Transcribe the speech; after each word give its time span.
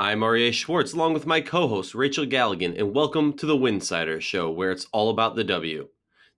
I'm 0.00 0.20
Aryeh 0.20 0.54
Schwartz, 0.54 0.94
along 0.94 1.12
with 1.12 1.26
my 1.26 1.42
co 1.42 1.68
host, 1.68 1.94
Rachel 1.94 2.24
Galligan, 2.24 2.74
and 2.74 2.94
welcome 2.94 3.34
to 3.34 3.44
the 3.44 3.54
Winsidr 3.54 4.18
Show, 4.18 4.50
where 4.50 4.70
it's 4.70 4.86
all 4.92 5.10
about 5.10 5.36
the 5.36 5.44
W. 5.44 5.88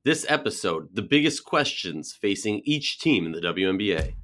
This 0.04 0.26
episode, 0.28 0.88
the 0.94 1.00
biggest 1.00 1.44
questions 1.44 2.12
facing 2.12 2.62
each 2.64 2.98
team 2.98 3.24
in 3.24 3.30
the 3.30 3.40
WNBA. 3.40 4.14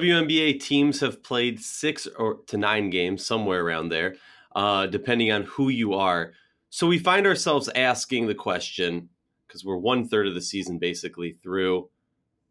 WNBA 0.00 0.58
teams 0.60 1.00
have 1.00 1.22
played 1.22 1.60
six 1.60 2.06
or 2.06 2.36
to 2.46 2.56
nine 2.56 2.88
games, 2.88 3.24
somewhere 3.24 3.62
around 3.62 3.90
there, 3.90 4.16
uh, 4.56 4.86
depending 4.86 5.30
on 5.30 5.42
who 5.42 5.68
you 5.68 5.92
are. 5.92 6.32
So 6.70 6.86
we 6.86 6.98
find 6.98 7.26
ourselves 7.26 7.68
asking 7.74 8.26
the 8.26 8.34
question, 8.34 9.10
because 9.46 9.62
we're 9.62 9.76
one 9.76 10.08
third 10.08 10.26
of 10.26 10.34
the 10.34 10.40
season 10.40 10.78
basically 10.78 11.36
through, 11.42 11.90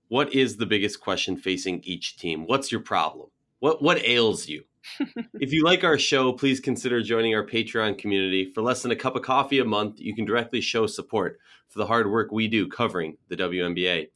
what 0.09 0.31
is 0.31 0.58
the 0.58 0.67
biggest 0.67 0.99
question 0.99 1.38
facing 1.38 1.81
each 1.84 2.17
team? 2.17 2.45
What's 2.45 2.72
your 2.72 2.81
problem? 2.81 3.30
What 3.59 3.81
what 3.81 4.05
ails 4.05 4.47
you? 4.47 4.66
if 5.34 5.52
you 5.52 5.63
like 5.63 5.84
our 5.84 5.97
show, 5.97 6.31
please 6.31 6.59
consider 6.59 7.02
joining 7.02 7.34
our 7.34 7.45
Patreon 7.45 7.97
community. 7.97 8.52
For 8.53 8.61
less 8.61 8.84
than 8.84 8.91
a 8.91 8.95
cup 8.95 9.16
of 9.16 9.23
coffee 9.23 9.59
a 9.59 9.66
month, 9.66 10.00
you 10.00 10.16
can 10.16 10.25
directly 10.25 10.61
show 10.61 10.86
support 10.86 11.39
for 11.67 11.80
the 11.80 11.88
hard 11.88 12.11
work 12.11 12.31
we 12.31 12.47
do 12.47 12.67
covering 12.67 13.17
the 13.27 13.38
WNBA. 13.38 14.09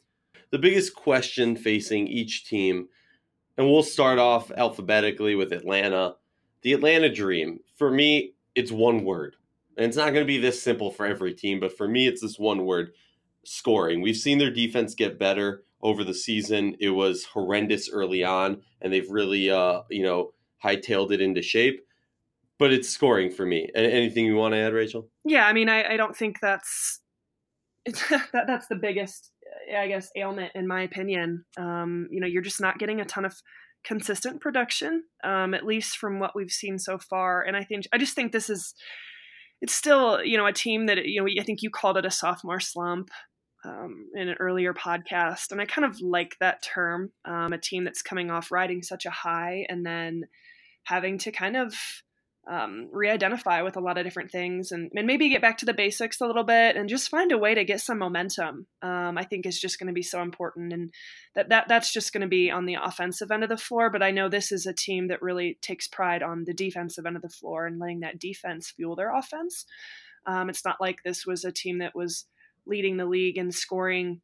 The 0.51 0.59
biggest 0.59 0.93
question 0.93 1.55
facing 1.55 2.07
each 2.07 2.45
team 2.45 2.89
and 3.57 3.69
we'll 3.69 3.83
start 3.83 4.19
off 4.19 4.51
alphabetically 4.51 5.35
with 5.35 5.53
Atlanta. 5.53 6.15
The 6.61 6.73
Atlanta 6.73 7.13
Dream, 7.13 7.59
for 7.77 7.91
me, 7.91 8.33
it's 8.55 8.71
one 8.71 9.03
word. 9.03 9.35
And 9.77 9.85
it's 9.85 9.97
not 9.97 10.13
going 10.13 10.23
to 10.23 10.25
be 10.25 10.37
this 10.37 10.61
simple 10.61 10.91
for 10.91 11.05
every 11.05 11.33
team, 11.33 11.59
but 11.59 11.75
for 11.75 11.87
me, 11.87 12.07
it's 12.07 12.21
this 12.21 12.37
one 12.37 12.65
word 12.65 12.91
scoring. 13.45 14.01
We've 14.01 14.15
seen 14.15 14.37
their 14.37 14.51
defense 14.51 14.95
get 14.95 15.19
better 15.19 15.63
over 15.81 16.03
the 16.03 16.13
season. 16.13 16.75
It 16.79 16.91
was 16.91 17.25
horrendous 17.25 17.89
early 17.91 18.23
on, 18.23 18.61
and 18.81 18.93
they've 18.93 19.09
really, 19.09 19.49
uh, 19.49 19.81
you 19.89 20.03
know, 20.03 20.33
hightailed 20.63 21.11
it 21.11 21.21
into 21.21 21.41
shape. 21.41 21.81
But 22.59 22.71
it's 22.71 22.87
scoring 22.87 23.31
for 23.31 23.45
me. 23.45 23.69
Anything 23.75 24.25
you 24.25 24.35
want 24.35 24.53
to 24.53 24.59
add, 24.59 24.73
Rachel? 24.73 25.09
Yeah, 25.25 25.47
I 25.47 25.53
mean, 25.53 25.69
I, 25.69 25.93
I 25.93 25.97
don't 25.97 26.15
think 26.15 26.39
that's 26.39 27.01
that, 27.85 28.45
that's 28.47 28.67
the 28.67 28.75
biggest 28.75 29.31
I 29.77 29.87
guess, 29.87 30.09
ailment 30.15 30.51
in 30.55 30.67
my 30.67 30.81
opinion. 30.81 31.45
Um, 31.57 32.07
you 32.11 32.19
know, 32.19 32.27
you're 32.27 32.41
just 32.41 32.61
not 32.61 32.79
getting 32.79 33.01
a 33.01 33.05
ton 33.05 33.25
of 33.25 33.35
consistent 33.83 34.41
production, 34.41 35.03
um, 35.23 35.53
at 35.53 35.65
least 35.65 35.97
from 35.97 36.19
what 36.19 36.35
we've 36.35 36.51
seen 36.51 36.79
so 36.79 36.97
far. 36.97 37.43
And 37.43 37.55
I 37.55 37.63
think 37.63 37.85
I 37.91 37.97
just 37.97 38.15
think 38.15 38.31
this 38.31 38.49
is 38.49 38.73
it's 39.61 39.73
still 39.73 40.23
you 40.23 40.37
know 40.37 40.45
a 40.45 40.53
team 40.53 40.87
that 40.87 41.05
you 41.05 41.21
know 41.21 41.27
I 41.39 41.43
think 41.43 41.61
you 41.61 41.69
called 41.69 41.97
it 41.97 42.05
a 42.05 42.11
sophomore 42.11 42.59
slump. 42.59 43.09
Um, 43.65 44.09
in 44.13 44.27
an 44.27 44.35
earlier 44.41 44.73
podcast, 44.73 45.53
and 45.53 45.61
I 45.61 45.65
kind 45.65 45.85
of 45.85 46.01
like 46.01 46.35
that 46.41 46.61
term. 46.61 47.13
Um, 47.23 47.53
a 47.53 47.57
team 47.57 47.85
that's 47.85 48.01
coming 48.01 48.29
off 48.29 48.51
riding 48.51 48.83
such 48.83 49.05
a 49.05 49.09
high 49.09 49.65
and 49.69 49.85
then 49.85 50.23
having 50.83 51.17
to 51.19 51.31
kind 51.31 51.55
of 51.55 51.73
um, 52.45 52.89
re-identify 52.91 53.61
with 53.61 53.77
a 53.77 53.79
lot 53.79 53.97
of 53.97 54.03
different 54.03 54.29
things 54.29 54.71
and, 54.71 54.91
and, 54.95 55.07
maybe 55.07 55.29
get 55.29 55.41
back 55.41 55.57
to 55.57 55.65
the 55.65 55.73
basics 55.73 56.19
a 56.19 56.25
little 56.25 56.43
bit 56.43 56.75
and 56.75 56.89
just 56.89 57.09
find 57.09 57.31
a 57.31 57.37
way 57.37 57.55
to 57.55 57.63
get 57.63 57.79
some 57.79 57.99
momentum 57.99 58.67
um, 58.81 59.17
i 59.17 59.23
think 59.23 59.45
is 59.45 59.59
just 59.59 59.79
going 59.79 59.87
to 59.87 59.93
be 59.93 60.01
so 60.01 60.21
important 60.21 60.73
and 60.73 60.91
that, 61.35 61.47
that 61.47 61.67
that's 61.69 61.93
just 61.93 62.11
going 62.11 62.21
to 62.21 62.27
be 62.27 62.51
on 62.51 62.65
the 62.65 62.75
offensive 62.75 63.31
end 63.31 63.43
of 63.43 63.49
the 63.49 63.55
floor 63.55 63.89
but 63.89 64.03
i 64.03 64.11
know 64.11 64.27
this 64.27 64.51
is 64.51 64.65
a 64.65 64.73
team 64.73 65.07
that 65.07 65.21
really 65.21 65.57
takes 65.61 65.87
pride 65.87 66.21
on 66.21 66.43
the 66.43 66.53
defensive 66.53 67.05
end 67.05 67.15
of 67.15 67.21
the 67.21 67.29
floor 67.29 67.65
and 67.65 67.79
letting 67.79 68.01
that 68.01 68.19
defense 68.19 68.71
fuel 68.75 68.95
their 68.95 69.15
offense. 69.15 69.65
Um, 70.25 70.49
it's 70.49 70.65
not 70.65 70.79
like 70.79 70.97
this 71.03 71.25
was 71.25 71.43
a 71.43 71.51
team 71.51 71.79
that 71.79 71.95
was 71.95 72.25
leading 72.65 72.97
the 72.97 73.05
league 73.05 73.37
in 73.37 73.51
scoring 73.51 74.21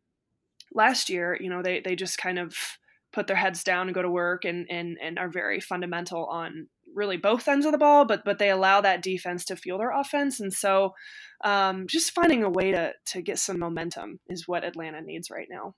last 0.74 1.10
year 1.10 1.38
you 1.42 1.50
know 1.50 1.62
they, 1.62 1.82
they 1.82 1.96
just 1.96 2.18
kind 2.18 2.38
of 2.40 2.56
put 3.12 3.28
their 3.28 3.36
heads 3.36 3.64
down 3.64 3.88
and 3.88 3.96
go 3.96 4.02
to 4.02 4.10
work 4.10 4.46
and, 4.46 4.68
and, 4.70 4.98
and 5.02 5.18
are 5.18 5.30
very 5.30 5.60
fundamental 5.60 6.26
on 6.26 6.68
really 6.94 7.18
both 7.18 7.48
ends 7.48 7.66
of 7.66 7.72
the 7.72 7.78
ball, 7.78 8.06
but 8.06 8.24
but 8.26 8.40
they 8.40 8.50
allow 8.50 8.82
that 8.82 9.02
defense 9.02 9.46
to 9.46 9.56
fuel 9.56 9.80
their 9.80 9.92
offense, 9.92 10.40
and 10.40 10.54
so 10.54 10.94
um, 11.44 11.88
just 11.88 12.12
finding 12.12 12.44
a 12.44 12.50
way 12.50 12.72
to 12.72 12.94
to 13.08 13.22
get 13.22 13.40
some 13.40 13.60
momentum 13.60 14.20
is 14.28 14.48
what 14.48 14.64
Atlanta 14.64 15.02
needs 15.02 15.30
right 15.30 15.48
now. 15.50 15.76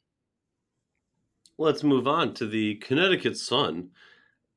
Let's 1.58 1.84
move 1.84 2.08
on 2.08 2.34
to 2.36 2.48
the 2.48 2.76
Connecticut 2.76 3.38
Sun. 3.38 3.90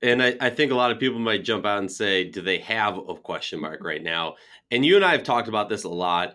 And 0.02 0.22
I, 0.22 0.36
I, 0.40 0.50
think 0.50 0.70
a 0.70 0.74
lot 0.74 0.90
of 0.90 0.98
people 0.98 1.18
might 1.18 1.44
jump 1.44 1.64
out 1.64 1.78
and 1.78 1.90
say, 1.90 2.24
do 2.24 2.42
they 2.42 2.58
have 2.58 2.98
a 2.98 3.14
question 3.14 3.60
mark 3.60 3.82
right 3.82 4.02
now? 4.02 4.34
And 4.70 4.84
you 4.84 4.96
and 4.96 5.04
I 5.04 5.12
have 5.12 5.22
talked 5.22 5.48
about 5.48 5.70
this 5.70 5.84
a 5.84 5.88
lot. 5.88 6.34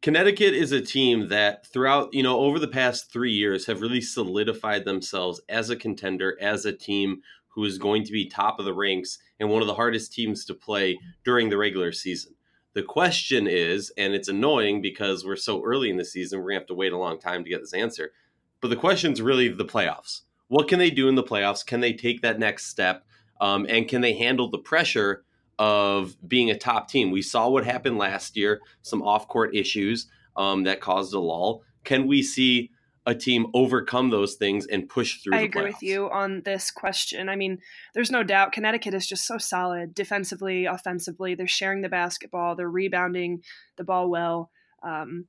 Connecticut 0.00 0.54
is 0.54 0.72
a 0.72 0.80
team 0.80 1.28
that 1.28 1.66
throughout, 1.66 2.12
you 2.14 2.22
know, 2.22 2.38
over 2.38 2.58
the 2.58 2.68
past 2.68 3.10
three 3.12 3.32
years 3.32 3.66
have 3.66 3.80
really 3.80 4.00
solidified 4.00 4.84
themselves 4.84 5.40
as 5.48 5.70
a 5.70 5.76
contender, 5.76 6.36
as 6.40 6.64
a 6.64 6.72
team 6.72 7.22
who 7.58 7.64
is 7.64 7.76
going 7.76 8.04
to 8.04 8.12
be 8.12 8.24
top 8.24 8.60
of 8.60 8.64
the 8.64 8.72
ranks 8.72 9.18
and 9.40 9.50
one 9.50 9.60
of 9.60 9.66
the 9.66 9.74
hardest 9.74 10.12
teams 10.12 10.44
to 10.44 10.54
play 10.54 10.96
during 11.24 11.48
the 11.48 11.58
regular 11.58 11.90
season. 11.90 12.32
The 12.74 12.84
question 12.84 13.48
is, 13.48 13.90
and 13.98 14.14
it's 14.14 14.28
annoying 14.28 14.80
because 14.80 15.24
we're 15.24 15.34
so 15.34 15.64
early 15.64 15.90
in 15.90 15.96
the 15.96 16.04
season, 16.04 16.38
we're 16.38 16.50
going 16.50 16.54
to 16.54 16.60
have 16.60 16.68
to 16.68 16.74
wait 16.74 16.92
a 16.92 16.96
long 16.96 17.18
time 17.18 17.42
to 17.42 17.50
get 17.50 17.60
this 17.60 17.74
answer. 17.74 18.12
But 18.60 18.68
the 18.68 18.76
question 18.76 19.12
is 19.12 19.20
really 19.20 19.48
the 19.48 19.64
playoffs. 19.64 20.20
What 20.46 20.68
can 20.68 20.78
they 20.78 20.88
do 20.88 21.08
in 21.08 21.16
the 21.16 21.24
playoffs? 21.24 21.66
Can 21.66 21.80
they 21.80 21.92
take 21.92 22.22
that 22.22 22.38
next 22.38 22.66
step? 22.66 23.04
Um, 23.40 23.66
and 23.68 23.88
can 23.88 24.02
they 24.02 24.12
handle 24.12 24.48
the 24.48 24.58
pressure 24.58 25.24
of 25.58 26.14
being 26.28 26.52
a 26.52 26.56
top 26.56 26.88
team? 26.88 27.10
We 27.10 27.22
saw 27.22 27.48
what 27.48 27.64
happened 27.64 27.98
last 27.98 28.36
year, 28.36 28.60
some 28.82 29.02
off 29.02 29.26
court 29.26 29.52
issues 29.56 30.06
um, 30.36 30.62
that 30.62 30.80
caused 30.80 31.12
a 31.12 31.18
lull. 31.18 31.64
Can 31.82 32.06
we 32.06 32.22
see 32.22 32.70
a 33.08 33.14
team 33.14 33.46
overcome 33.54 34.10
those 34.10 34.34
things 34.34 34.66
and 34.66 34.86
push 34.86 35.22
through. 35.22 35.34
I 35.34 35.40
agree 35.40 35.62
with 35.62 35.82
you 35.82 36.10
on 36.10 36.42
this 36.42 36.70
question. 36.70 37.30
I 37.30 37.36
mean, 37.36 37.58
there's 37.94 38.10
no 38.10 38.22
doubt 38.22 38.52
Connecticut 38.52 38.92
is 38.92 39.06
just 39.06 39.26
so 39.26 39.38
solid 39.38 39.94
defensively, 39.94 40.66
offensively. 40.66 41.34
They're 41.34 41.48
sharing 41.48 41.80
the 41.80 41.88
basketball, 41.88 42.54
they're 42.54 42.70
rebounding 42.70 43.42
the 43.76 43.84
ball 43.84 44.10
well. 44.10 44.50
Um, 44.82 45.24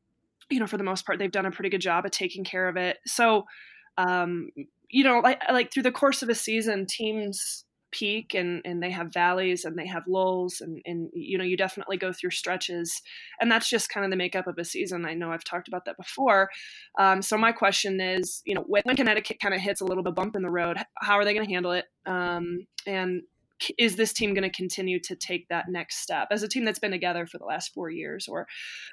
you 0.50 0.60
know, 0.60 0.68
for 0.68 0.78
the 0.78 0.84
most 0.84 1.06
part, 1.06 1.20
they've 1.20 1.32
done 1.32 1.46
a 1.46 1.52
pretty 1.52 1.70
good 1.70 1.80
job 1.80 2.06
of 2.06 2.12
taking 2.12 2.44
care 2.44 2.68
of 2.68 2.76
it. 2.76 2.98
So, 3.08 3.46
um, 3.98 4.50
you 4.90 5.06
know, 5.06 5.20
like 5.20 5.42
like 5.50 5.72
through 5.72 5.84
the 5.84 5.92
course 5.92 6.22
of 6.22 6.28
a 6.28 6.36
season, 6.36 6.86
teams 6.86 7.64
peak 7.92 8.34
and 8.34 8.62
and 8.66 8.82
they 8.82 8.92
have 8.92 9.14
valleys 9.14 9.66
and 9.66 9.78
they 9.78 9.88
have 9.88 10.04
lulls 10.08 10.62
and 10.62 10.82
and 10.86 11.10
you 11.14 11.38
know 11.38 11.44
you 11.44 11.58
definitely 11.58 11.98
go 11.98 12.12
through 12.12 12.32
stretches. 12.32 13.02
And 13.42 13.52
that's 13.52 13.70
just 13.70 13.90
kind 13.90 14.06
of 14.06 14.12
the 14.12 14.18
makeup 14.18 14.48
of 14.48 14.58
a 14.58 14.66
season. 14.66 15.06
I 15.06 15.14
know 15.14 15.32
i've 15.32 15.44
talked 15.44 15.68
about 15.68 15.86
that 15.86 15.98
before. 15.98 16.50
Um, 17.00 17.22
so 17.22 17.38
my 17.38 17.52
question 17.52 18.00
is 18.02 18.42
you 18.46 18.56
know 18.56 18.64
when, 18.68 18.84
connecticut 18.96 19.40
kind 19.42 19.54
of 19.54 19.62
hits 19.62 19.82
a 19.82 19.86
little 19.86 20.04
bit 20.04 20.16
bump 20.16 20.36
in 20.36 20.42
the 20.42 20.50
road 20.50 20.78
how 21.02 21.16
are 21.16 21.26
they 21.26 21.34
going 21.34 21.46
to 21.46 21.54
handle 21.54 21.72
it? 21.72 21.86
Um, 22.06 22.66
and 22.86 23.22
is 23.78 23.96
this 23.96 24.14
team 24.14 24.34
going 24.34 24.50
to 24.50 24.56
continue 24.56 25.00
to 25.00 25.16
take 25.16 25.48
that 25.50 25.70
next 25.70 25.98
step 25.98 26.28
as 26.32 26.44
a 26.44 26.48
team 26.48 26.66
that's 26.66 26.80
been 26.80 26.92
together 26.92 27.26
for 27.26 27.38
the 27.38 27.46
last 27.46 27.74
four 27.74 27.90
years 27.90 28.28
or 28.28 28.48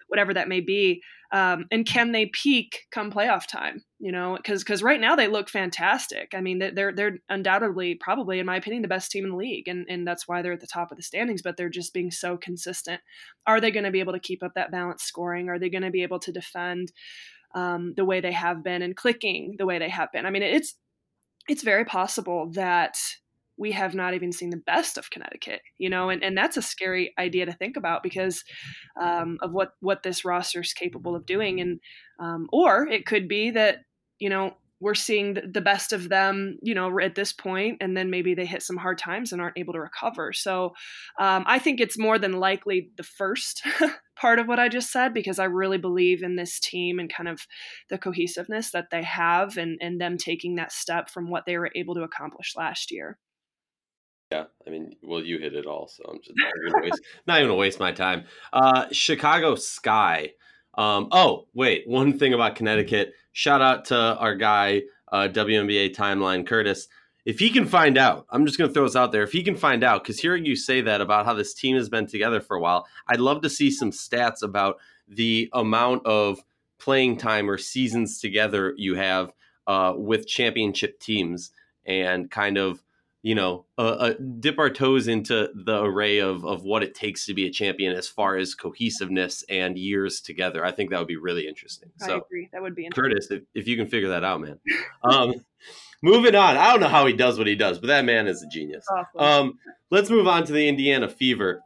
whatever 0.08 0.34
that 0.34 0.48
may 0.48 0.60
be 0.60 1.02
um, 1.32 1.66
and 1.70 1.86
can 1.86 2.12
they 2.12 2.26
peak 2.26 2.86
come 2.90 3.10
playoff 3.10 3.46
time 3.46 3.82
you 3.98 4.12
know? 4.12 4.36
Because 4.36 4.62
because 4.62 4.82
right 4.82 5.00
now 5.00 5.16
they 5.16 5.28
look 5.28 5.48
fantastic. 5.48 6.32
I 6.34 6.40
mean 6.40 6.58
they're 6.58 6.92
they're 6.92 7.18
undoubtedly 7.28 7.94
probably 7.94 8.38
in 8.38 8.46
my 8.46 8.56
opinion 8.56 8.82
the 8.82 8.88
best 8.88 9.10
team 9.10 9.24
in 9.24 9.30
the 9.30 9.36
league 9.36 9.68
and 9.68 9.86
and 9.88 10.06
that's 10.06 10.28
why 10.28 10.42
they're 10.42 10.52
at 10.52 10.60
the 10.60 10.66
top 10.66 10.90
of 10.90 10.96
the 10.96 11.02
standings 11.02 11.42
but 11.42 11.56
they're 11.56 11.68
just 11.70 11.94
being 11.94 12.10
so 12.10 12.36
consistent. 12.36 13.00
Are 13.46 13.60
they 13.60 13.70
going 13.70 13.84
to 13.84 13.90
be 13.90 14.00
able 14.00 14.12
to 14.12 14.20
keep 14.20 14.42
up 14.42 14.52
that 14.54 14.70
balanced 14.70 15.06
scoring? 15.06 15.48
Are 15.48 15.58
they 15.58 15.70
going 15.70 15.82
to 15.82 15.90
be 15.90 16.02
able 16.02 16.18
to 16.20 16.32
defend 16.32 16.92
um, 17.54 17.94
the 17.96 18.04
way 18.04 18.20
they 18.20 18.32
have 18.32 18.62
been 18.62 18.82
and 18.82 18.94
clicking 18.94 19.54
the 19.58 19.66
way 19.66 19.78
they 19.78 19.88
have 19.88 20.12
been? 20.12 20.26
I 20.26 20.30
mean 20.30 20.42
it's 20.42 20.74
it's 21.48 21.62
very 21.62 21.84
possible 21.84 22.50
that 22.52 22.98
we 23.58 23.72
have 23.72 23.94
not 23.94 24.14
even 24.14 24.32
seen 24.32 24.50
the 24.50 24.56
best 24.56 24.98
of 24.98 25.10
Connecticut, 25.10 25.62
you 25.78 25.88
know, 25.88 26.10
and, 26.10 26.22
and 26.22 26.36
that's 26.36 26.56
a 26.56 26.62
scary 26.62 27.14
idea 27.18 27.46
to 27.46 27.52
think 27.52 27.76
about 27.76 28.02
because 28.02 28.44
um, 29.00 29.38
of 29.42 29.52
what 29.52 29.72
what 29.80 30.02
this 30.02 30.24
roster 30.24 30.60
is 30.60 30.72
capable 30.72 31.16
of 31.16 31.26
doing, 31.26 31.60
and 31.60 31.80
um, 32.20 32.48
or 32.52 32.86
it 32.86 33.06
could 33.06 33.28
be 33.28 33.50
that 33.50 33.78
you 34.18 34.28
know 34.28 34.54
we're 34.80 34.94
seeing 34.94 35.34
the 35.34 35.60
best 35.60 35.92
of 35.92 36.10
them, 36.10 36.58
you 36.62 36.74
know, 36.74 37.00
at 37.00 37.14
this 37.14 37.32
point, 37.32 37.78
and 37.80 37.96
then 37.96 38.10
maybe 38.10 38.34
they 38.34 38.44
hit 38.44 38.62
some 38.62 38.76
hard 38.76 38.98
times 38.98 39.32
and 39.32 39.40
aren't 39.40 39.58
able 39.58 39.72
to 39.72 39.80
recover. 39.80 40.32
So 40.34 40.74
um, 41.18 41.44
I 41.46 41.58
think 41.58 41.80
it's 41.80 41.98
more 41.98 42.18
than 42.18 42.32
likely 42.32 42.90
the 42.96 43.02
first 43.02 43.62
part 44.16 44.38
of 44.38 44.46
what 44.46 44.58
I 44.58 44.68
just 44.68 44.92
said 44.92 45.14
because 45.14 45.38
I 45.38 45.44
really 45.44 45.78
believe 45.78 46.22
in 46.22 46.36
this 46.36 46.60
team 46.60 46.98
and 46.98 47.12
kind 47.12 47.28
of 47.28 47.40
the 47.88 47.96
cohesiveness 47.96 48.70
that 48.72 48.90
they 48.90 49.02
have 49.02 49.56
and, 49.56 49.78
and 49.80 49.98
them 49.98 50.18
taking 50.18 50.56
that 50.56 50.72
step 50.72 51.08
from 51.08 51.30
what 51.30 51.44
they 51.46 51.56
were 51.56 51.70
able 51.74 51.94
to 51.94 52.02
accomplish 52.02 52.54
last 52.54 52.90
year. 52.90 53.18
Yeah, 54.32 54.44
I 54.66 54.70
mean, 54.70 54.96
well, 55.02 55.22
you 55.22 55.38
hit 55.38 55.54
it 55.54 55.66
all, 55.66 55.86
so 55.86 56.02
I'm 56.08 56.18
just 56.20 56.34
not 56.36 56.52
even, 56.66 56.82
waste, 56.82 57.02
not 57.26 57.38
even 57.38 57.48
gonna 57.48 57.58
waste 57.58 57.78
my 57.78 57.92
time. 57.92 58.24
Uh, 58.52 58.86
Chicago 58.90 59.54
Sky. 59.54 60.32
Um, 60.74 61.08
oh, 61.12 61.46
wait, 61.54 61.86
one 61.86 62.18
thing 62.18 62.34
about 62.34 62.56
Connecticut. 62.56 63.14
Shout 63.32 63.62
out 63.62 63.86
to 63.86 63.96
our 63.96 64.34
guy, 64.34 64.82
uh, 65.12 65.28
WNBA 65.30 65.94
timeline, 65.94 66.46
Curtis. 66.46 66.88
If 67.24 67.38
he 67.38 67.50
can 67.50 67.66
find 67.66 67.96
out, 67.98 68.26
I'm 68.30 68.46
just 68.46 68.58
going 68.58 68.68
to 68.68 68.74
throw 68.74 68.84
this 68.84 68.94
out 68.94 69.10
there. 69.10 69.22
If 69.22 69.32
he 69.32 69.42
can 69.42 69.56
find 69.56 69.82
out, 69.82 70.02
because 70.02 70.20
hearing 70.20 70.44
you 70.44 70.54
say 70.54 70.80
that 70.82 71.00
about 71.00 71.24
how 71.24 71.34
this 71.34 71.54
team 71.54 71.76
has 71.76 71.88
been 71.88 72.06
together 72.06 72.40
for 72.40 72.56
a 72.56 72.60
while, 72.60 72.86
I'd 73.08 73.20
love 73.20 73.42
to 73.42 73.50
see 73.50 73.70
some 73.70 73.90
stats 73.90 74.42
about 74.42 74.76
the 75.08 75.48
amount 75.52 76.06
of 76.06 76.40
playing 76.78 77.16
time 77.16 77.50
or 77.50 77.58
seasons 77.58 78.20
together 78.20 78.74
you 78.76 78.94
have 78.94 79.32
uh, 79.66 79.94
with 79.96 80.26
championship 80.26 81.00
teams 81.00 81.50
and 81.84 82.30
kind 82.30 82.58
of 82.58 82.82
you 83.26 83.34
know, 83.34 83.64
uh, 83.76 83.82
uh, 83.82 84.14
dip 84.38 84.56
our 84.56 84.70
toes 84.70 85.08
into 85.08 85.50
the 85.52 85.82
array 85.82 86.18
of 86.18 86.44
of 86.44 86.62
what 86.62 86.84
it 86.84 86.94
takes 86.94 87.26
to 87.26 87.34
be 87.34 87.44
a 87.44 87.50
champion 87.50 87.92
as 87.92 88.06
far 88.06 88.36
as 88.36 88.54
cohesiveness 88.54 89.42
and 89.48 89.76
years 89.76 90.20
together. 90.20 90.64
I 90.64 90.70
think 90.70 90.90
that 90.90 91.00
would 91.00 91.08
be 91.08 91.16
really 91.16 91.48
interesting. 91.48 91.90
I 92.00 92.06
so, 92.06 92.16
agree. 92.18 92.48
That 92.52 92.62
would 92.62 92.76
be 92.76 92.88
Curtis, 92.94 93.28
if, 93.32 93.42
if 93.52 93.66
you 93.66 93.76
can 93.76 93.88
figure 93.88 94.10
that 94.10 94.22
out, 94.22 94.42
man. 94.42 94.60
Um, 95.02 95.34
moving 96.04 96.36
on. 96.36 96.56
I 96.56 96.70
don't 96.70 96.78
know 96.78 96.86
how 96.86 97.04
he 97.04 97.14
does 97.14 97.36
what 97.36 97.48
he 97.48 97.56
does, 97.56 97.80
but 97.80 97.88
that 97.88 98.04
man 98.04 98.28
is 98.28 98.44
a 98.44 98.46
genius. 98.46 98.86
Um, 99.18 99.58
let's 99.90 100.08
move 100.08 100.28
on 100.28 100.46
to 100.46 100.52
the 100.52 100.68
Indiana 100.68 101.08
Fever. 101.08 101.62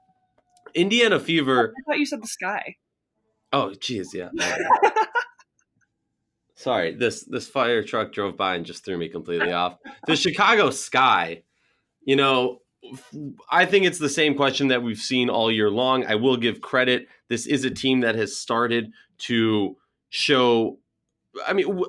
Indiana 0.73 1.21
Fever. 1.21 1.75
I 1.77 1.83
thought 1.91 1.99
you 1.99 2.07
said 2.07 2.23
the 2.23 2.27
sky. 2.27 2.77
Oh, 3.53 3.75
geez, 3.75 4.15
yeah. 4.15 4.31
Sorry, 6.55 6.95
this 6.95 7.25
this 7.25 7.49
fire 7.49 7.83
truck 7.83 8.13
drove 8.13 8.37
by 8.37 8.55
and 8.55 8.67
just 8.67 8.85
threw 8.85 8.99
me 8.99 9.09
completely 9.09 9.51
off. 9.51 9.79
The 10.07 10.15
Chicago 10.25 10.69
Sky 10.69 11.43
you 12.03 12.17
know, 12.17 12.61
I 13.51 13.67
think 13.67 13.85
it's 13.85 13.99
the 13.99 14.09
same 14.09 14.35
question 14.35 14.69
that 14.69 14.83
we've 14.83 14.99
seen 14.99 15.29
all 15.29 15.51
year 15.51 15.71
long. 15.71 16.07
I 16.07 16.15
will 16.15 16.37
give 16.37 16.61
credit. 16.61 17.09
This 17.29 17.47
is 17.47 17.65
a 17.65 17.71
team 17.71 18.01
that 18.01 18.15
has 18.15 18.37
started 18.37 18.93
to 19.19 19.77
show. 20.09 20.79
I 21.47 21.53
mean, 21.53 21.83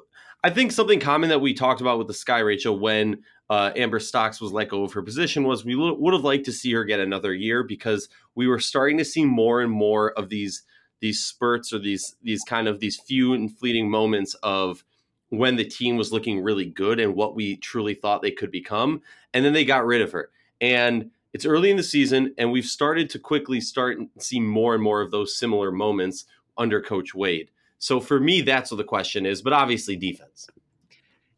I 0.44 0.50
think 0.50 0.72
something 0.72 1.00
common 1.00 1.30
that 1.30 1.42
we 1.42 1.54
talked 1.54 1.81
about 1.81 1.98
with 1.98 2.08
the 2.08 2.13
Sky 2.13 2.40
Rachel 2.40 2.78
when 2.78 3.24
uh, 3.50 3.72
Amber 3.75 4.00
Stocks 4.00 4.42
was 4.42 4.52
let 4.52 4.69
go 4.69 4.84
of 4.84 4.94
her 4.94 5.02
position 5.02 5.44
was 5.44 5.66
we 5.66 5.75
would 5.75 6.13
have 6.13 6.24
liked 6.24 6.46
to 6.46 6.54
see 6.54 6.72
her 6.74 6.84
get 6.84 7.00
another 7.00 7.34
year 7.34 7.63
because 7.63 8.10
we 8.34 8.48
were 8.48 8.60
starting 8.60 8.98
to 8.98 9.06
see 9.06 9.25
more 9.25 9.62
and 9.62 9.72
more 9.72 10.12
of 10.12 10.30
these 10.30 10.63
these 11.02 11.19
spurts 11.19 11.74
or 11.74 11.80
these 11.80 12.16
these 12.24 12.44
kind 12.44 12.68
of 12.68 12.80
these 12.80 12.98
few 12.98 13.34
and 13.34 13.58
fleeting 13.58 13.90
moments 13.90 14.36
of 14.42 14.84
when 15.31 15.56
the 15.56 15.63
team 15.63 15.95
was 15.95 16.12
looking 16.12 16.44
really 16.44 16.66
good 16.66 17.00
and 17.00 17.16
what 17.16 17.36
we 17.36 17.56
truly 17.56 17.94
thought 17.94 18.22
they 18.22 18.31
could 18.31 18.51
become. 18.51 19.01
And 19.33 19.44
then 19.45 19.54
they 19.54 19.63
got 19.63 19.86
rid 19.86 20.01
of 20.01 20.12
her. 20.12 20.30
And 20.60 21.10
it's 21.33 21.45
early 21.45 21.72
in 21.72 21.78
the 21.78 21.83
season, 21.83 22.36
and 22.38 22.51
we've 22.51 22.66
started 22.66 23.10
to 23.12 23.19
quickly 23.19 23.62
start 23.62 23.98
and 23.98 24.10
see 24.19 24.42
more 24.42 24.74
and 24.75 24.83
more 24.83 25.01
of 25.01 25.10
those 25.10 25.38
similar 25.38 25.72
moments 25.72 26.25
under 26.57 26.81
Coach 26.81 27.16
Wade. 27.16 27.50
So 27.80 28.01
for 28.01 28.19
me, 28.19 28.42
that's 28.42 28.72
what 28.72 28.78
the 28.78 28.83
question 28.83 29.25
is, 29.25 29.42
but 29.42 29.54
obviously 29.54 29.95
defense. 29.95 30.48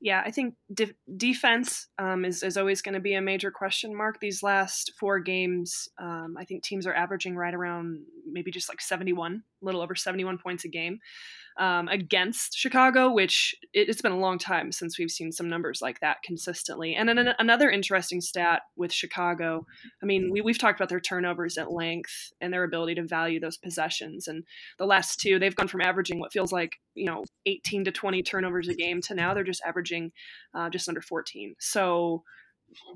Yeah, 0.02 0.24
I 0.26 0.32
think 0.32 0.56
de- 0.74 0.96
defense 1.16 1.88
um, 2.00 2.26
is, 2.26 2.42
is 2.42 2.58
always 2.58 2.82
going 2.82 2.96
to 2.96 3.00
be 3.00 3.14
a 3.14 3.22
major 3.22 3.52
question 3.52 3.96
mark. 3.96 4.20
These 4.20 4.42
last 4.42 4.92
four 5.00 5.20
games, 5.20 5.88
um, 6.00 6.36
I 6.38 6.46
think 6.46 6.64
teams 6.64 6.88
are 6.88 6.94
averaging 6.94 7.36
right 7.36 7.54
around 7.54 8.02
maybe 8.30 8.50
just 8.50 8.70
like 8.70 8.82
71, 8.82 9.44
a 9.62 9.66
little 9.66 9.82
over 9.82 9.94
71 9.94 10.40
points 10.40 10.66
a 10.66 10.68
game 10.68 11.00
um, 11.58 11.88
against 11.88 12.58
Chicago, 12.58 13.12
which 13.12 13.56
it, 13.74 13.88
has 13.88 14.02
been 14.02 14.12
a 14.12 14.20
long 14.20 14.38
time 14.38 14.72
since 14.72 14.98
we've 14.98 15.12
seen 15.12 15.32
some 15.32 15.50
numbers 15.50 15.82
like 15.82 16.00
that 16.00 16.18
consistently. 16.24 16.96
And 16.96 17.08
then 17.08 17.34
another 17.40 17.70
interesting 17.70 18.22
stat 18.22 18.64
with 18.76 18.92
Chicago, 18.92 19.66
I 20.02 20.06
mean, 20.06 20.30
we, 20.32 20.42
we've 20.42 20.58
talked 20.58 20.80
about 20.80 20.90
their 20.90 21.00
turnovers 21.00 21.58
at 21.58 21.72
length 21.72 22.32
and 22.42 22.52
their 22.52 22.64
ability 22.64 22.96
to 22.96 23.04
value 23.04 23.40
those 23.40 23.58
possessions. 23.58 24.28
And 24.28 24.44
the 24.80 24.86
last 24.86 25.20
two, 25.20 25.40
they've 25.40 25.56
gone 25.56 25.68
from 25.68 25.82
averaging 25.82 26.20
what 26.20 26.34
feels 26.34 26.52
like, 26.52 26.74
you 26.96 27.06
know, 27.06 27.24
18 27.46 27.86
to 27.86 27.92
20 27.92 28.24
turnovers 28.24 28.68
a 28.68 28.74
game 28.74 29.02
to 29.02 29.16
now 29.16 29.34
they're 29.34 29.44
just 29.44 29.64
averaging 29.66 30.12
uh, 30.56 30.70
just 30.70 30.90
under 30.90 31.02
14. 31.02 31.56
So, 31.60 32.24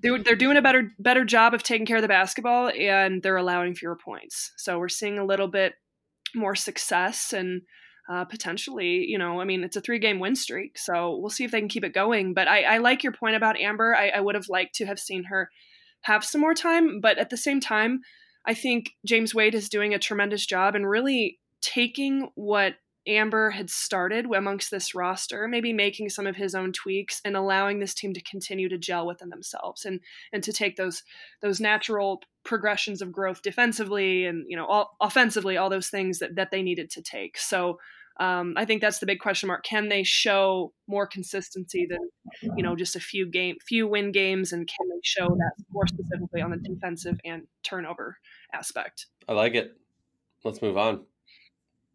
they're, 0.01 0.21
they're 0.23 0.35
doing 0.35 0.57
a 0.57 0.61
better 0.61 0.91
better 0.97 1.23
job 1.23 1.53
of 1.53 1.61
taking 1.61 1.85
care 1.85 1.97
of 1.97 2.01
the 2.01 2.07
basketball 2.07 2.69
and 2.69 3.21
they're 3.21 3.37
allowing 3.37 3.75
fewer 3.75 3.95
points. 3.95 4.51
So 4.57 4.79
we're 4.79 4.89
seeing 4.89 5.19
a 5.19 5.25
little 5.25 5.47
bit 5.47 5.73
more 6.35 6.55
success 6.55 7.33
and 7.33 7.61
uh, 8.09 8.25
potentially, 8.25 9.05
you 9.05 9.17
know, 9.17 9.41
I 9.41 9.45
mean, 9.45 9.63
it's 9.63 9.75
a 9.75 9.81
three 9.81 9.99
game 9.99 10.19
win 10.19 10.35
streak, 10.35 10.77
so 10.77 11.17
we'll 11.17 11.29
see 11.29 11.43
if 11.43 11.51
they 11.51 11.59
can 11.59 11.69
keep 11.69 11.83
it 11.83 11.93
going. 11.93 12.33
But 12.33 12.47
I, 12.47 12.63
I 12.63 12.77
like 12.77 13.03
your 13.03 13.11
point 13.11 13.35
about 13.35 13.59
Amber. 13.59 13.95
I, 13.95 14.09
I 14.09 14.21
would 14.21 14.35
have 14.35 14.49
liked 14.49 14.75
to 14.75 14.85
have 14.85 14.99
seen 14.99 15.25
her 15.25 15.49
have 16.01 16.23
some 16.23 16.41
more 16.41 16.53
time, 16.53 17.01
but 17.01 17.17
at 17.17 17.29
the 17.29 17.37
same 17.37 17.59
time, 17.59 18.01
I 18.45 18.53
think 18.53 18.91
James 19.05 19.35
Wade 19.35 19.55
is 19.55 19.67
doing 19.67 19.93
a 19.93 19.99
tremendous 19.99 20.45
job 20.45 20.73
and 20.73 20.89
really 20.89 21.39
taking 21.61 22.29
what 22.35 22.75
Amber 23.07 23.49
had 23.49 23.69
started 23.69 24.25
amongst 24.25 24.69
this 24.69 24.93
roster, 24.93 25.47
maybe 25.47 25.71
making 25.71 26.09
some 26.09 26.27
of 26.27 26.35
his 26.35 26.53
own 26.53 26.73
tweaks 26.73 27.21
and 27.23 27.35
allowing 27.35 27.79
this 27.79 27.93
team 27.93 28.13
to 28.13 28.21
continue 28.21 28.69
to 28.69 28.77
gel 28.77 29.07
within 29.07 29.29
themselves 29.29 29.85
and 29.85 30.01
and 30.33 30.43
to 30.43 30.53
take 30.53 30.75
those 30.75 31.03
those 31.41 31.59
natural 31.59 32.21
progressions 32.43 33.01
of 33.01 33.11
growth 33.11 33.41
defensively 33.41 34.25
and 34.25 34.45
you 34.47 34.57
know 34.57 34.65
all, 34.65 34.95
offensively 35.01 35.57
all 35.57 35.69
those 35.69 35.89
things 35.89 36.19
that, 36.19 36.35
that 36.35 36.51
they 36.51 36.61
needed 36.61 36.89
to 36.91 37.01
take. 37.01 37.37
So 37.37 37.79
um, 38.19 38.53
I 38.57 38.65
think 38.65 38.81
that's 38.81 38.99
the 38.99 39.05
big 39.05 39.19
question 39.19 39.47
mark. 39.47 39.63
Can 39.63 39.89
they 39.89 40.03
show 40.03 40.73
more 40.87 41.05
consistency 41.05 41.85
than 41.85 42.09
you 42.57 42.63
know 42.63 42.75
just 42.75 42.95
a 42.95 42.99
few 42.99 43.27
game, 43.27 43.57
few 43.67 43.87
win 43.87 44.11
games, 44.11 44.51
and 44.53 44.67
can 44.67 44.89
they 44.89 44.99
show 45.03 45.27
that 45.27 45.51
more 45.71 45.87
specifically 45.87 46.41
on 46.41 46.51
the 46.51 46.57
defensive 46.57 47.19
and 47.23 47.43
turnover 47.63 48.17
aspect? 48.53 49.07
I 49.27 49.33
like 49.33 49.53
it. 49.53 49.77
Let's 50.43 50.61
move 50.61 50.77
on. 50.77 51.05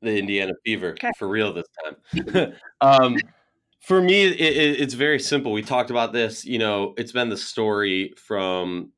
The 0.01 0.19
Indiana 0.19 0.53
Fever 0.65 0.91
okay. 0.91 1.11
for 1.17 1.29
real 1.29 1.53
this 1.53 1.67
time. 1.85 2.55
um, 2.81 3.17
for 3.81 4.01
me, 4.01 4.25
it, 4.25 4.41
it, 4.41 4.81
it's 4.81 4.95
very 4.95 5.19
simple. 5.19 5.53
We 5.53 5.63
talked 5.63 5.91
about 5.91 6.13
this. 6.13 6.45
You 6.45 6.59
know, 6.59 6.95
it's 6.97 7.13
been 7.13 7.29
the 7.29 7.37
story 7.37 8.13
from 8.17 8.93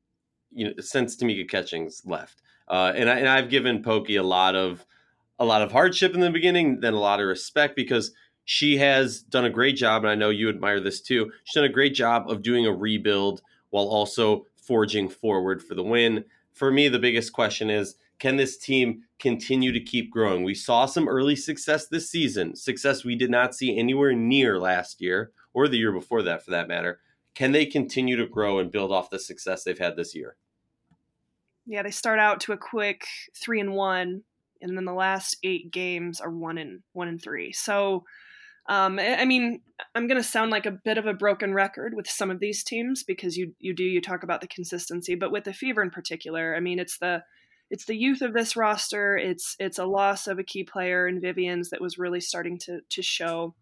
you 0.51 0.67
know 0.67 0.73
since 0.79 1.15
Tamika 1.15 1.49
Catchings 1.49 2.03
left, 2.05 2.41
uh, 2.67 2.93
and 2.95 3.09
I, 3.09 3.17
and 3.17 3.27
I've 3.27 3.49
given 3.49 3.81
Pokey 3.81 4.17
a 4.17 4.23
lot 4.23 4.55
of 4.55 4.85
a 5.39 5.45
lot 5.45 5.61
of 5.61 5.71
hardship 5.71 6.13
in 6.13 6.21
the 6.21 6.29
beginning, 6.29 6.79
then 6.79 6.93
a 6.93 6.99
lot 6.99 7.19
of 7.19 7.27
respect 7.27 7.75
because 7.75 8.11
she 8.45 8.77
has 8.77 9.21
done 9.21 9.45
a 9.45 9.49
great 9.49 9.75
job, 9.75 10.03
and 10.03 10.11
I 10.11 10.15
know 10.15 10.29
you 10.29 10.49
admire 10.49 10.79
this 10.79 11.01
too. 11.01 11.31
She's 11.43 11.55
done 11.55 11.63
a 11.63 11.69
great 11.69 11.95
job 11.95 12.29
of 12.29 12.43
doing 12.43 12.65
a 12.65 12.71
rebuild 12.71 13.41
while 13.71 13.85
also 13.85 14.45
forging 14.55 15.09
forward 15.09 15.61
for 15.61 15.75
the 15.75 15.83
win. 15.83 16.25
For 16.53 16.71
me, 16.71 16.87
the 16.87 16.99
biggest 16.99 17.33
question 17.33 17.69
is 17.69 17.95
can 18.19 18.37
this 18.37 18.57
team 18.57 19.03
continue 19.19 19.71
to 19.71 19.79
keep 19.79 20.11
growing? 20.11 20.43
We 20.43 20.55
saw 20.55 20.85
some 20.85 21.09
early 21.09 21.35
success 21.35 21.87
this 21.87 22.09
season, 22.09 22.55
success 22.55 23.03
we 23.03 23.15
did 23.15 23.29
not 23.29 23.53
see 23.53 23.77
anywhere 23.77 24.13
near 24.13 24.59
last 24.59 25.01
year 25.01 25.31
or 25.53 25.67
the 25.67 25.77
year 25.77 25.91
before 25.91 26.21
that 26.23 26.43
for 26.43 26.51
that 26.51 26.67
matter. 26.67 26.99
Can 27.33 27.51
they 27.51 27.65
continue 27.65 28.15
to 28.15 28.27
grow 28.27 28.59
and 28.59 28.71
build 28.71 28.91
off 28.93 29.09
the 29.09 29.19
success 29.19 29.63
they've 29.63 29.77
had 29.77 29.97
this 29.97 30.15
year? 30.15 30.37
Yeah, 31.65 31.83
they 31.83 31.91
start 31.91 32.19
out 32.19 32.39
to 32.41 32.53
a 32.53 32.57
quick 32.57 33.05
three 33.35 33.59
and 33.59 33.73
one 33.73 34.23
and 34.61 34.77
then 34.77 34.85
the 34.85 34.93
last 34.93 35.37
eight 35.43 35.71
games 35.71 36.19
are 36.21 36.31
one 36.31 36.57
and 36.57 36.81
one 36.93 37.07
and 37.07 37.21
three. 37.21 37.51
So, 37.51 38.03
um, 38.67 38.99
I 38.99 39.25
mean, 39.25 39.61
I'm 39.93 40.07
going 40.07 40.21
to 40.21 40.27
sound 40.27 40.51
like 40.51 40.65
a 40.65 40.71
bit 40.71 40.97
of 40.97 41.05
a 41.05 41.13
broken 41.13 41.53
record 41.53 41.93
with 41.95 42.09
some 42.09 42.31
of 42.31 42.39
these 42.39 42.63
teams 42.63 43.03
because 43.03 43.37
you 43.37 43.53
you 43.59 43.73
do 43.73 43.83
you 43.83 44.01
talk 44.01 44.23
about 44.23 44.41
the 44.41 44.47
consistency, 44.47 45.15
but 45.15 45.31
with 45.31 45.43
the 45.43 45.53
Fever 45.53 45.81
in 45.81 45.91
particular, 45.91 46.55
I 46.55 46.59
mean, 46.59 46.79
it's 46.79 46.97
the 46.97 47.23
it's 47.69 47.85
the 47.85 47.95
youth 47.95 48.21
of 48.21 48.33
this 48.33 48.55
roster. 48.55 49.17
It's 49.17 49.55
it's 49.59 49.79
a 49.79 49.85
loss 49.85 50.27
of 50.27 50.39
a 50.39 50.43
key 50.43 50.63
player 50.63 51.07
in 51.07 51.21
Vivians 51.21 51.69
that 51.69 51.81
was 51.81 51.97
really 51.97 52.21
starting 52.21 52.57
to 52.59 52.81
to 52.89 53.01
show 53.01 53.55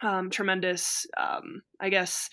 um, 0.00 0.30
tremendous, 0.30 1.06
um, 1.16 1.62
I 1.80 1.88
guess, 1.88 2.28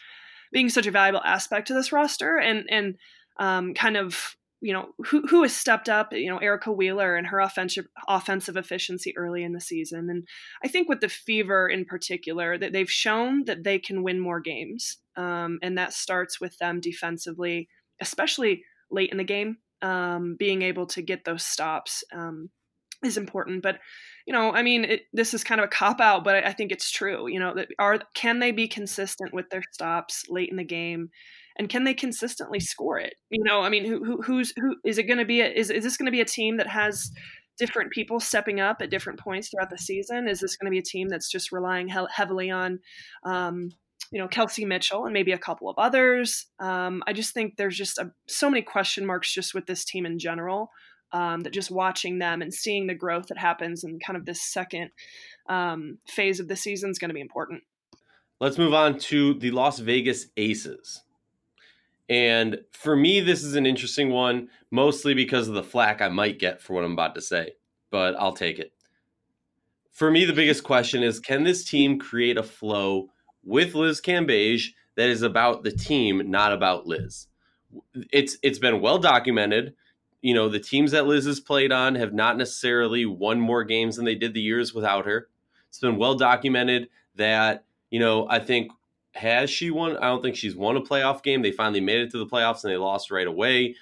being 0.51 0.69
such 0.69 0.87
a 0.87 0.91
valuable 0.91 1.21
aspect 1.23 1.67
to 1.67 1.73
this 1.73 1.91
roster 1.91 2.37
and 2.37 2.65
and 2.69 2.95
um, 3.37 3.73
kind 3.73 3.97
of 3.97 4.35
you 4.63 4.71
know 4.71 4.89
who 5.05 5.21
who 5.27 5.41
has 5.43 5.53
stepped 5.53 5.89
up 5.89 6.13
you 6.13 6.29
know 6.29 6.37
Erica 6.37 6.71
Wheeler 6.71 7.15
and 7.17 7.27
her 7.27 7.39
offensive 7.39 7.85
offensive 8.07 8.55
efficiency 8.55 9.15
early 9.17 9.43
in 9.43 9.51
the 9.51 9.59
season. 9.59 10.09
And 10.09 10.25
I 10.63 10.69
think 10.69 10.87
with 10.87 11.01
the 11.01 11.09
fever 11.09 11.67
in 11.67 11.83
particular 11.83 12.57
that 12.57 12.71
they've 12.71 12.89
shown 12.89 13.43
that 13.45 13.65
they 13.65 13.77
can 13.77 14.03
win 14.03 14.19
more 14.19 14.39
games 14.39 14.97
um, 15.17 15.59
and 15.61 15.77
that 15.77 15.93
starts 15.93 16.39
with 16.39 16.57
them 16.59 16.79
defensively 16.79 17.67
especially 17.99 18.63
late 18.89 19.11
in 19.11 19.17
the 19.17 19.23
game 19.23 19.57
um, 19.81 20.37
being 20.39 20.61
able 20.61 20.85
to 20.87 21.01
get 21.01 21.25
those 21.25 21.43
stops 21.43 22.05
um, 22.13 22.49
is 23.03 23.17
important. 23.17 23.61
But 23.61 23.79
you 24.25 24.31
know 24.31 24.53
I 24.53 24.63
mean 24.63 24.85
it, 24.85 25.01
this 25.11 25.33
is 25.33 25.43
kind 25.43 25.59
of 25.59 25.65
a 25.65 25.69
cop 25.69 25.99
out 25.99 26.23
but 26.23 26.35
I, 26.35 26.49
I 26.49 26.53
think 26.53 26.71
it's 26.71 26.89
true 26.89 27.27
you 27.27 27.39
know 27.39 27.53
that 27.55 27.67
are 27.79 27.99
can 28.13 28.39
they 28.39 28.51
be 28.51 28.69
consistent 28.69 29.33
with 29.33 29.49
their 29.49 29.63
stops 29.73 30.23
late 30.29 30.49
in 30.49 30.55
the 30.55 30.63
game 30.63 31.09
and 31.57 31.69
can 31.69 31.83
they 31.83 31.93
consistently 31.93 32.59
score 32.59 32.97
it? 32.97 33.15
You 33.29 33.43
know, 33.43 33.61
I 33.61 33.69
mean, 33.69 33.85
who, 33.85 34.03
who 34.03 34.21
who's 34.21 34.53
who 34.57 34.75
is 34.83 34.97
it 34.97 35.03
going 35.03 35.19
to 35.19 35.25
be? 35.25 35.41
A, 35.41 35.47
is 35.47 35.69
is 35.69 35.83
this 35.83 35.97
going 35.97 36.07
to 36.07 36.11
be 36.11 36.21
a 36.21 36.25
team 36.25 36.57
that 36.57 36.67
has 36.67 37.11
different 37.57 37.91
people 37.91 38.19
stepping 38.19 38.59
up 38.59 38.77
at 38.81 38.89
different 38.89 39.19
points 39.19 39.49
throughout 39.49 39.69
the 39.69 39.77
season? 39.77 40.27
Is 40.27 40.39
this 40.39 40.57
going 40.57 40.65
to 40.65 40.71
be 40.71 40.79
a 40.79 40.83
team 40.83 41.09
that's 41.09 41.29
just 41.29 41.51
relying 41.51 41.87
he- 41.87 42.05
heavily 42.11 42.49
on, 42.49 42.79
um, 43.23 43.69
you 44.11 44.19
know, 44.19 44.27
Kelsey 44.27 44.65
Mitchell 44.65 45.05
and 45.05 45.13
maybe 45.13 45.31
a 45.31 45.37
couple 45.37 45.69
of 45.69 45.77
others? 45.77 46.47
Um, 46.59 47.03
I 47.05 47.13
just 47.13 47.33
think 47.33 47.57
there's 47.57 47.77
just 47.77 47.99
a, 47.99 48.11
so 48.27 48.49
many 48.49 48.63
question 48.63 49.05
marks 49.05 49.31
just 49.31 49.53
with 49.53 49.67
this 49.67 49.85
team 49.85 50.05
in 50.05 50.19
general. 50.19 50.69
Um, 51.11 51.41
that 51.41 51.53
just 51.53 51.69
watching 51.69 52.17
them 52.17 52.41
and 52.41 52.51
seeing 52.51 52.87
the 52.87 52.95
growth 52.95 53.27
that 53.27 53.37
happens 53.37 53.83
in 53.83 53.99
kind 53.99 54.17
of 54.17 54.25
this 54.25 54.41
second 54.41 54.89
um, 55.47 55.99
phase 56.07 56.39
of 56.39 56.47
the 56.47 56.55
season 56.55 56.89
is 56.89 56.97
going 56.97 57.09
to 57.09 57.13
be 57.13 57.21
important. 57.21 57.61
Let's 58.39 58.57
move 58.57 58.73
on 58.73 58.97
to 58.99 59.35
the 59.35 59.51
Las 59.51 59.77
Vegas 59.77 60.25
Aces. 60.37 61.03
And 62.09 62.59
for 62.71 62.95
me, 62.95 63.21
this 63.21 63.43
is 63.43 63.55
an 63.55 63.65
interesting 63.65 64.09
one, 64.09 64.49
mostly 64.71 65.13
because 65.13 65.47
of 65.47 65.53
the 65.53 65.63
flack 65.63 66.01
I 66.01 66.09
might 66.09 66.39
get 66.39 66.61
for 66.61 66.73
what 66.73 66.83
I'm 66.83 66.93
about 66.93 67.15
to 67.15 67.21
say, 67.21 67.53
but 67.91 68.15
I'll 68.19 68.33
take 68.33 68.59
it. 68.59 68.73
For 69.91 70.11
me, 70.11 70.25
the 70.25 70.33
biggest 70.33 70.63
question 70.63 71.03
is 71.03 71.19
can 71.19 71.43
this 71.43 71.63
team 71.63 71.99
create 71.99 72.37
a 72.37 72.43
flow 72.43 73.09
with 73.43 73.75
Liz 73.75 74.01
Cambage 74.01 74.69
that 74.95 75.09
is 75.09 75.21
about 75.21 75.63
the 75.63 75.71
team, 75.71 76.29
not 76.29 76.51
about 76.51 76.87
Liz? 76.87 77.27
It's 78.11 78.37
it's 78.43 78.59
been 78.59 78.81
well 78.81 78.97
documented. 78.97 79.75
You 80.21 80.33
know, 80.33 80.49
the 80.49 80.59
teams 80.59 80.91
that 80.91 81.05
Liz 81.05 81.25
has 81.25 81.39
played 81.39 81.71
on 81.71 81.95
have 81.95 82.13
not 82.13 82.37
necessarily 82.37 83.05
won 83.05 83.39
more 83.39 83.63
games 83.63 83.95
than 83.95 84.05
they 84.05 84.15
did 84.15 84.33
the 84.33 84.41
years 84.41 84.73
without 84.73 85.05
her. 85.05 85.27
It's 85.69 85.79
been 85.79 85.97
well 85.97 86.15
documented 86.15 86.89
that, 87.15 87.65
you 87.89 87.99
know, 87.99 88.27
I 88.29 88.39
think 88.39 88.71
has 89.15 89.49
she 89.49 89.69
won? 89.69 89.97
I 89.97 90.07
don't 90.07 90.21
think 90.21 90.35
she's 90.35 90.55
won 90.55 90.75
a 90.75 90.81
playoff 90.81 91.23
game. 91.23 91.41
They 91.41 91.51
finally 91.51 91.81
made 91.81 92.01
it 92.01 92.11
to 92.11 92.17
the 92.17 92.25
playoffs 92.25 92.63
and 92.63 92.73
they 92.73 92.77
lost 92.77 93.11
right 93.11 93.27
away. 93.27 93.75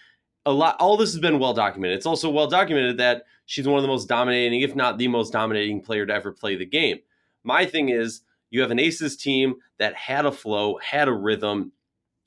A 0.46 0.52
lot. 0.52 0.76
All 0.80 0.98
this 0.98 1.12
has 1.12 1.22
been 1.22 1.40
well 1.40 1.54
documented. 1.54 1.98
It's 1.98 2.06
also 2.06 2.30
well 2.30 2.48
documented 2.48 2.98
that 2.98 3.24
she's 3.46 3.68
one 3.68 3.78
of 3.78 3.84
the 3.84 3.88
most 3.88 4.08
dominating, 4.08 4.62
if 4.62 4.76
not 4.76 4.98
the 4.98 5.08
most 5.08 5.32
dominating 5.32 5.82
player 5.82 6.06
to 6.06 6.14
ever 6.14 6.32
play 6.32 6.56
the 6.56 6.66
game. 6.66 7.00
My 7.44 7.66
thing 7.66 7.90
is, 7.90 8.22
you 8.50 8.62
have 8.62 8.72
an 8.72 8.80
Aces 8.80 9.16
team 9.16 9.56
that 9.80 9.96
had 9.96 10.26
a 10.26 10.32
flow, 10.32 10.78
had 10.78 11.08
a 11.08 11.14
rhythm, 11.14 11.72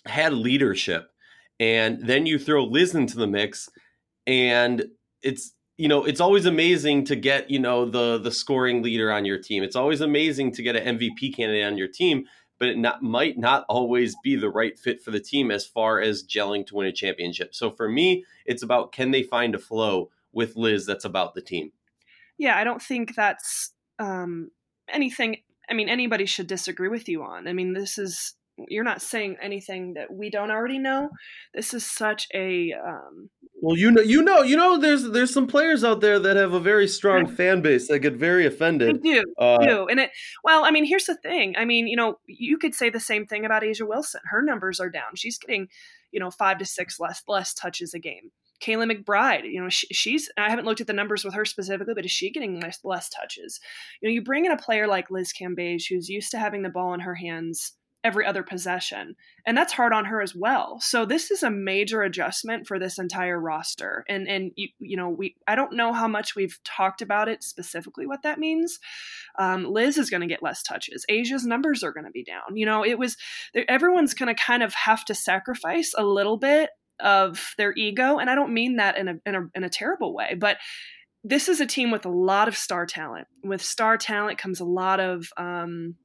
had 0.07 0.33
leadership, 0.33 1.11
and 1.61 2.07
then 2.07 2.25
you 2.25 2.39
throw 2.39 2.65
Liz 2.65 2.95
into 2.95 3.17
the 3.17 3.27
mix, 3.27 3.69
and 4.27 4.87
it's 5.23 5.53
you 5.77 5.89
know 5.89 6.05
it's 6.05 6.21
always 6.21 6.47
amazing 6.47 7.05
to 7.05 7.17
get 7.17 7.51
you 7.51 7.59
know 7.59 7.85
the 7.85 8.19
the 8.19 8.31
scoring 8.31 8.83
leader 8.83 9.13
on 9.13 9.25
your 9.25 9.39
team. 9.39 9.63
It's 9.63 9.77
always 9.77 10.01
amazing 10.01 10.53
to 10.53 10.63
get 10.63 10.77
an 10.77 10.99
MVP 10.99 11.37
candidate 11.37 11.67
on 11.67 11.77
your 11.77 11.89
team 11.89 12.27
but 12.65 12.71
it 12.71 12.79
not, 12.79 13.03
might 13.03 13.37
not 13.37 13.67
always 13.69 14.17
be 14.25 14.37
the 14.37 14.49
right 14.49 14.79
fit 14.79 15.03
for 15.03 15.11
the 15.11 15.21
team 15.21 15.51
as 15.51 15.67
far 15.67 16.01
as 16.01 16.25
gelling 16.25 16.67
to 16.67 16.75
win 16.75 16.87
a 16.87 16.93
championship. 16.93 17.55
So 17.55 17.71
for 17.71 17.91
me, 17.91 18.25
it's 18.47 18.63
about 18.63 18.91
can 18.91 19.11
they 19.11 19.23
find 19.23 19.55
a 19.55 19.59
flow 19.59 20.09
with 20.33 20.57
Liz 20.57 20.87
that's 20.87 21.05
about 21.05 21.35
the 21.35 21.43
team. 21.43 21.73
Yeah, 22.39 22.57
I 22.57 22.65
don't 22.65 22.81
think 22.81 23.15
that's 23.15 23.75
um, 23.99 24.51
anything. 24.89 25.43
I 25.69 25.75
mean, 25.75 25.91
anybody 25.91 26.25
should 26.25 26.47
disagree 26.47 26.89
with 26.89 27.07
you 27.07 27.23
on. 27.23 27.47
I 27.49 27.53
mean, 27.53 27.75
this 27.75 27.99
is 27.99 28.35
you're 28.57 28.83
not 28.83 29.03
saying 29.03 29.37
anything 29.43 29.93
that 29.95 30.11
we 30.11 30.31
don't 30.31 30.51
already 30.51 30.79
know. 30.79 31.11
This 31.53 31.75
is 31.75 31.85
such 31.85 32.29
a 32.33 32.73
um, 32.73 33.29
well, 33.65 33.79
you 33.79 33.91
know, 33.91 34.03
you 34.03 34.23
know, 34.23 34.43
you 34.43 34.57
know. 34.57 34.77
There's 34.79 35.05
there's 35.05 35.33
some 35.33 35.47
players 35.47 35.83
out 35.83 36.03
there 36.03 36.19
that 36.19 36.37
have 36.37 36.53
a 36.53 36.61
very 36.61 36.87
strong 36.87 37.27
fan 37.27 37.63
base 37.63 37.89
that 37.89 38.01
get 38.01 38.13
very 38.13 38.45
offended. 38.45 39.03
They 39.03 39.15
do, 39.15 39.25
uh, 39.39 39.57
do, 39.57 39.87
and 39.87 39.99
it. 40.01 40.11
Well, 40.43 40.67
I 40.67 40.71
mean, 40.71 40.85
here's 40.85 41.07
the 41.07 41.17
thing. 41.17 41.55
I 41.57 41.65
mean, 41.65 41.87
you 41.87 41.97
know, 41.97 42.19
you 42.27 42.59
could 42.59 42.75
say 42.75 42.91
the 42.91 43.01
same 43.01 43.25
thing 43.25 43.47
about 43.47 43.63
A'ja 43.63 43.89
Wilson. 43.89 44.21
Her 44.27 44.43
numbers 44.43 44.81
are 44.81 44.91
down. 44.91 45.17
She's 45.17 45.39
getting, 45.39 45.69
you 46.13 46.21
know, 46.21 46.31
five 46.31 46.59
to 46.59 46.67
six 46.67 47.01
less 47.01 47.23
less 47.27 47.55
touches 47.55 47.95
a 47.95 47.99
game. 47.99 48.31
Kayla 48.63 48.91
McBride, 48.91 49.51
you 49.51 49.61
know, 49.61 49.69
she, 49.69 49.87
she's, 49.93 50.31
I 50.39 50.49
haven't 50.49 50.65
looked 50.65 50.81
at 50.81 50.87
the 50.87 50.93
numbers 50.93 51.25
with 51.25 51.35
her 51.35 51.45
specifically, 51.45 51.95
but 51.95 52.05
is 52.05 52.11
she 52.11 52.31
getting 52.31 52.61
less, 52.61 52.79
less 52.85 53.09
touches? 53.09 53.61
You 54.01 54.09
know, 54.09 54.13
you 54.13 54.23
bring 54.23 54.47
in 54.47 54.53
a 54.53 54.57
player 54.57 54.87
like 54.87 55.11
Liz 55.11 55.33
Cambage, 55.33 55.89
who's 55.89 56.09
used 56.09 56.31
to 56.31 56.39
having 56.39 56.63
the 56.63 56.71
ball 56.71 56.95
in 56.95 57.01
her 57.01 57.15
hands 57.15 57.73
every 58.05 58.27
other 58.27 58.43
possession. 58.43 59.17
And 59.47 59.57
that's 59.57 59.73
hard 59.73 59.93
on 59.93 60.05
her 60.05 60.21
as 60.21 60.35
well. 60.35 60.79
So 60.81 61.07
this 61.07 61.31
is 61.31 61.43
a 61.43 61.51
major 61.51 62.03
adjustment 62.03 62.67
for 62.67 62.79
this 62.79 62.99
entire 62.99 63.41
roster. 63.41 64.05
And 64.09 64.29
and 64.29 64.53
you, 64.55 64.69
you 64.79 64.97
know, 64.97 65.09
we 65.09 65.37
I 65.49 65.55
don't 65.55 65.75
know 65.75 65.93
how 65.93 66.07
much 66.07 66.37
we've 66.37 66.59
talked 66.65 67.03
about 67.03 67.29
it 67.29 67.43
specifically 67.43 68.07
what 68.07 68.23
that 68.23 68.39
means. 68.39 68.79
Um, 69.39 69.65
Liz 69.65 69.97
is 69.97 70.11
going 70.11 70.21
to 70.21 70.27
get 70.27 70.43
less 70.43 70.63
touches. 70.63 71.05
A'ja's 71.09 71.47
numbers 71.47 71.83
are 71.83 71.93
going 71.93 72.05
to 72.05 72.13
be 72.13 72.23
down. 72.23 72.55
You 72.55 72.67
know, 72.67 72.85
it 72.85 72.99
was 72.99 73.17
everyone's 73.69 74.15
going 74.15 74.35
to 74.35 74.41
kind 74.41 74.63
of 74.63 74.75
have 74.75 75.05
to 75.07 75.15
sacrifice 75.15 75.95
a 75.97 76.05
little 76.05 76.37
bit 76.37 76.71
of 77.01 77.55
their 77.59 77.75
ego 77.75 78.19
and 78.19 78.31
I 78.31 78.37
don't 78.37 78.55
mean 78.55 78.77
that 78.77 78.97
in 78.97 79.09
a 79.09 79.15
in 79.27 79.35
a, 79.35 79.41
in 79.57 79.65
a 79.65 79.69
terrible 79.69 80.15
way, 80.15 80.35
but 80.39 80.59
this 81.25 81.49
is 81.49 81.59
a 81.59 81.67
team 81.67 81.91
with 81.91 82.05
a 82.05 82.11
lot 82.11 82.49
of 82.49 82.57
star 82.57 82.85
talent. 82.85 83.27
With 83.43 83.63
star 83.63 83.97
talent 83.97 84.39
comes 84.39 84.61
a 84.61 84.65
lot 84.65 85.01
of 85.01 85.31
um, 85.39 85.97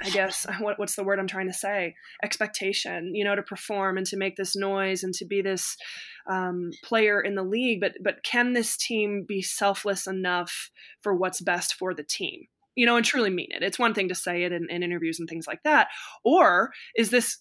I 0.00 0.10
guess 0.10 0.46
what, 0.60 0.78
what's 0.78 0.96
the 0.96 1.04
word 1.04 1.18
I'm 1.18 1.26
trying 1.26 1.48
to 1.48 1.52
say? 1.52 1.94
Expectation, 2.22 3.14
you 3.14 3.24
know, 3.24 3.34
to 3.34 3.42
perform 3.42 3.96
and 3.96 4.06
to 4.06 4.16
make 4.16 4.36
this 4.36 4.56
noise 4.56 5.02
and 5.02 5.14
to 5.14 5.24
be 5.24 5.42
this 5.42 5.76
um, 6.28 6.70
player 6.84 7.20
in 7.20 7.34
the 7.34 7.42
league. 7.42 7.80
But 7.80 7.94
but 8.02 8.22
can 8.22 8.52
this 8.52 8.76
team 8.76 9.24
be 9.26 9.42
selfless 9.42 10.06
enough 10.06 10.70
for 11.02 11.14
what's 11.14 11.40
best 11.40 11.74
for 11.74 11.94
the 11.94 12.04
team? 12.04 12.46
You 12.74 12.86
know, 12.86 12.96
and 12.96 13.04
truly 13.04 13.30
mean 13.30 13.48
it. 13.50 13.62
It's 13.62 13.78
one 13.78 13.92
thing 13.92 14.08
to 14.08 14.14
say 14.14 14.44
it 14.44 14.52
in, 14.52 14.68
in 14.70 14.84
interviews 14.84 15.18
and 15.18 15.28
things 15.28 15.48
like 15.48 15.62
that, 15.64 15.88
or 16.24 16.70
is 16.96 17.10
this 17.10 17.38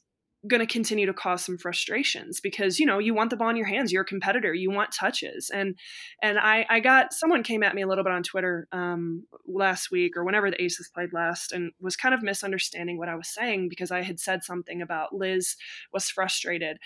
going 0.48 0.60
to 0.60 0.72
continue 0.72 1.06
to 1.06 1.14
cause 1.14 1.44
some 1.44 1.58
frustrations 1.58 2.40
because 2.40 2.80
you 2.80 2.86
know 2.86 3.00
you 3.00 3.14
want 3.14 3.30
the 3.30 3.36
ball 3.36 3.50
in 3.50 3.56
your 3.56 3.66
hands 3.66 3.92
you're 3.92 4.04
a 4.04 4.06
competitor 4.06 4.54
you 4.54 4.70
want 4.70 4.92
touches. 4.94 5.50
And 5.50 5.76
and 6.22 6.38
i 6.38 6.66
i 6.70 6.80
got 6.80 7.12
someone 7.12 7.44
came 7.44 7.64
at 7.64 7.74
me 7.74 7.82
a 7.82 7.88
little 7.88 8.04
bit 8.04 8.14
on 8.14 8.24
twitter 8.24 8.68
um, 8.72 9.24
last 9.48 9.90
week 9.90 10.16
or 10.16 10.24
whenever 10.24 10.52
the 10.52 10.62
aces 10.62 10.90
played 10.94 11.12
last 11.12 11.52
and 11.52 11.72
was 11.82 11.96
kind 11.96 12.14
of 12.14 12.22
misunderstanding 12.22 12.98
what 12.98 13.10
i 13.10 13.16
was 13.16 13.28
saying 13.28 13.68
because 13.68 13.92
i 13.92 14.02
had 14.02 14.20
said 14.20 14.44
something 14.44 14.82
about 14.82 15.14
liz 15.14 15.56
was 15.92 16.10
frustrated. 16.10 16.78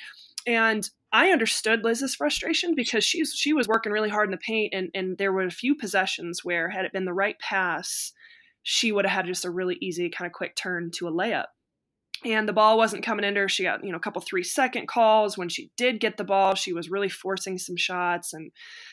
And 0.47 0.89
I 1.13 1.29
understood 1.29 1.83
Liz's 1.83 2.15
frustration 2.15 2.73
because 2.75 3.03
she's 3.03 3.33
she 3.33 3.53
was 3.53 3.67
working 3.67 3.91
really 3.91 4.09
hard 4.09 4.27
in 4.27 4.31
the 4.31 4.37
paint 4.37 4.73
and 4.73 4.89
and 4.93 5.17
there 5.17 5.31
were 5.31 5.43
a 5.43 5.51
few 5.51 5.75
possessions 5.75 6.43
where 6.43 6.69
had 6.69 6.85
it 6.85 6.93
been 6.93 7.05
the 7.05 7.13
right 7.13 7.37
pass, 7.39 8.13
she 8.63 8.91
would 8.91 9.05
have 9.05 9.13
had 9.13 9.25
just 9.25 9.45
a 9.45 9.51
really 9.51 9.77
easy 9.81 10.09
kind 10.09 10.27
of 10.27 10.33
quick 10.33 10.55
turn 10.55 10.91
to 10.91 11.07
a 11.07 11.11
layup 11.11 11.47
and 12.23 12.47
the 12.47 12.53
ball 12.53 12.77
wasn't 12.77 13.03
coming 13.03 13.25
into 13.25 13.41
her. 13.41 13.49
She 13.49 13.63
got, 13.63 13.83
you 13.83 13.91
know, 13.91 13.97
a 13.97 14.01
couple 14.01 14.21
three 14.21 14.43
second 14.43 14.87
calls. 14.87 15.37
When 15.37 15.49
she 15.49 15.71
did 15.77 15.99
get 15.99 16.17
the 16.17 16.23
ball, 16.23 16.55
she 16.55 16.73
was 16.73 16.89
really 16.89 17.09
forcing 17.09 17.57
some 17.57 17.75
shots 17.75 18.33
and 18.33 18.51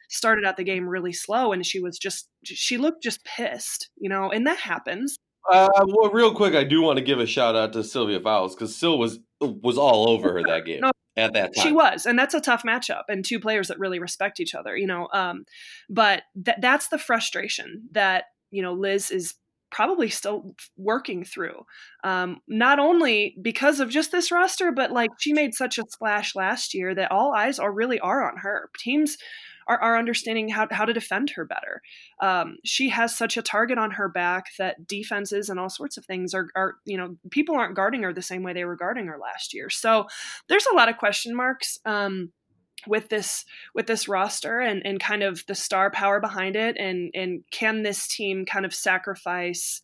started 0.08 0.44
out 0.44 0.56
the 0.56 0.64
game 0.64 0.88
really 0.88 1.12
slow. 1.12 1.52
And 1.52 1.64
she 1.64 1.80
was 1.80 1.98
just, 1.98 2.28
she 2.42 2.78
looked 2.78 3.02
just 3.02 3.24
pissed, 3.24 3.90
you 3.96 4.08
know, 4.08 4.30
and 4.30 4.46
that 4.46 4.58
happens. 4.58 5.16
Uh, 5.50 5.68
well, 5.86 6.10
real 6.10 6.34
quick, 6.34 6.54
I 6.54 6.64
do 6.64 6.82
want 6.82 6.98
to 6.98 7.04
give 7.04 7.20
a 7.20 7.26
shout 7.26 7.56
out 7.56 7.72
to 7.72 7.82
Sylvia 7.82 8.20
Fowles 8.20 8.54
because 8.54 8.76
Sil 8.76 8.98
was 8.98 9.18
was 9.40 9.78
all 9.78 10.10
over 10.10 10.32
her 10.32 10.42
that 10.42 10.66
game. 10.66 10.80
no, 10.82 10.90
at 11.16 11.32
that 11.32 11.54
time. 11.54 11.62
She 11.62 11.72
was, 11.72 12.06
and 12.06 12.18
that's 12.18 12.34
a 12.34 12.40
tough 12.40 12.64
matchup, 12.64 13.04
and 13.08 13.24
two 13.24 13.40
players 13.40 13.68
that 13.68 13.78
really 13.78 13.98
respect 13.98 14.40
each 14.40 14.54
other, 14.54 14.76
you 14.76 14.86
know. 14.86 15.08
Um, 15.14 15.44
but 15.88 16.22
th- 16.44 16.58
that's 16.60 16.88
the 16.88 16.98
frustration 16.98 17.88
that 17.92 18.24
you 18.50 18.62
know 18.62 18.74
Liz 18.74 19.10
is 19.10 19.34
probably 19.70 20.08
still 20.08 20.54
working 20.76 21.24
through. 21.24 21.64
Um, 22.04 22.40
not 22.48 22.78
only 22.78 23.36
because 23.42 23.80
of 23.80 23.90
just 23.90 24.12
this 24.12 24.32
roster, 24.32 24.72
but 24.72 24.90
like 24.92 25.10
she 25.18 25.32
made 25.32 25.54
such 25.54 25.78
a 25.78 25.84
splash 25.88 26.34
last 26.34 26.74
year 26.74 26.94
that 26.94 27.12
all 27.12 27.34
eyes 27.34 27.58
are 27.58 27.72
really 27.72 28.00
are 28.00 28.28
on 28.28 28.38
her. 28.38 28.70
Teams 28.78 29.16
are, 29.68 29.78
are 29.78 29.98
understanding 29.98 30.48
how, 30.48 30.66
how 30.70 30.84
to 30.84 30.92
defend 30.92 31.30
her 31.30 31.44
better. 31.44 31.82
Um, 32.20 32.56
she 32.64 32.88
has 32.88 33.16
such 33.16 33.36
a 33.36 33.42
target 33.42 33.78
on 33.78 33.92
her 33.92 34.08
back 34.08 34.46
that 34.58 34.86
defenses 34.86 35.48
and 35.50 35.60
all 35.60 35.68
sorts 35.68 35.96
of 35.96 36.06
things 36.06 36.34
are, 36.34 36.48
are, 36.56 36.76
you 36.86 36.96
know, 36.96 37.16
people 37.30 37.54
aren't 37.54 37.76
guarding 37.76 38.02
her 38.02 38.12
the 38.12 38.22
same 38.22 38.42
way 38.42 38.54
they 38.54 38.64
were 38.64 38.76
guarding 38.76 39.06
her 39.06 39.18
last 39.18 39.52
year. 39.52 39.68
So 39.68 40.06
there's 40.48 40.66
a 40.72 40.74
lot 40.74 40.88
of 40.88 40.96
question 40.96 41.36
marks. 41.36 41.78
Um, 41.84 42.32
with 42.88 43.08
this 43.08 43.44
with 43.74 43.86
this 43.86 44.08
roster 44.08 44.60
and 44.60 44.84
and 44.84 45.00
kind 45.00 45.22
of 45.22 45.44
the 45.46 45.54
star 45.54 45.90
power 45.90 46.20
behind 46.20 46.56
it? 46.56 46.76
And 46.78 47.10
and 47.14 47.44
can 47.50 47.82
this 47.82 48.08
team 48.08 48.44
kind 48.46 48.64
of 48.64 48.74
sacrifice 48.74 49.82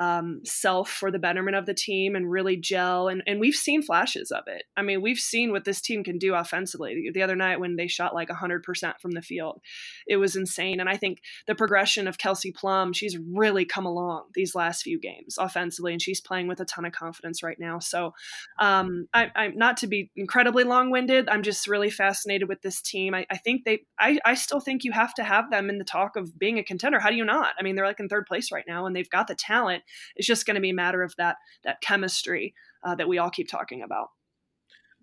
um, 0.00 0.40
self 0.44 0.88
for 0.90 1.10
the 1.10 1.18
betterment 1.18 1.56
of 1.56 1.66
the 1.66 1.74
team 1.74 2.16
and 2.16 2.30
really 2.30 2.56
gel. 2.56 3.08
And, 3.08 3.22
and 3.26 3.38
we've 3.38 3.54
seen 3.54 3.82
flashes 3.82 4.30
of 4.30 4.44
it. 4.46 4.62
I 4.74 4.80
mean, 4.80 5.02
we've 5.02 5.18
seen 5.18 5.52
what 5.52 5.66
this 5.66 5.82
team 5.82 6.02
can 6.02 6.16
do 6.16 6.34
offensively. 6.34 7.10
The 7.12 7.22
other 7.22 7.36
night 7.36 7.60
when 7.60 7.76
they 7.76 7.86
shot 7.86 8.14
like 8.14 8.30
100% 8.30 8.62
from 8.98 9.10
the 9.10 9.20
field, 9.20 9.60
it 10.08 10.16
was 10.16 10.36
insane. 10.36 10.80
And 10.80 10.88
I 10.88 10.96
think 10.96 11.20
the 11.46 11.54
progression 11.54 12.08
of 12.08 12.16
Kelsey 12.16 12.50
Plum, 12.50 12.94
she's 12.94 13.18
really 13.18 13.66
come 13.66 13.84
along 13.84 14.24
these 14.34 14.54
last 14.54 14.82
few 14.82 14.98
games 14.98 15.36
offensively, 15.38 15.92
and 15.92 16.00
she's 16.00 16.20
playing 16.20 16.48
with 16.48 16.60
a 16.60 16.64
ton 16.64 16.86
of 16.86 16.92
confidence 16.92 17.42
right 17.42 17.58
now. 17.60 17.78
So, 17.78 18.14
um, 18.58 19.06
I, 19.12 19.30
am 19.36 19.58
not 19.58 19.76
to 19.78 19.86
be 19.86 20.10
incredibly 20.16 20.64
long 20.64 20.90
winded. 20.90 21.28
I'm 21.28 21.42
just 21.42 21.68
really 21.68 21.90
fascinated 21.90 22.48
with 22.48 22.62
this 22.62 22.80
team. 22.80 23.14
I, 23.14 23.26
I 23.30 23.36
think 23.36 23.66
they, 23.66 23.80
I, 23.98 24.18
I 24.24 24.32
still 24.32 24.60
think 24.60 24.82
you 24.82 24.92
have 24.92 25.12
to 25.14 25.24
have 25.24 25.50
them 25.50 25.68
in 25.68 25.76
the 25.76 25.84
talk 25.84 26.16
of 26.16 26.38
being 26.38 26.58
a 26.58 26.64
contender. 26.64 27.00
How 27.00 27.10
do 27.10 27.16
you 27.16 27.24
not? 27.24 27.52
I 27.58 27.62
mean, 27.62 27.76
they're 27.76 27.86
like 27.86 28.00
in 28.00 28.08
third 28.08 28.24
place 28.24 28.50
right 28.50 28.64
now, 28.66 28.86
and 28.86 28.96
they've 28.96 29.10
got 29.10 29.26
the 29.26 29.34
talent 29.34 29.82
it's 30.16 30.26
just 30.26 30.46
going 30.46 30.54
to 30.56 30.60
be 30.60 30.70
a 30.70 30.74
matter 30.74 31.02
of 31.02 31.14
that 31.16 31.36
that 31.64 31.80
chemistry 31.80 32.54
uh, 32.84 32.94
that 32.94 33.08
we 33.08 33.18
all 33.18 33.30
keep 33.30 33.48
talking 33.48 33.82
about. 33.82 34.08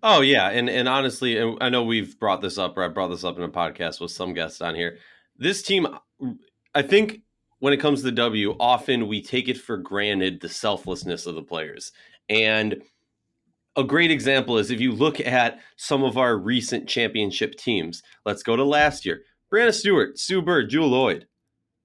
Oh 0.02 0.20
yeah, 0.20 0.50
and 0.50 0.70
and 0.70 0.88
honestly, 0.88 1.38
and 1.38 1.58
I 1.60 1.68
know 1.68 1.82
we've 1.82 2.18
brought 2.18 2.40
this 2.40 2.58
up, 2.58 2.76
or 2.76 2.84
I 2.84 2.88
brought 2.88 3.08
this 3.08 3.24
up 3.24 3.36
in 3.36 3.42
a 3.42 3.48
podcast 3.48 4.00
with 4.00 4.10
some 4.10 4.34
guests 4.34 4.60
on 4.60 4.74
here. 4.74 4.98
This 5.36 5.62
team, 5.62 5.86
I 6.74 6.82
think, 6.82 7.22
when 7.58 7.72
it 7.72 7.78
comes 7.78 8.00
to 8.00 8.06
the 8.06 8.12
W, 8.12 8.56
often 8.60 9.08
we 9.08 9.22
take 9.22 9.48
it 9.48 9.58
for 9.58 9.76
granted 9.76 10.40
the 10.40 10.48
selflessness 10.48 11.26
of 11.26 11.34
the 11.34 11.42
players, 11.42 11.92
and 12.28 12.82
a 13.78 13.84
great 13.84 14.10
example 14.10 14.58
is 14.58 14.72
if 14.72 14.80
you 14.80 14.90
look 14.92 15.20
at 15.20 15.60
some 15.76 16.02
of 16.02 16.18
our 16.18 16.36
recent 16.36 16.88
championship 16.88 17.54
teams. 17.54 18.02
Let's 18.24 18.42
go 18.42 18.56
to 18.56 18.64
last 18.64 19.06
year. 19.06 19.22
Breanna 19.52 19.72
Stewart, 19.72 20.18
Sue 20.18 20.42
Bird, 20.42 20.68
Jewell 20.68 20.88
Lloyd, 20.88 21.26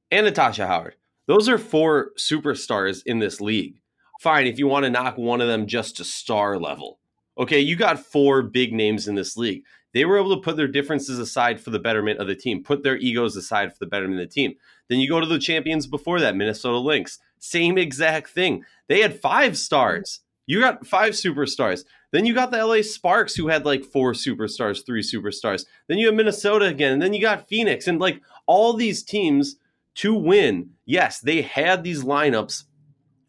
and 0.10 0.26
Natasha 0.26 0.66
Howard. 0.66 0.96
Those 1.28 1.48
are 1.48 1.58
four 1.58 2.12
superstars 2.18 3.02
in 3.06 3.20
this 3.20 3.40
league. 3.40 3.80
Fine, 4.20 4.48
if 4.48 4.60
you 4.60 4.68
want 4.68 4.84
to 4.86 4.90
knock 4.90 5.18
one 5.18 5.42
of 5.42 5.48
them 5.48 5.68
just 5.68 5.98
to 5.98 6.04
star 6.04 6.60
level. 6.60 7.00
Okay, 7.38 7.60
you 7.60 7.76
got 7.76 8.00
four 8.00 8.42
big 8.42 8.74
names 8.74 9.08
in 9.08 9.16
this 9.16 9.36
league. 9.36 9.64
They 9.94 10.06
were 10.06 10.18
able 10.18 10.36
to 10.36 10.42
put 10.42 10.58
their 10.58 10.68
differences 10.68 11.20
aside 11.20 11.60
for 11.62 11.70
the 11.70 11.80
betterment 11.80 12.20
of 12.20 12.28
the 12.28 12.36
team, 12.36 12.64
put 12.64 12.84
their 12.84 12.98
egos 12.98 13.36
aside 13.36 13.72
for 13.72 13.80
the 13.80 13.88
betterment 13.88 14.22
of 14.22 14.28
the 14.28 14.34
team. 14.34 14.56
Then 14.90 15.00
you 15.00 15.08
go 15.08 15.20
to 15.20 15.26
the 15.26 15.40
champions 15.40 15.88
before 15.88 16.20
that, 16.20 16.36
Minnesota 16.36 16.78
Lynx. 16.78 17.20
Same 17.40 17.78
exact 17.78 18.30
thing. 18.30 18.64
They 18.88 19.02
had 19.02 19.20
five 19.20 19.58
stars. 19.58 20.22
You 20.46 20.60
got 20.60 20.86
five 20.86 21.12
superstars. 21.14 21.86
Then 22.12 22.26
you 22.26 22.34
got 22.34 22.52
the 22.52 22.66
LA 22.66 22.82
Sparks, 22.82 23.36
who 23.36 23.48
had 23.48 23.66
like 23.66 23.86
four 23.86 24.14
superstars, 24.14 24.86
three 24.86 25.02
superstars. 25.02 25.66
Then 25.88 25.98
you 25.98 26.08
have 26.08 26.16
Minnesota 26.16 26.66
again. 26.66 26.94
And 26.94 27.02
then 27.02 27.14
you 27.14 27.22
got 27.22 27.48
Phoenix. 27.48 27.88
And 27.88 28.00
like 28.00 28.22
all 28.46 28.74
these 28.74 29.04
teams 29.04 29.56
to 29.96 30.14
win, 30.14 30.72
yes, 30.86 31.20
they 31.20 31.42
had 31.42 31.84
these 31.84 32.04
lineups 32.04 32.64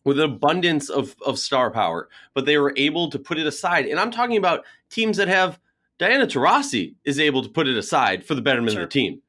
with 0.05 0.19
an 0.19 0.25
abundance 0.25 0.91
of, 0.91 1.17
of 1.25 1.39
star 1.39 1.71
power, 1.71 2.09
but 2.35 2.45
they 2.45 2.59
were 2.59 2.75
able 2.77 3.11
to 3.11 3.19
put 3.19 3.39
it 3.39 3.47
aside. 3.47 3.87
And 3.87 3.99
I'm 3.99 4.11
talking 4.11 4.37
about 4.37 4.65
teams 4.91 5.17
that 5.17 5.29
have 5.29 5.59
Diana 5.99 6.27
Taurasi 6.27 6.95
is 7.05 7.19
able 7.19 7.43
to 7.43 7.49
put 7.49 7.69
it 7.69 7.77
aside 7.77 8.25
for 8.25 8.35
the 8.35 8.43
betterment 8.43 8.73
sure. 8.73 8.83
of 8.83 8.89
the 8.89 8.93
team. 8.93 9.23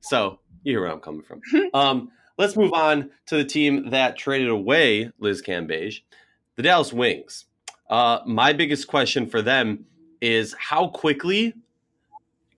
So 0.00 0.38
you 0.62 0.72
hear 0.72 0.80
where 0.80 0.90
I'm 0.90 1.00
coming 1.00 1.22
from. 1.22 1.42
um, 1.74 2.10
let's 2.38 2.56
move 2.56 2.72
on 2.72 3.10
to 3.26 3.36
the 3.36 3.44
team 3.44 3.90
that 3.90 4.16
traded 4.16 4.48
away 4.48 5.10
Liz 5.18 5.42
Cambage, 5.42 6.02
the 6.56 6.62
Dallas 6.62 6.92
Wings. 6.92 7.46
Uh, 7.90 8.20
my 8.26 8.52
biggest 8.52 8.86
question 8.86 9.26
for 9.26 9.42
them 9.42 9.86
is 10.20 10.54
how 10.58 10.88
quickly 10.88 11.54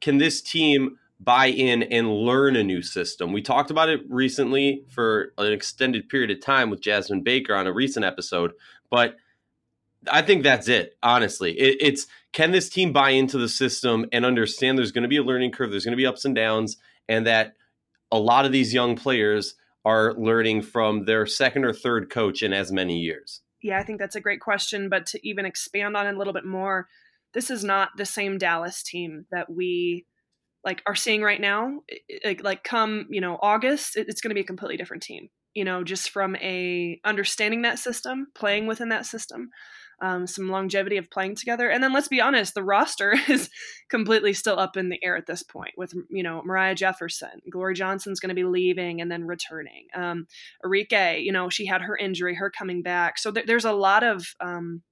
can 0.00 0.18
this 0.18 0.40
team 0.40 0.98
buy 1.22 1.46
in 1.46 1.82
and 1.82 2.10
learn 2.10 2.56
a 2.56 2.64
new 2.64 2.82
system? 2.82 3.32
We 3.32 3.42
talked 3.42 3.70
about 3.70 3.88
it 3.88 4.00
recently 4.08 4.84
for 4.88 5.32
an 5.38 5.52
extended 5.52 6.08
period 6.08 6.30
of 6.30 6.40
time 6.40 6.70
with 6.70 6.80
Jasmine 6.80 7.22
Baker 7.22 7.54
on 7.54 7.66
a 7.66 7.72
recent 7.72 8.04
episode, 8.04 8.52
but 8.90 9.16
I 10.10 10.22
think 10.22 10.42
that's 10.42 10.68
it. 10.68 10.96
Honestly, 11.02 11.52
it, 11.52 11.76
it's 11.80 12.06
can 12.32 12.52
this 12.52 12.68
team 12.68 12.92
buy 12.92 13.10
into 13.10 13.38
the 13.38 13.48
system 13.48 14.06
and 14.12 14.24
understand 14.24 14.78
there's 14.78 14.92
going 14.92 15.02
to 15.02 15.08
be 15.08 15.18
a 15.18 15.22
learning 15.22 15.52
curve, 15.52 15.70
there's 15.70 15.84
going 15.84 15.92
to 15.92 15.96
be 15.96 16.06
ups 16.06 16.24
and 16.24 16.34
downs, 16.34 16.76
and 17.08 17.26
that 17.26 17.54
a 18.10 18.18
lot 18.18 18.46
of 18.46 18.52
these 18.52 18.72
young 18.72 18.96
players 18.96 19.54
are 19.84 20.14
learning 20.14 20.62
from 20.62 21.04
their 21.04 21.26
second 21.26 21.64
or 21.64 21.72
third 21.72 22.10
coach 22.10 22.42
in 22.42 22.52
as 22.52 22.70
many 22.70 22.98
years? 22.98 23.42
Yeah, 23.62 23.78
I 23.78 23.82
think 23.82 23.98
that's 23.98 24.16
a 24.16 24.20
great 24.20 24.40
question. 24.40 24.88
But 24.88 25.06
to 25.06 25.28
even 25.28 25.46
expand 25.46 25.96
on 25.96 26.06
it 26.06 26.14
a 26.14 26.18
little 26.18 26.32
bit 26.32 26.44
more, 26.44 26.88
this 27.32 27.50
is 27.50 27.64
not 27.64 27.90
the 27.96 28.06
same 28.06 28.38
Dallas 28.38 28.82
team 28.82 29.26
that 29.30 29.50
we 29.50 30.06
like 30.64 30.82
are 30.86 30.94
seeing 30.94 31.22
right 31.22 31.40
now. 31.40 31.80
Like, 32.24 32.42
like 32.42 32.64
come 32.64 33.06
you 33.10 33.20
know 33.20 33.38
August, 33.40 33.96
it's 33.96 34.20
going 34.20 34.30
to 34.30 34.34
be 34.34 34.42
a 34.42 34.44
completely 34.44 34.76
different 34.76 35.02
team. 35.02 35.28
You 35.54 35.64
know, 35.64 35.82
just 35.82 36.10
from 36.10 36.36
a 36.36 37.00
understanding 37.04 37.62
that 37.62 37.78
system, 37.78 38.28
playing 38.34 38.66
within 38.66 38.90
that 38.90 39.06
system, 39.06 39.50
um, 40.02 40.26
some 40.26 40.48
longevity 40.48 40.96
of 40.96 41.10
playing 41.10 41.36
together. 41.36 41.68
And 41.68 41.82
then 41.82 41.92
let's 41.92 42.08
be 42.08 42.20
honest, 42.20 42.54
the 42.54 42.62
roster 42.62 43.14
is 43.28 43.50
completely 43.88 44.32
still 44.32 44.58
up 44.58 44.76
in 44.76 44.88
the 44.88 45.02
air 45.02 45.16
at 45.16 45.26
this 45.26 45.42
point 45.42 45.74
with, 45.76 45.92
you 46.08 46.22
know, 46.22 46.42
Moriah 46.44 46.74
Jefferson, 46.74 47.42
Glory 47.50 47.74
Johnson's 47.74 48.20
going 48.20 48.28
to 48.28 48.34
be 48.34 48.44
leaving 48.44 49.00
and 49.00 49.10
then 49.10 49.26
returning. 49.26 49.86
Um, 49.94 50.26
Arike, 50.64 51.22
you 51.22 51.32
know, 51.32 51.50
she 51.50 51.66
had 51.66 51.82
her 51.82 51.96
injury, 51.96 52.34
her 52.34 52.50
coming 52.50 52.82
back. 52.82 53.18
So 53.18 53.30
th- 53.30 53.46
there's 53.46 53.64
a 53.64 53.72
lot 53.72 54.02
of, 54.02 54.34
um, 54.40 54.82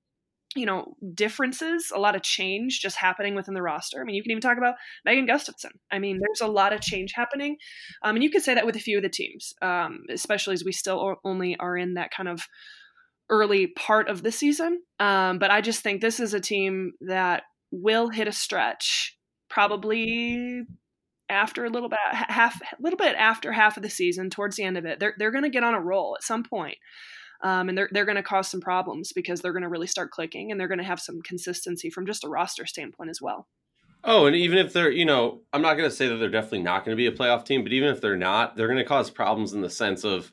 you 0.59 0.67
know, 0.67 0.97
differences, 1.15 1.93
a 1.95 1.99
lot 1.99 2.17
of 2.17 2.23
change 2.23 2.81
just 2.81 2.97
happening 2.97 3.35
within 3.35 3.55
the 3.55 3.63
roster. 3.63 4.01
I 4.01 4.05
mean, 4.05 4.17
you 4.17 4.23
can 4.23 4.33
even 4.33 4.41
talk 4.41 4.59
about 4.59 4.75
Megan 5.05 5.27
Gustafson. 5.27 5.73
I 5.91 5.99
mean, 5.99 6.19
there's 6.21 6.41
a 6.41 6.53
lot 6.53 6.73
of 6.73 6.81
change 6.81 7.13
happening. 7.15 7.57
Um, 8.03 8.17
and 8.17 8.23
you 8.23 8.31
could 8.31 8.43
say 8.43 8.55
that 8.55 8.67
with 8.67 8.77
a 8.77 8.81
few 8.81 8.97
of 8.97 9.03
the 9.03 9.09
teams, 9.09 9.55
um, 9.63 10.05
especially 10.11 10.55
as 10.55 10.65
we 10.65 10.73
still 10.73 11.17
only 11.25 11.57
are 11.59 11.77
in 11.77 11.95
that 11.95 12.11
kind 12.11 12.29
of 12.29 12.47
early 13.31 13.69
part 13.69 14.09
of 14.09 14.23
the 14.23 14.33
season. 14.33 14.83
Um, 14.99 15.39
but 15.39 15.51
I 15.51 15.61
just 15.61 15.83
think 15.83 16.01
this 16.01 16.21
is 16.21 16.35
a 16.35 16.41
team 16.41 16.93
that 17.03 17.45
will 17.71 18.09
hit 18.09 18.29
a 18.29 18.33
stretch 18.33 19.17
probably 19.49 20.65
after 21.31 21.65
a 21.65 21.71
little 21.71 21.89
bit 21.89 21.99
half 22.11 22.61
a 22.61 22.83
little 22.83 22.97
bit 22.97 23.15
after 23.17 23.53
half 23.53 23.77
of 23.77 23.83
the 23.83 23.91
season 23.91 24.31
towards 24.31 24.57
the 24.57 24.63
end 24.63 24.79
of 24.79 24.87
it 24.87 24.99
they're, 24.99 25.15
they're 25.19 25.31
going 25.31 25.45
to 25.45 25.51
get 25.51 25.63
on 25.63 25.75
a 25.75 25.81
roll 25.81 26.17
at 26.17 26.23
some 26.23 26.43
point 26.43 26.79
um, 27.43 27.69
and 27.69 27.79
they're, 27.79 27.89
they're 27.93 28.05
going 28.05 28.17
to 28.17 28.23
cause 28.23 28.49
some 28.49 28.61
problems 28.61 29.13
because 29.13 29.41
they're 29.41 29.53
going 29.53 29.63
to 29.63 29.69
really 29.69 29.87
start 29.87 30.11
clicking 30.11 30.51
and 30.51 30.61
they're 30.61 30.69
going 30.69 30.79
to 30.79 30.85
have 30.85 31.01
some 31.01 31.23
consistency 31.23 31.91
from 31.91 32.07
just 32.07 32.25
a 32.25 32.29
roster 32.29 32.67
standpoint 32.67 33.11
as 33.11 33.21
well 33.21 33.47
oh 34.05 34.27
and 34.27 34.37
even 34.37 34.59
if 34.59 34.73
they're 34.73 34.91
you 34.91 35.05
know 35.05 35.41
i'm 35.53 35.63
not 35.63 35.75
going 35.75 35.89
to 35.89 35.95
say 35.95 36.09
that 36.09 36.17
they're 36.17 36.29
definitely 36.29 36.63
not 36.63 36.85
going 36.85 36.97
to 36.97 36.97
be 36.97 37.07
a 37.07 37.13
playoff 37.13 37.45
team 37.45 37.63
but 37.63 37.73
even 37.73 37.89
if 37.89 38.01
they're 38.01 38.17
not 38.17 38.57
they're 38.57 38.69
going 38.69 38.79
to 38.79 38.85
cause 38.85 39.11
problems 39.11 39.53
in 39.53 39.61
the 39.61 39.71
sense 39.71 40.05
of 40.05 40.33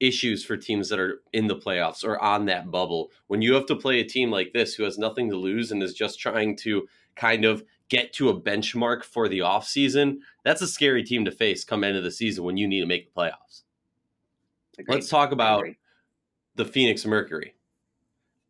issues 0.00 0.44
for 0.44 0.56
teams 0.56 0.88
that 0.88 0.98
are 0.98 1.22
in 1.32 1.46
the 1.46 1.56
playoffs 1.56 2.04
or 2.04 2.22
on 2.22 2.46
that 2.46 2.70
bubble. 2.70 3.10
When 3.28 3.42
you 3.42 3.54
have 3.54 3.66
to 3.66 3.76
play 3.76 4.00
a 4.00 4.04
team 4.04 4.30
like 4.30 4.52
this 4.52 4.74
who 4.74 4.84
has 4.84 4.98
nothing 4.98 5.30
to 5.30 5.36
lose 5.36 5.70
and 5.70 5.82
is 5.82 5.94
just 5.94 6.18
trying 6.18 6.56
to 6.58 6.86
kind 7.16 7.44
of 7.44 7.64
get 7.88 8.12
to 8.14 8.28
a 8.28 8.40
benchmark 8.40 9.04
for 9.04 9.28
the 9.28 9.40
offseason, 9.40 10.18
that's 10.44 10.62
a 10.62 10.66
scary 10.66 11.04
team 11.04 11.24
to 11.24 11.30
face 11.30 11.64
come 11.64 11.84
end 11.84 11.96
of 11.96 12.04
the 12.04 12.10
season 12.10 12.44
when 12.44 12.56
you 12.56 12.66
need 12.66 12.80
to 12.80 12.86
make 12.86 13.06
the 13.06 13.20
playoffs. 13.20 13.62
Agreed. 14.78 14.94
Let's 14.94 15.08
talk 15.08 15.32
about 15.32 15.64
the 16.54 16.64
Phoenix 16.64 17.04
Mercury. 17.04 17.54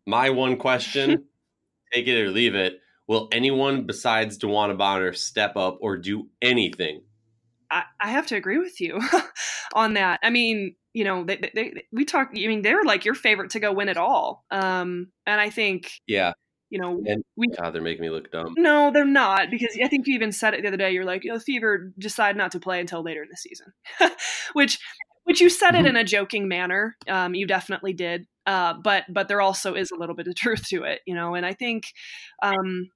My 0.06 0.30
one 0.30 0.56
question, 0.56 1.24
take 1.92 2.06
it 2.06 2.20
or 2.20 2.30
leave 2.30 2.54
it, 2.54 2.80
will 3.06 3.28
anyone 3.32 3.86
besides 3.86 4.38
DeWanna 4.38 4.76
Bonner 4.76 5.12
step 5.12 5.56
up 5.56 5.78
or 5.80 5.96
do 5.96 6.28
anything 6.42 7.02
I, 7.74 7.84
I 8.00 8.10
have 8.10 8.26
to 8.28 8.36
agree 8.36 8.58
with 8.58 8.80
you 8.80 9.00
on 9.74 9.94
that. 9.94 10.20
I 10.22 10.30
mean, 10.30 10.76
you 10.92 11.02
know, 11.02 11.24
they, 11.24 11.50
they, 11.54 11.84
we 11.92 12.04
talk. 12.04 12.30
I 12.30 12.46
mean, 12.46 12.62
they're 12.62 12.84
like 12.84 13.04
your 13.04 13.14
favorite 13.14 13.50
to 13.50 13.60
go 13.60 13.72
win 13.72 13.88
it 13.88 13.96
all. 13.96 14.44
Um, 14.50 15.08
and 15.26 15.40
I 15.40 15.50
think, 15.50 15.90
yeah, 16.06 16.32
you 16.70 16.78
know, 16.78 17.02
and 17.04 17.24
we. 17.36 17.48
God, 17.48 17.72
they're 17.72 17.82
making 17.82 18.02
me 18.02 18.10
look 18.10 18.30
dumb. 18.30 18.54
No, 18.56 18.92
they're 18.92 19.04
not 19.04 19.50
because 19.50 19.76
I 19.82 19.88
think 19.88 20.06
you 20.06 20.14
even 20.14 20.30
said 20.30 20.54
it 20.54 20.62
the 20.62 20.68
other 20.68 20.76
day. 20.76 20.92
You're 20.92 21.04
like, 21.04 21.24
you 21.24 21.32
know, 21.32 21.40
Fever 21.40 21.92
decide 21.98 22.36
not 22.36 22.52
to 22.52 22.60
play 22.60 22.78
until 22.78 23.02
later 23.02 23.24
in 23.24 23.28
the 23.28 23.36
season, 23.36 23.72
which, 24.52 24.78
which 25.24 25.40
you 25.40 25.50
said 25.50 25.74
it 25.74 25.78
mm-hmm. 25.78 25.88
in 25.88 25.96
a 25.96 26.04
joking 26.04 26.48
manner. 26.48 26.96
Um, 27.08 27.34
you 27.34 27.46
definitely 27.46 27.92
did. 27.92 28.26
Uh, 28.46 28.74
but 28.74 29.04
but 29.08 29.28
there 29.28 29.40
also 29.40 29.74
is 29.74 29.90
a 29.90 29.96
little 29.96 30.14
bit 30.14 30.28
of 30.28 30.34
truth 30.36 30.68
to 30.68 30.84
it, 30.84 31.00
you 31.06 31.14
know. 31.14 31.34
And 31.34 31.44
I 31.44 31.54
think, 31.54 31.86
um, 32.42 32.88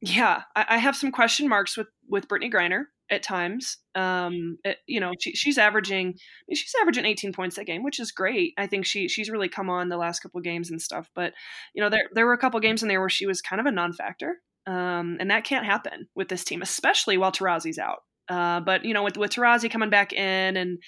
yeah, 0.00 0.42
I, 0.56 0.66
I 0.70 0.78
have 0.78 0.96
some 0.96 1.12
question 1.12 1.48
marks 1.48 1.76
with 1.76 1.88
with 2.08 2.28
Brittney 2.28 2.52
Griner 2.52 2.84
at 3.10 3.22
times. 3.22 3.76
Um, 3.94 4.58
it, 4.64 4.78
you 4.86 4.98
know, 4.98 5.12
she, 5.20 5.32
she's 5.32 5.58
averaging, 5.58 6.14
she's 6.52 6.74
averaging 6.80 7.04
18 7.04 7.32
points 7.32 7.58
a 7.58 7.64
game, 7.64 7.82
which 7.82 8.00
is 8.00 8.10
great. 8.10 8.54
I 8.56 8.66
think 8.66 8.86
she 8.86 9.06
she's 9.06 9.30
really 9.30 9.48
come 9.48 9.70
on 9.70 9.88
the 9.88 9.96
last 9.96 10.20
couple 10.20 10.38
of 10.38 10.44
games 10.44 10.70
and 10.70 10.80
stuff. 10.80 11.08
But 11.14 11.34
you 11.74 11.82
know, 11.82 11.90
there 11.90 12.08
there 12.12 12.26
were 12.26 12.32
a 12.32 12.38
couple 12.38 12.58
games 12.60 12.82
in 12.82 12.88
there 12.88 13.00
where 13.00 13.08
she 13.08 13.26
was 13.26 13.40
kind 13.40 13.60
of 13.60 13.66
a 13.66 13.70
non-factor, 13.70 14.38
um, 14.66 15.18
and 15.20 15.30
that 15.30 15.44
can't 15.44 15.66
happen 15.66 16.08
with 16.16 16.28
this 16.28 16.42
team, 16.42 16.62
especially 16.62 17.16
while 17.16 17.32
Taurasi's 17.32 17.78
out. 17.78 18.00
Uh, 18.28 18.60
but 18.60 18.84
you 18.84 18.94
know, 18.94 19.02
with 19.02 19.16
with 19.16 19.32
Taurasi 19.32 19.70
coming 19.70 19.90
back 19.90 20.12
in 20.12 20.56
and 20.56 20.78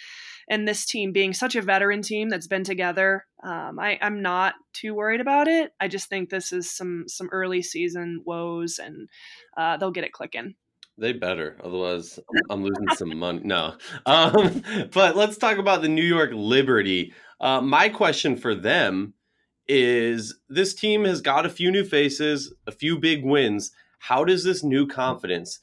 and 0.48 0.68
this 0.68 0.84
team 0.84 1.12
being 1.12 1.32
such 1.32 1.56
a 1.56 1.62
veteran 1.62 2.02
team 2.02 2.28
that's 2.28 2.46
been 2.46 2.64
together, 2.64 3.24
um, 3.42 3.78
I, 3.78 3.98
I'm 4.00 4.22
not 4.22 4.54
too 4.72 4.94
worried 4.94 5.20
about 5.20 5.48
it. 5.48 5.72
I 5.80 5.88
just 5.88 6.08
think 6.08 6.28
this 6.28 6.52
is 6.52 6.74
some 6.74 7.04
some 7.06 7.28
early 7.32 7.62
season 7.62 8.22
woes, 8.24 8.78
and 8.78 9.08
uh, 9.56 9.76
they'll 9.76 9.90
get 9.90 10.04
it 10.04 10.12
clicking. 10.12 10.54
They 10.96 11.12
better, 11.12 11.58
otherwise 11.64 12.20
I'm 12.50 12.62
losing 12.62 12.88
some 12.94 13.16
money. 13.18 13.40
No, 13.42 13.74
um, 14.06 14.62
but 14.92 15.16
let's 15.16 15.38
talk 15.38 15.58
about 15.58 15.82
the 15.82 15.88
New 15.88 16.04
York 16.04 16.30
Liberty. 16.32 17.12
Uh, 17.40 17.60
my 17.60 17.88
question 17.88 18.36
for 18.36 18.54
them 18.54 19.14
is: 19.66 20.38
This 20.48 20.74
team 20.74 21.04
has 21.04 21.20
got 21.20 21.46
a 21.46 21.50
few 21.50 21.70
new 21.72 21.84
faces, 21.84 22.54
a 22.66 22.72
few 22.72 22.98
big 22.98 23.24
wins. 23.24 23.72
How 23.98 24.22
does 24.22 24.44
this 24.44 24.62
new 24.62 24.86
confidence 24.86 25.60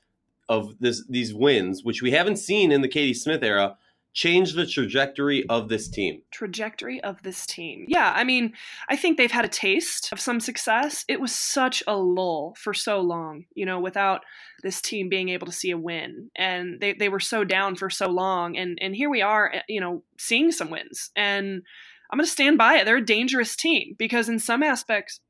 of 0.52 0.78
this 0.80 1.04
these 1.08 1.34
wins, 1.34 1.84
which 1.84 2.02
we 2.02 2.12
haven't 2.12 2.36
seen 2.36 2.72
in 2.74 2.82
the 2.82 2.90
Katie 2.90 3.14
Smith 3.14 3.42
era, 3.42 3.78
change 4.14 4.52
the 4.54 4.68
trajectory 4.68 5.48
of 5.48 5.70
this 5.70 5.88
team? 5.88 6.22
Trajectory 6.30 7.02
of 7.02 7.24
this 7.24 7.46
team. 7.46 7.86
Yeah, 7.88 8.12
I 8.14 8.26
mean, 8.26 8.52
I 8.90 8.98
think 8.98 9.18
they've 9.18 9.32
had 9.32 9.46
a 9.46 9.50
taste 9.50 10.12
of 10.12 10.20
some 10.20 10.42
success. 10.42 11.06
It 11.08 11.22
was 11.22 11.34
such 11.34 11.82
a 11.88 11.96
lull 11.96 12.54
for 12.58 12.74
so 12.74 13.00
long, 13.00 13.46
you 13.56 13.66
know, 13.66 13.80
without 13.80 14.22
this 14.62 14.82
team 14.82 15.08
being 15.08 15.30
able 15.30 15.48
to 15.48 15.54
see 15.54 15.72
a 15.72 15.78
win. 15.78 16.30
And 16.36 16.82
they, 16.82 16.94
they 16.94 17.08
were 17.08 17.22
so 17.22 17.46
down 17.46 17.78
for 17.78 17.90
so 17.90 18.10
long. 18.10 18.58
And 18.58 18.78
and 18.82 18.94
here 18.94 19.10
we 19.10 19.22
are, 19.22 19.54
eh, 19.54 19.62
you 19.70 19.80
know, 19.80 20.04
seeing 20.18 20.52
some 20.52 20.70
wins. 20.70 21.12
And 21.16 21.64
I'm 22.12 22.20
gonna 22.20 22.28
stand 22.28 22.58
by 22.58 22.76
it. 22.76 22.84
They're 22.84 22.98
a 22.98 23.06
dangerous 23.06 23.56
team 23.56 23.96
because 23.98 24.28
in 24.28 24.38
some 24.38 24.64
aspects, 24.64 25.22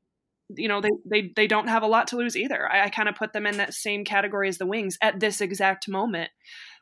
you 0.56 0.68
know, 0.68 0.80
they 0.80 0.90
they 1.08 1.32
they 1.34 1.46
don't 1.46 1.68
have 1.68 1.82
a 1.82 1.88
lot 1.88 2.08
to 2.08 2.16
lose 2.16 2.36
either. 2.36 2.70
I, 2.70 2.84
I 2.84 2.88
kind 2.90 3.08
of 3.08 3.14
put 3.14 3.32
them 3.32 3.46
in 3.46 3.56
that 3.58 3.74
same 3.74 4.04
category 4.04 4.48
as 4.48 4.58
the 4.58 4.66
wings 4.66 4.98
at 5.02 5.20
this 5.20 5.40
exact 5.40 5.88
moment. 5.88 6.30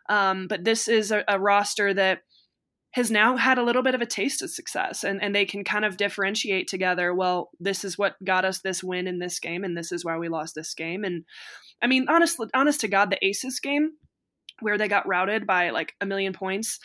Um, 0.08 0.48
but 0.48 0.64
this 0.64 0.88
is 0.88 1.12
a, 1.12 1.24
a 1.28 1.38
roster 1.38 1.94
that 1.94 2.20
has 2.92 3.10
now 3.10 3.36
had 3.36 3.58
a 3.58 3.62
little 3.62 3.82
bit 3.82 3.94
of 3.94 4.00
a 4.00 4.06
taste 4.06 4.42
of 4.42 4.50
success 4.50 5.04
and, 5.04 5.22
and 5.22 5.32
they 5.32 5.44
can 5.44 5.62
kind 5.62 5.84
of 5.84 5.96
differentiate 5.96 6.66
together 6.66 7.14
well 7.14 7.50
this 7.60 7.84
is 7.84 7.96
what 7.96 8.16
got 8.24 8.44
us 8.44 8.62
this 8.62 8.82
win 8.82 9.06
in 9.06 9.20
this 9.20 9.38
game 9.38 9.62
and 9.62 9.76
this 9.76 9.92
is 9.92 10.04
why 10.04 10.18
we 10.18 10.28
lost 10.28 10.56
this 10.56 10.74
game 10.74 11.04
and 11.04 11.24
i 11.80 11.86
mean 11.86 12.06
honestly 12.08 12.48
honest 12.52 12.80
to 12.80 12.88
god 12.88 13.08
the 13.08 13.24
aces 13.24 13.60
game 13.60 13.92
where 14.60 14.78
they 14.78 14.88
got 14.88 15.06
routed 15.06 15.46
by 15.46 15.70
like 15.70 15.94
a 16.00 16.06
million 16.06 16.32
points. 16.32 16.78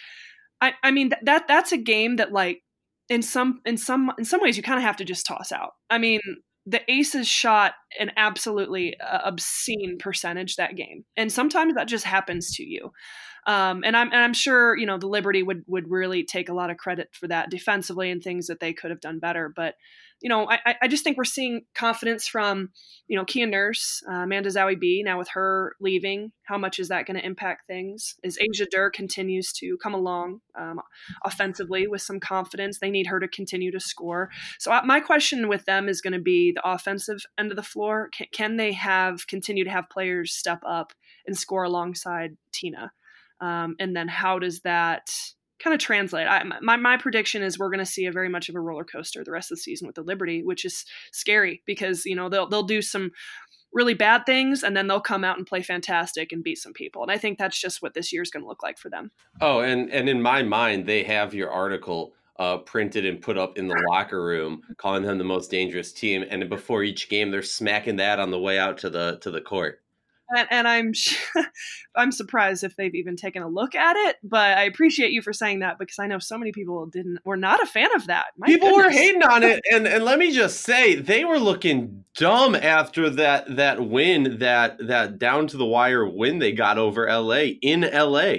I, 0.61 0.73
I 0.83 0.91
mean 0.91 1.09
th- 1.09 1.21
that 1.23 1.47
that's 1.47 1.71
a 1.71 1.77
game 1.77 2.17
that 2.17 2.31
like 2.31 2.63
in 3.09 3.21
some 3.21 3.61
in 3.65 3.77
some 3.77 4.11
in 4.17 4.25
some 4.25 4.41
ways 4.41 4.57
you 4.57 4.63
kind 4.63 4.79
of 4.79 4.83
have 4.83 4.97
to 4.97 5.05
just 5.05 5.25
toss 5.25 5.51
out. 5.51 5.71
I 5.89 5.97
mean 5.97 6.21
the 6.65 6.81
Aces 6.91 7.27
shot 7.27 7.73
an 7.99 8.11
absolutely 8.17 8.99
uh, 8.99 9.19
obscene 9.23 9.97
percentage 9.99 10.55
that 10.55 10.75
game, 10.75 11.05
and 11.15 11.31
sometimes 11.31 11.75
that 11.75 11.87
just 11.87 12.05
happens 12.05 12.55
to 12.55 12.63
you. 12.63 12.91
Um, 13.47 13.83
and 13.83 13.95
I'm 13.95 14.07
and 14.11 14.21
I'm 14.21 14.33
sure 14.33 14.75
you 14.75 14.85
know 14.85 14.97
the 14.97 15.07
Liberty 15.07 15.43
would 15.43 15.63
would 15.67 15.89
really 15.89 16.23
take 16.23 16.49
a 16.49 16.53
lot 16.53 16.71
of 16.71 16.77
credit 16.77 17.09
for 17.11 17.27
that 17.27 17.51
defensively 17.51 18.09
and 18.09 18.21
things 18.21 18.47
that 18.47 18.59
they 18.59 18.73
could 18.73 18.89
have 18.89 19.01
done 19.01 19.19
better. 19.19 19.51
But 19.55 19.75
you 20.21 20.29
know, 20.29 20.49
I, 20.49 20.75
I 20.81 20.87
just 20.87 21.03
think 21.03 21.17
we're 21.17 21.25
seeing 21.25 21.65
confidence 21.75 22.27
from, 22.27 22.69
you 23.07 23.17
know, 23.17 23.25
Kia 23.25 23.45
Nurse, 23.45 24.01
uh, 24.09 24.23
Amanda 24.23 24.49
Zahui 24.49 24.79
B. 24.79 25.03
Now 25.03 25.17
with 25.17 25.29
her 25.29 25.75
leaving, 25.79 26.31
how 26.43 26.57
much 26.57 26.79
is 26.79 26.87
that 26.87 27.05
going 27.05 27.17
to 27.17 27.25
impact 27.25 27.67
things? 27.67 28.15
As 28.23 28.37
Asia 28.39 28.65
Durr 28.71 28.89
continues 28.89 29.51
to 29.53 29.77
come 29.83 29.93
along 29.93 30.39
um, 30.57 30.79
offensively 31.23 31.85
with 31.87 32.01
some 32.01 32.19
confidence, 32.19 32.79
they 32.79 32.89
need 32.89 33.07
her 33.07 33.19
to 33.19 33.27
continue 33.27 33.71
to 33.71 33.79
score. 33.79 34.29
So 34.57 34.71
uh, 34.71 34.81
my 34.85 34.99
question 34.99 35.47
with 35.47 35.65
them 35.65 35.89
is 35.89 36.01
going 36.01 36.13
to 36.13 36.19
be 36.19 36.53
the 36.53 36.67
offensive 36.67 37.19
end 37.37 37.51
of 37.51 37.57
the 37.57 37.63
floor. 37.63 38.09
Can, 38.15 38.27
can 38.31 38.57
they 38.57 38.71
have 38.71 39.27
continue 39.27 39.63
to 39.65 39.71
have 39.71 39.89
players 39.89 40.33
step 40.33 40.61
up 40.65 40.93
and 41.27 41.37
score 41.37 41.63
alongside 41.63 42.37
Tina? 42.51 42.91
Um, 43.41 43.75
and 43.79 43.95
then 43.95 44.07
how 44.07 44.39
does 44.39 44.61
that 44.61 45.09
kind 45.65 45.73
of 45.73 45.79
translate. 45.79 46.27
I, 46.27 46.43
my 46.61 46.77
my 46.77 46.95
prediction 46.95 47.41
is 47.41 47.57
we're 47.57 47.69
going 47.69 47.79
to 47.79 47.85
see 47.85 48.05
a 48.05 48.11
very 48.11 48.29
much 48.29 48.49
of 48.49 48.55
a 48.55 48.59
roller 48.59 48.83
coaster 48.83 49.23
the 49.23 49.31
rest 49.31 49.51
of 49.51 49.57
the 49.57 49.61
season 49.61 49.87
with 49.87 49.95
the 49.95 50.03
Liberty, 50.03 50.43
which 50.43 50.63
is 50.63 50.85
scary 51.11 51.63
because 51.65 52.05
you 52.05 52.15
know 52.15 52.29
they'll 52.29 52.47
they'll 52.47 52.63
do 52.63 52.81
some 52.81 53.11
really 53.73 53.95
bad 53.95 54.25
things 54.25 54.63
and 54.63 54.77
then 54.77 54.87
they'll 54.87 55.01
come 55.01 55.23
out 55.23 55.37
and 55.37 55.47
play 55.47 55.61
fantastic 55.61 56.31
and 56.31 56.43
beat 56.43 56.57
some 56.57 56.71
people. 56.71 57.01
And 57.01 57.11
I 57.11 57.17
think 57.17 57.37
that's 57.37 57.59
just 57.59 57.81
what 57.81 57.93
this 57.93 58.13
year 58.13 58.21
is 58.21 58.29
going 58.29 58.43
to 58.43 58.47
look 58.47 58.63
like 58.63 58.77
for 58.77 58.89
them. 58.89 59.11
Oh, 59.41 59.61
and 59.61 59.91
and 59.91 60.07
in 60.07 60.21
my 60.21 60.43
mind, 60.43 60.85
they 60.85 61.03
have 61.03 61.33
your 61.33 61.49
article 61.49 62.13
uh, 62.37 62.57
printed 62.57 63.05
and 63.05 63.19
put 63.19 63.37
up 63.37 63.57
in 63.57 63.67
the 63.67 63.83
locker 63.89 64.23
room, 64.23 64.61
calling 64.77 65.01
them 65.01 65.17
the 65.17 65.23
most 65.23 65.49
dangerous 65.49 65.91
team. 65.91 66.23
And 66.29 66.47
before 66.47 66.83
each 66.83 67.09
game, 67.09 67.31
they're 67.31 67.41
smacking 67.41 67.95
that 67.95 68.19
on 68.19 68.29
the 68.29 68.39
way 68.39 68.59
out 68.59 68.77
to 68.79 68.89
the 68.91 69.17
to 69.21 69.31
the 69.31 69.41
court 69.41 69.81
and, 70.29 70.47
and 70.51 70.67
I'm 70.67 70.93
I'm 71.95 72.11
surprised 72.11 72.63
if 72.63 72.75
they've 72.75 72.95
even 72.95 73.15
taken 73.15 73.43
a 73.43 73.47
look 73.47 73.75
at 73.75 73.95
it. 73.95 74.17
But 74.23 74.57
I 74.57 74.63
appreciate 74.63 75.11
you 75.11 75.21
for 75.21 75.33
saying 75.33 75.59
that 75.59 75.79
because 75.79 75.99
I 75.99 76.07
know 76.07 76.19
so 76.19 76.37
many 76.37 76.51
people 76.51 76.85
didn't 76.87 77.19
were 77.25 77.37
not 77.37 77.61
a 77.61 77.65
fan 77.65 77.89
of 77.95 78.07
that. 78.07 78.27
My 78.37 78.47
people 78.47 78.69
goodness. 78.69 78.85
were 78.85 78.91
hating 78.91 79.23
on 79.23 79.43
it, 79.43 79.61
and 79.71 79.87
and 79.87 80.03
let 80.03 80.19
me 80.19 80.31
just 80.31 80.61
say 80.61 80.95
they 80.95 81.25
were 81.25 81.39
looking 81.39 82.03
dumb 82.15 82.55
after 82.55 83.09
that 83.11 83.55
that 83.55 83.87
win 83.87 84.39
that 84.39 84.77
that 84.87 85.19
down 85.19 85.47
to 85.47 85.57
the 85.57 85.65
wire 85.65 86.07
win 86.07 86.39
they 86.39 86.51
got 86.51 86.77
over 86.77 87.07
LA 87.07 87.55
in 87.61 87.81
LA. 87.81 88.33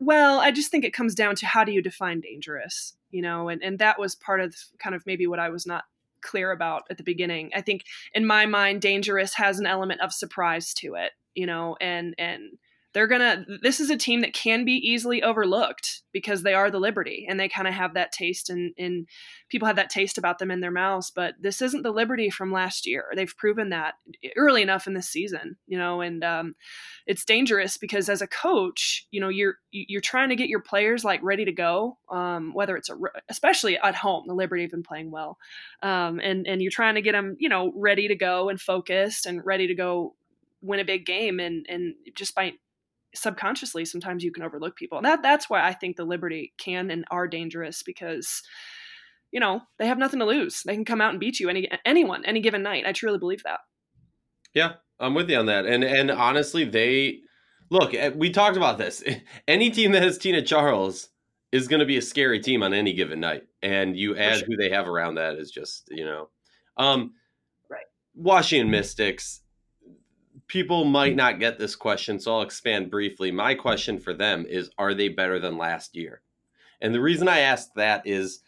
Well, 0.00 0.40
I 0.40 0.50
just 0.50 0.70
think 0.70 0.84
it 0.84 0.92
comes 0.92 1.14
down 1.14 1.34
to 1.36 1.46
how 1.46 1.64
do 1.64 1.72
you 1.72 1.80
define 1.80 2.20
dangerous, 2.20 2.94
you 3.10 3.22
know, 3.22 3.48
and 3.48 3.62
and 3.62 3.78
that 3.78 3.98
was 3.98 4.14
part 4.14 4.40
of 4.40 4.54
kind 4.78 4.94
of 4.94 5.04
maybe 5.06 5.26
what 5.26 5.38
I 5.38 5.48
was 5.48 5.66
not 5.66 5.84
clear 6.24 6.50
about 6.50 6.82
at 6.90 6.96
the 6.96 7.04
beginning. 7.04 7.50
I 7.54 7.60
think 7.60 7.84
in 8.12 8.26
my 8.26 8.46
mind, 8.46 8.82
dangerous 8.82 9.34
has 9.34 9.60
an 9.60 9.66
element 9.66 10.00
of 10.00 10.12
surprise 10.12 10.74
to 10.74 10.94
it, 10.94 11.12
you 11.34 11.46
know, 11.46 11.76
and 11.80 12.14
and 12.18 12.58
they're 12.94 13.08
gonna 13.08 13.44
this 13.60 13.80
is 13.80 13.90
a 13.90 13.96
team 13.96 14.20
that 14.20 14.32
can 14.32 14.64
be 14.64 14.74
easily 14.74 15.22
overlooked 15.22 16.02
because 16.12 16.42
they 16.42 16.54
are 16.54 16.70
the 16.70 16.78
liberty 16.78 17.26
and 17.28 17.38
they 17.38 17.48
kind 17.48 17.66
of 17.68 17.74
have 17.74 17.94
that 17.94 18.12
taste 18.12 18.48
and 18.48 18.72
and 18.78 19.06
people 19.50 19.66
have 19.66 19.76
that 19.76 19.90
taste 19.90 20.16
about 20.16 20.38
them 20.38 20.50
in 20.50 20.60
their 20.60 20.70
mouths 20.70 21.10
but 21.14 21.34
this 21.40 21.60
isn't 21.60 21.82
the 21.82 21.90
liberty 21.90 22.30
from 22.30 22.52
last 22.52 22.86
year. 22.86 23.06
They've 23.14 23.36
proven 23.36 23.70
that 23.70 23.94
early 24.36 24.62
enough 24.62 24.86
in 24.86 24.94
this 24.94 25.08
season 25.08 25.56
you 25.66 25.76
know 25.76 26.00
and 26.00 26.24
um, 26.24 26.54
it's 27.06 27.24
dangerous 27.24 27.76
because 27.76 28.08
as 28.08 28.22
a 28.22 28.26
coach 28.26 29.06
you 29.10 29.20
know 29.20 29.28
you're 29.28 29.56
you're 29.72 30.00
trying 30.00 30.28
to 30.28 30.36
get 30.36 30.48
your 30.48 30.60
players 30.60 31.04
like 31.04 31.20
ready 31.22 31.44
to 31.44 31.52
go 31.52 31.98
um, 32.10 32.54
whether 32.54 32.76
it's 32.76 32.90
a 32.90 32.94
especially 33.28 33.76
at 33.76 33.96
home 33.96 34.24
the 34.26 34.34
liberty 34.34 34.62
have 34.62 34.70
been 34.70 34.84
playing 34.84 35.10
well 35.10 35.36
um, 35.82 36.20
and 36.20 36.46
and 36.46 36.62
you're 36.62 36.70
trying 36.70 36.94
to 36.94 37.02
get 37.02 37.12
them 37.12 37.36
you 37.40 37.48
know 37.48 37.72
ready 37.74 38.06
to 38.06 38.14
go 38.14 38.48
and 38.48 38.60
focused 38.60 39.26
and 39.26 39.44
ready 39.44 39.66
to 39.66 39.74
go 39.74 40.14
win 40.62 40.80
a 40.80 40.84
big 40.84 41.04
game 41.04 41.40
and 41.40 41.66
and 41.68 41.94
just 42.14 42.34
by 42.34 42.52
subconsciously 43.14 43.84
sometimes 43.84 44.24
you 44.24 44.32
can 44.32 44.42
overlook 44.42 44.76
people. 44.76 44.98
And 44.98 45.04
that 45.06 45.22
that's 45.22 45.48
why 45.48 45.66
I 45.66 45.72
think 45.72 45.96
the 45.96 46.04
Liberty 46.04 46.52
can 46.58 46.90
and 46.90 47.04
are 47.10 47.28
dangerous 47.28 47.82
because 47.82 48.42
you 49.34 49.40
know, 49.40 49.62
they 49.80 49.88
have 49.88 49.98
nothing 49.98 50.20
to 50.20 50.24
lose. 50.24 50.62
They 50.64 50.74
can 50.74 50.84
come 50.84 51.00
out 51.00 51.10
and 51.10 51.18
beat 51.18 51.40
you 51.40 51.48
any 51.48 51.68
anyone 51.84 52.24
any 52.24 52.40
given 52.40 52.62
night. 52.62 52.84
I 52.86 52.92
truly 52.92 53.18
believe 53.18 53.42
that. 53.42 53.58
Yeah, 54.54 54.74
I'm 55.00 55.12
with 55.12 55.28
you 55.28 55.36
on 55.36 55.46
that. 55.46 55.66
And 55.66 55.82
and 55.82 56.08
honestly, 56.10 56.64
they 56.64 57.18
look, 57.68 57.92
eh, 57.94 58.10
we 58.14 58.30
talked 58.30 58.56
about 58.56 58.78
this. 58.78 59.02
Any 59.48 59.70
team 59.70 59.90
that 59.92 60.02
has 60.02 60.18
Tina 60.18 60.40
Charles 60.42 61.08
is 61.50 61.66
going 61.66 61.80
to 61.80 61.86
be 61.86 61.96
a 61.96 62.02
scary 62.02 62.40
team 62.40 62.62
on 62.62 62.72
any 62.72 62.92
given 62.92 63.20
night. 63.20 63.42
And 63.62 63.96
you 63.96 64.16
add 64.16 64.38
sure. 64.38 64.46
who 64.46 64.56
they 64.56 64.70
have 64.70 64.88
around 64.88 65.16
that 65.16 65.36
is 65.36 65.50
just, 65.50 65.88
you 65.90 66.04
know. 66.04 66.28
Um 66.76 67.14
right. 67.68 67.86
Washington 68.14 68.70
Mystics 68.70 69.40
people 70.46 70.84
might 70.84 71.16
not 71.16 71.40
get 71.40 71.58
this 71.58 71.76
question, 71.76 72.18
so 72.18 72.36
I'll 72.36 72.42
expand 72.42 72.90
briefly. 72.90 73.30
My 73.30 73.54
question 73.54 73.98
for 73.98 74.14
them 74.14 74.46
is 74.48 74.70
Are 74.78 74.94
they 74.94 75.08
better 75.08 75.38
than 75.38 75.58
last 75.58 75.96
year? 75.96 76.22
And 76.80 76.94
the 76.94 77.00
reason 77.00 77.28
I 77.28 77.40
asked 77.40 77.74
that 77.76 78.06
is 78.06 78.40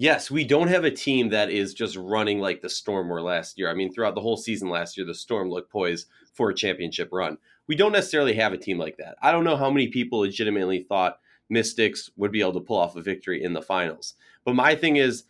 yes, 0.00 0.30
we 0.30 0.44
don't 0.44 0.68
have 0.68 0.84
a 0.84 0.90
team 0.90 1.28
that 1.28 1.50
is 1.50 1.74
just 1.74 1.94
running 1.94 2.38
like 2.38 2.62
the 2.62 2.70
Storm 2.70 3.10
were 3.10 3.20
last 3.20 3.58
year. 3.58 3.70
I 3.70 3.74
mean, 3.74 3.92
throughout 3.92 4.14
the 4.14 4.22
whole 4.22 4.38
season 4.38 4.70
last 4.70 4.96
year, 4.96 5.06
the 5.06 5.14
Storm 5.14 5.50
looked 5.50 5.70
poised 5.70 6.06
for 6.32 6.48
a 6.48 6.54
championship 6.54 7.10
run. 7.12 7.36
We 7.66 7.76
don't 7.76 7.92
necessarily 7.92 8.32
have 8.34 8.54
a 8.54 8.58
team 8.58 8.78
like 8.78 8.96
that. 8.96 9.16
I 9.20 9.30
don't 9.30 9.44
know 9.44 9.58
how 9.58 9.70
many 9.70 9.88
people 9.88 10.20
legitimately 10.20 10.84
thought 10.88 11.20
Mystics 11.50 12.08
would 12.16 12.32
be 12.32 12.40
able 12.40 12.54
to 12.54 12.60
pull 12.60 12.78
off 12.78 12.96
a 12.96 13.02
victory 13.02 13.44
in 13.44 13.52
the 13.52 13.60
finals. 13.60 14.14
But 14.44 14.54
my 14.54 14.74
thing 14.74 14.96
is, 14.96 15.24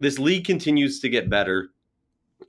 this 0.00 0.18
league 0.18 0.46
continues 0.46 0.98
to 1.00 1.10
get 1.10 1.28
better. 1.28 1.68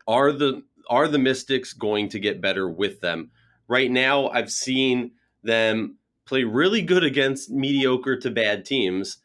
Are 0.08 0.32
the 0.32 0.63
are 0.89 1.08
the 1.08 1.19
Mystics 1.19 1.73
going 1.73 2.10
to 2.10 2.19
get 2.19 2.41
better 2.41 2.69
with 2.69 3.02
them? 3.02 3.32
Right 3.67 3.91
now, 3.91 4.30
I've 4.30 4.52
seen 4.52 5.12
them 5.43 5.97
play 6.26 6.43
really 6.43 6.82
good 6.82 7.04
against 7.04 7.50
mediocre 7.50 8.17
to 8.17 8.32
bad 8.32 8.65
teams 8.65 9.17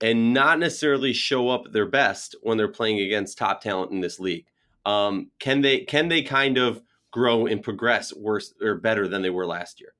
and 0.00 0.34
not 0.34 0.58
necessarily 0.58 1.12
show 1.12 1.48
up 1.48 1.72
their 1.72 1.86
best 1.86 2.34
when 2.42 2.58
they're 2.58 2.68
playing 2.68 3.00
against 3.00 3.38
top 3.38 3.60
talent 3.60 3.92
in 3.92 4.00
this 4.00 4.18
league. 4.18 4.46
Um, 4.84 5.30
can 5.38 5.60
they 5.60 5.80
can 5.80 6.08
they 6.08 6.22
kind 6.22 6.58
of 6.58 6.82
grow 7.12 7.46
and 7.46 7.62
progress 7.62 8.12
worse 8.14 8.52
or 8.60 8.74
better 8.74 9.06
than 9.06 9.22
they 9.22 9.30
were 9.30 9.46
last 9.46 9.80
year? 9.80 9.94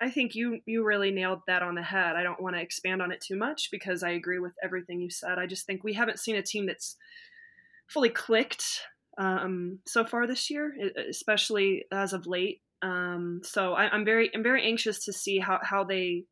I 0.00 0.10
think 0.10 0.34
you 0.34 0.60
you 0.66 0.82
really 0.84 1.10
nailed 1.10 1.42
that 1.46 1.62
on 1.62 1.74
the 1.74 1.82
head. 1.82 2.16
I 2.16 2.22
don't 2.22 2.40
want 2.40 2.56
to 2.56 2.62
expand 2.62 3.02
on 3.02 3.12
it 3.12 3.20
too 3.20 3.36
much 3.36 3.70
because 3.70 4.02
I 4.02 4.10
agree 4.10 4.38
with 4.38 4.54
everything 4.62 5.00
you 5.00 5.10
said. 5.10 5.38
I 5.38 5.46
just 5.46 5.66
think 5.66 5.84
we 5.84 5.92
haven't 5.92 6.18
seen 6.18 6.36
a 6.36 6.42
team 6.42 6.66
that's 6.66 6.96
fully 7.86 8.08
clicked 8.08 8.82
um, 9.18 9.78
so 9.86 10.04
far 10.04 10.26
this 10.26 10.50
year, 10.50 10.74
especially 11.08 11.84
as 11.92 12.12
of 12.12 12.26
late. 12.26 12.60
Um, 12.82 13.40
so 13.44 13.74
I, 13.74 13.94
am 13.94 14.04
very 14.04 14.30
I'm 14.34 14.42
very 14.42 14.64
anxious 14.64 15.04
to 15.04 15.12
see 15.12 15.38
how 15.38 15.60
how 15.62 15.84
they 15.84 16.24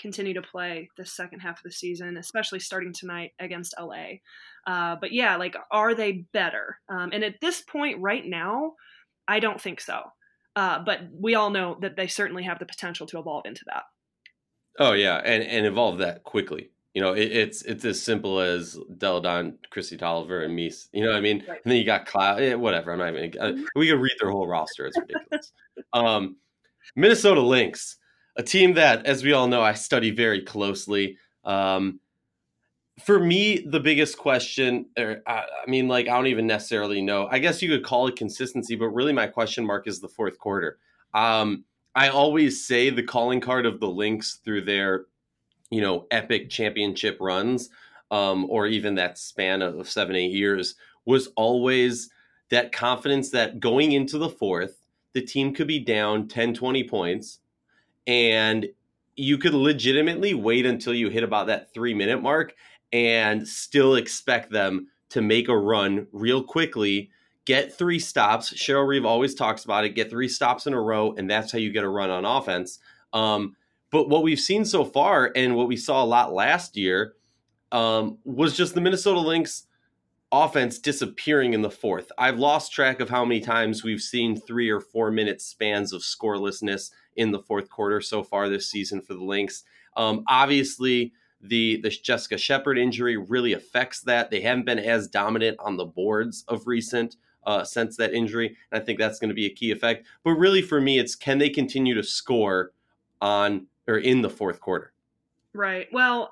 continue 0.00 0.34
to 0.34 0.42
play 0.42 0.88
the 0.96 1.04
second 1.04 1.40
half 1.40 1.58
of 1.58 1.64
the 1.64 1.72
season, 1.72 2.16
especially 2.16 2.60
starting 2.60 2.92
tonight 2.92 3.32
against 3.40 3.74
LA. 3.78 4.20
Uh, 4.66 4.96
but 5.00 5.12
yeah, 5.12 5.36
like 5.36 5.56
are 5.70 5.94
they 5.94 6.24
better? 6.32 6.78
Um, 6.88 7.10
and 7.12 7.24
at 7.24 7.40
this 7.40 7.60
point, 7.60 8.00
right 8.00 8.24
now, 8.24 8.74
I 9.26 9.40
don't 9.40 9.60
think 9.60 9.80
so. 9.80 10.02
Uh, 10.56 10.80
but 10.84 11.00
we 11.12 11.34
all 11.34 11.50
know 11.50 11.76
that 11.82 11.96
they 11.96 12.06
certainly 12.06 12.44
have 12.44 12.58
the 12.58 12.66
potential 12.66 13.06
to 13.06 13.18
evolve 13.18 13.46
into 13.46 13.64
that. 13.66 13.84
Oh 14.78 14.92
yeah, 14.92 15.16
and 15.16 15.42
and 15.42 15.66
evolve 15.66 15.98
that 15.98 16.22
quickly. 16.24 16.70
You 16.98 17.04
know, 17.04 17.12
it, 17.12 17.30
it's 17.30 17.62
it's 17.62 17.84
as 17.84 18.02
simple 18.02 18.40
as 18.40 18.76
Deladon, 18.96 19.22
Donne, 19.22 19.58
Toliver, 19.72 20.44
and 20.44 20.58
Mies. 20.58 20.88
You 20.92 21.04
know 21.04 21.10
what 21.10 21.18
I 21.18 21.20
mean? 21.20 21.44
Right. 21.46 21.60
And 21.62 21.70
then 21.70 21.76
you 21.76 21.84
got 21.84 22.06
Cloud. 22.06 22.42
Eh, 22.42 22.54
whatever. 22.54 22.90
I'm 22.90 22.98
not 22.98 23.14
even. 23.14 23.40
Uh, 23.40 23.52
mm-hmm. 23.52 23.62
we 23.76 23.86
could 23.86 24.00
read 24.00 24.16
their 24.20 24.32
whole 24.32 24.48
roster. 24.48 24.84
It's 24.84 24.98
ridiculous. 24.98 25.52
um, 25.92 26.38
Minnesota 26.96 27.40
Lynx, 27.40 27.98
a 28.34 28.42
team 28.42 28.74
that, 28.74 29.06
as 29.06 29.22
we 29.22 29.32
all 29.32 29.46
know, 29.46 29.62
I 29.62 29.74
study 29.74 30.10
very 30.10 30.42
closely. 30.42 31.18
Um, 31.44 32.00
for 33.04 33.20
me, 33.20 33.64
the 33.64 33.78
biggest 33.78 34.18
question, 34.18 34.86
or 34.98 35.22
I, 35.24 35.44
I 35.66 35.70
mean, 35.70 35.86
like 35.86 36.08
I 36.08 36.16
don't 36.16 36.26
even 36.26 36.48
necessarily 36.48 37.00
know. 37.00 37.28
I 37.30 37.38
guess 37.38 37.62
you 37.62 37.68
could 37.68 37.84
call 37.84 38.08
it 38.08 38.16
consistency, 38.16 38.74
but 38.74 38.88
really, 38.88 39.12
my 39.12 39.28
question 39.28 39.64
mark 39.64 39.86
is 39.86 40.00
the 40.00 40.08
fourth 40.08 40.36
quarter. 40.40 40.80
Um, 41.14 41.62
I 41.94 42.08
always 42.08 42.66
say 42.66 42.90
the 42.90 43.04
calling 43.04 43.40
card 43.40 43.66
of 43.66 43.78
the 43.78 43.86
Lynx 43.86 44.40
through 44.44 44.62
their 44.62 45.04
you 45.70 45.80
know, 45.80 46.06
epic 46.10 46.50
championship 46.50 47.18
runs, 47.20 47.70
um, 48.10 48.46
or 48.48 48.66
even 48.66 48.94
that 48.94 49.18
span 49.18 49.62
of 49.62 49.88
seven, 49.88 50.16
eight 50.16 50.32
years, 50.32 50.74
was 51.04 51.28
always 51.36 52.10
that 52.50 52.72
confidence 52.72 53.30
that 53.30 53.60
going 53.60 53.92
into 53.92 54.18
the 54.18 54.28
fourth, 54.28 54.86
the 55.12 55.20
team 55.20 55.54
could 55.54 55.66
be 55.66 55.78
down 55.78 56.28
10, 56.28 56.54
20 56.54 56.84
points, 56.84 57.40
and 58.06 58.66
you 59.16 59.36
could 59.36 59.54
legitimately 59.54 60.34
wait 60.34 60.64
until 60.64 60.94
you 60.94 61.08
hit 61.08 61.24
about 61.24 61.48
that 61.48 61.72
three 61.74 61.92
minute 61.92 62.22
mark 62.22 62.54
and 62.92 63.46
still 63.46 63.96
expect 63.96 64.50
them 64.50 64.88
to 65.10 65.20
make 65.20 65.48
a 65.48 65.56
run 65.56 66.06
real 66.12 66.42
quickly, 66.42 67.10
get 67.44 67.76
three 67.76 67.98
stops. 67.98 68.52
Cheryl 68.52 68.86
Reeve 68.86 69.04
always 69.04 69.34
talks 69.34 69.64
about 69.64 69.84
it 69.84 69.90
get 69.90 70.10
three 70.10 70.28
stops 70.28 70.66
in 70.66 70.74
a 70.74 70.80
row, 70.80 71.14
and 71.16 71.28
that's 71.28 71.50
how 71.50 71.58
you 71.58 71.72
get 71.72 71.84
a 71.84 71.88
run 71.88 72.10
on 72.10 72.24
offense. 72.24 72.78
Um, 73.12 73.56
but 73.90 74.08
what 74.08 74.22
we've 74.22 74.40
seen 74.40 74.64
so 74.64 74.84
far, 74.84 75.32
and 75.34 75.56
what 75.56 75.68
we 75.68 75.76
saw 75.76 76.02
a 76.02 76.06
lot 76.06 76.32
last 76.32 76.76
year, 76.76 77.14
um, 77.72 78.18
was 78.24 78.56
just 78.56 78.74
the 78.74 78.80
Minnesota 78.80 79.20
Lynx 79.20 79.66
offense 80.30 80.78
disappearing 80.78 81.54
in 81.54 81.62
the 81.62 81.70
fourth. 81.70 82.12
I've 82.18 82.38
lost 82.38 82.72
track 82.72 83.00
of 83.00 83.08
how 83.08 83.24
many 83.24 83.40
times 83.40 83.82
we've 83.82 84.00
seen 84.00 84.38
three 84.38 84.68
or 84.68 84.80
four 84.80 85.10
minute 85.10 85.40
spans 85.40 85.92
of 85.92 86.02
scorelessness 86.02 86.90
in 87.16 87.30
the 87.30 87.38
fourth 87.40 87.70
quarter 87.70 88.00
so 88.00 88.22
far 88.22 88.48
this 88.48 88.70
season 88.70 89.00
for 89.00 89.14
the 89.14 89.24
Lynx. 89.24 89.64
Um, 89.96 90.24
obviously, 90.28 91.12
the 91.40 91.80
the 91.82 91.90
Jessica 91.90 92.36
Shepard 92.36 92.78
injury 92.78 93.16
really 93.16 93.52
affects 93.52 94.00
that. 94.02 94.30
They 94.30 94.40
haven't 94.40 94.66
been 94.66 94.78
as 94.78 95.08
dominant 95.08 95.56
on 95.60 95.76
the 95.76 95.84
boards 95.84 96.44
of 96.48 96.66
recent 96.66 97.16
uh, 97.44 97.64
since 97.64 97.96
that 97.96 98.12
injury, 98.12 98.56
and 98.70 98.82
I 98.82 98.84
think 98.84 98.98
that's 98.98 99.18
going 99.18 99.28
to 99.28 99.34
be 99.34 99.46
a 99.46 99.54
key 99.54 99.70
effect. 99.70 100.06
But 100.24 100.32
really, 100.32 100.62
for 100.62 100.80
me, 100.80 100.98
it's 100.98 101.14
can 101.14 101.38
they 101.38 101.48
continue 101.48 101.94
to 101.94 102.02
score 102.02 102.72
on 103.20 103.66
or 103.88 103.98
in 103.98 104.22
the 104.22 104.30
fourth 104.30 104.60
quarter? 104.60 104.92
Right. 105.54 105.88
Well, 105.92 106.30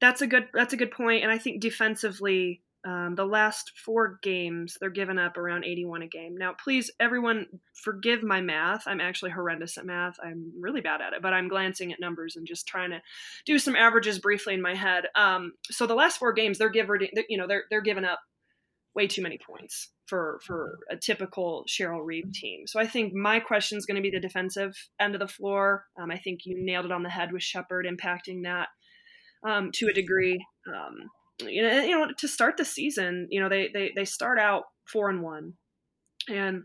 that's 0.00 0.22
a 0.22 0.26
good 0.26 0.48
that's 0.52 0.72
a 0.72 0.76
good 0.76 0.90
point, 0.90 1.22
and 1.22 1.30
I 1.30 1.38
think 1.38 1.60
defensively 1.60 2.62
um, 2.86 3.16
the 3.16 3.24
last 3.24 3.72
four 3.84 4.20
games, 4.22 4.78
they're 4.80 4.90
giving 4.90 5.18
up 5.18 5.36
around 5.36 5.64
81 5.64 6.02
a 6.02 6.06
game. 6.06 6.36
Now, 6.36 6.54
please, 6.62 6.88
everyone, 7.00 7.46
forgive 7.74 8.22
my 8.22 8.40
math. 8.40 8.86
I'm 8.86 9.00
actually 9.00 9.32
horrendous 9.32 9.76
at 9.76 9.84
math. 9.84 10.16
I'm 10.22 10.52
really 10.60 10.80
bad 10.80 11.00
at 11.00 11.12
it, 11.12 11.20
but 11.20 11.32
I'm 11.32 11.48
glancing 11.48 11.92
at 11.92 11.98
numbers 11.98 12.36
and 12.36 12.46
just 12.46 12.68
trying 12.68 12.90
to 12.90 13.02
do 13.44 13.58
some 13.58 13.74
averages 13.74 14.20
briefly 14.20 14.54
in 14.54 14.62
my 14.62 14.76
head. 14.76 15.06
Um, 15.16 15.54
so 15.64 15.88
the 15.88 15.96
last 15.96 16.18
four 16.18 16.32
games, 16.32 16.58
they're 16.58 16.68
giving, 16.68 17.08
you 17.28 17.36
know, 17.36 17.48
they're 17.48 17.64
they're 17.70 17.80
giving 17.80 18.04
up 18.04 18.20
way 18.96 19.06
too 19.06 19.22
many 19.22 19.38
points 19.38 19.90
for 20.06 20.40
for 20.44 20.78
a 20.90 20.96
typical 20.96 21.64
Cheryl 21.68 22.04
Reeve 22.04 22.32
team. 22.32 22.66
So 22.66 22.80
I 22.80 22.86
think 22.86 23.12
my 23.12 23.38
question 23.38 23.78
is 23.78 23.86
going 23.86 23.96
to 23.96 24.02
be 24.02 24.10
the 24.10 24.20
defensive 24.20 24.74
end 24.98 25.14
of 25.14 25.20
the 25.20 25.28
floor. 25.28 25.84
Um, 26.00 26.10
I 26.10 26.16
think 26.16 26.40
you 26.44 26.56
nailed 26.58 26.86
it 26.86 26.92
on 26.92 27.02
the 27.02 27.10
head 27.10 27.32
with 27.32 27.42
Shepard 27.42 27.86
impacting 27.86 28.42
that 28.44 28.68
um, 29.46 29.70
to 29.74 29.88
a 29.88 29.92
degree. 29.92 30.44
Um, 30.66 30.94
you 31.46 31.62
know, 31.62 31.82
you 31.82 31.98
know, 31.98 32.08
to 32.16 32.26
start 32.26 32.56
the 32.56 32.64
season, 32.64 33.28
you 33.30 33.40
know, 33.40 33.48
they 33.48 33.68
they 33.72 33.92
they 33.94 34.06
start 34.06 34.38
out 34.38 34.64
four 34.90 35.10
and 35.10 35.22
one, 35.22 35.52
and 36.28 36.62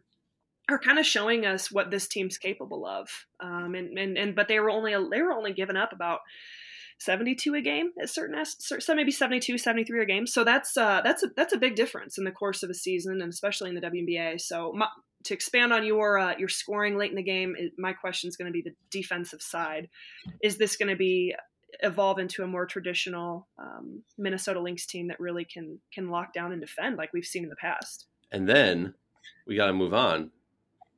are 0.70 0.80
kind 0.80 1.00
of 1.00 1.06
showing 1.06 1.46
us 1.46 1.70
what 1.72 1.92
this 1.92 2.08
team's 2.08 2.38
capable 2.38 2.86
of. 2.86 3.10
Um, 3.42 3.76
and 3.76 3.98
and 3.98 4.18
and 4.18 4.36
but 4.36 4.48
they 4.48 4.60
were 4.60 4.70
only 4.70 4.94
they 5.12 5.22
were 5.22 5.34
only 5.34 5.52
giving 5.52 5.76
up 5.76 5.92
about 5.92 6.20
72 7.02 7.56
a 7.56 7.62
game 7.62 7.92
at 8.02 8.10
certain 8.10 8.36
so 8.46 8.96
maybe 8.96 9.12
72 9.12 9.58
73 9.58 10.04
a 10.04 10.06
game 10.06 10.28
so 10.28 10.44
that's 10.44 10.78
uh 10.78 11.02
that's 11.04 11.24
a 11.24 11.28
that's 11.36 11.54
a 11.54 11.58
big 11.58 11.76
difference 11.76 12.18
in 12.18 12.24
the 12.24 12.32
course 12.32 12.64
of 12.64 12.70
a 12.70 12.76
season 12.76 13.22
and 13.22 13.34
especially 13.34 13.70
in 13.70 13.76
the 13.76 13.82
WNBA 13.82 14.40
so 14.40 14.72
my, 14.74 14.88
to 15.24 15.34
expand 15.34 15.74
on 15.74 15.86
your 15.86 16.18
uh, 16.18 16.36
your 16.38 16.50
scoring 16.50 16.98
late 16.98 17.10
in 17.10 17.16
the 17.16 17.24
game 17.24 17.56
my 17.78 17.94
question 17.94 18.28
is 18.28 18.38
going 18.38 18.46
to 18.48 18.52
be 18.52 18.62
the 18.62 18.76
defensive 18.92 19.42
side 19.42 19.90
is 20.44 20.58
this 20.58 20.78
going 20.78 20.90
to 20.90 20.96
be 20.96 21.36
evolve 21.80 22.20
into 22.20 22.44
a 22.44 22.48
more 22.48 22.66
traditional 22.66 23.48
um, 23.58 24.04
Minnesota 24.18 24.60
Lynx 24.60 24.86
team 24.86 25.08
that 25.08 25.20
really 25.20 25.46
can 25.46 25.80
can 25.94 26.10
lock 26.10 26.34
down 26.34 26.52
and 26.52 26.62
defend 26.62 26.98
like 26.98 27.14
we've 27.14 27.26
seen 27.26 27.44
in 27.44 27.50
the 27.50 27.56
past. 27.56 28.08
And 28.32 28.48
then 28.48 28.94
we 29.46 29.56
got 29.56 29.68
to 29.68 29.74
move 29.74 29.94
on, 29.94 30.32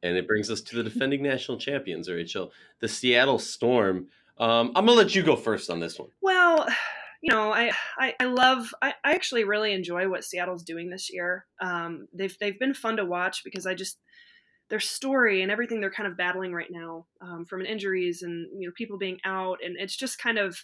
and 0.02 0.18
it 0.18 0.28
brings 0.28 0.50
us 0.50 0.62
to 0.62 0.76
the 0.76 0.84
defending 0.84 1.24
national 1.24 1.58
champions, 1.58 2.10
Rachel, 2.10 2.52
the 2.80 2.88
Seattle 2.88 3.40
Storm. 3.40 4.08
Um, 4.38 4.72
I'm 4.76 4.86
gonna 4.86 4.98
let 4.98 5.16
you 5.16 5.24
go 5.24 5.36
first 5.36 5.70
on 5.70 5.80
this 5.80 6.00
one. 6.00 6.10
Well, 6.22 6.68
you 7.22 7.32
know, 7.32 7.54
I 7.54 7.72
I, 7.98 8.14
I 8.20 8.26
love 8.26 8.74
I, 8.82 8.94
I 9.04 9.14
actually 9.14 9.44
really 9.44 9.74
enjoy 9.74 10.10
what 10.10 10.24
Seattle's 10.24 10.64
doing 10.64 10.90
this 10.90 11.12
year. 11.12 11.46
Um, 11.62 12.08
they've 12.14 12.36
they've 12.40 12.60
been 12.60 12.74
fun 12.74 12.98
to 12.98 13.06
watch 13.06 13.44
because 13.44 13.66
I 13.66 13.74
just 13.74 13.98
their 14.70 14.80
story 14.80 15.42
and 15.42 15.52
everything 15.52 15.80
they're 15.80 15.92
kind 15.92 16.08
of 16.08 16.18
battling 16.18 16.54
right 16.54 16.72
now 16.72 17.06
um, 17.22 17.46
from 17.46 17.62
injuries 17.62 18.24
and 18.24 18.48
you 18.60 18.68
know 18.68 18.74
people 18.76 18.98
being 18.98 19.20
out 19.24 19.60
and 19.64 19.76
it's 19.78 19.96
just 19.96 20.18
kind 20.18 20.38
of 20.38 20.58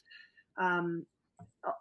um, 0.60 1.06
uh, 1.68 1.72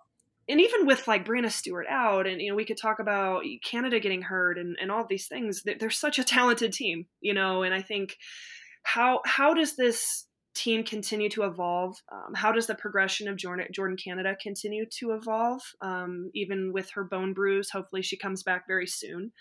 and 0.48 0.60
even 0.60 0.86
with 0.86 1.08
like 1.08 1.24
Breanna 1.24 1.50
Stewart 1.50 1.86
out 1.88 2.26
and 2.26 2.40
you 2.40 2.50
know 2.50 2.54
we 2.54 2.64
could 2.64 2.76
talk 2.76 2.98
about 2.98 3.44
Canada 3.64 3.98
getting 3.98 4.22
hurt 4.22 4.58
and, 4.58 4.76
and 4.80 4.90
all 4.90 5.06
these 5.08 5.26
things 5.26 5.62
they're 5.62 5.90
such 5.90 6.18
a 6.18 6.24
talented 6.36 6.72
team 6.72 7.06
you 7.20 7.32
know 7.32 7.62
and 7.62 7.72
I 7.72 7.80
think 7.80 8.16
how 8.82 9.20
how 9.24 9.54
does 9.54 9.76
this 9.76 10.26
team 10.58 10.82
continue 10.82 11.28
to 11.28 11.44
evolve 11.44 11.96
um, 12.10 12.34
how 12.34 12.50
does 12.50 12.66
the 12.66 12.74
progression 12.74 13.28
of 13.28 13.36
Jordan, 13.36 13.66
Jordin 13.72 14.02
Canada 14.02 14.36
continue 14.42 14.84
to 14.98 15.12
evolve 15.12 15.62
um, 15.80 16.30
even 16.34 16.72
with 16.72 16.90
her 16.90 17.04
bone 17.04 17.32
bruise 17.32 17.70
hopefully 17.70 18.02
she 18.02 18.16
comes 18.16 18.42
back 18.42 18.64
very 18.66 18.86
soon 18.86 19.32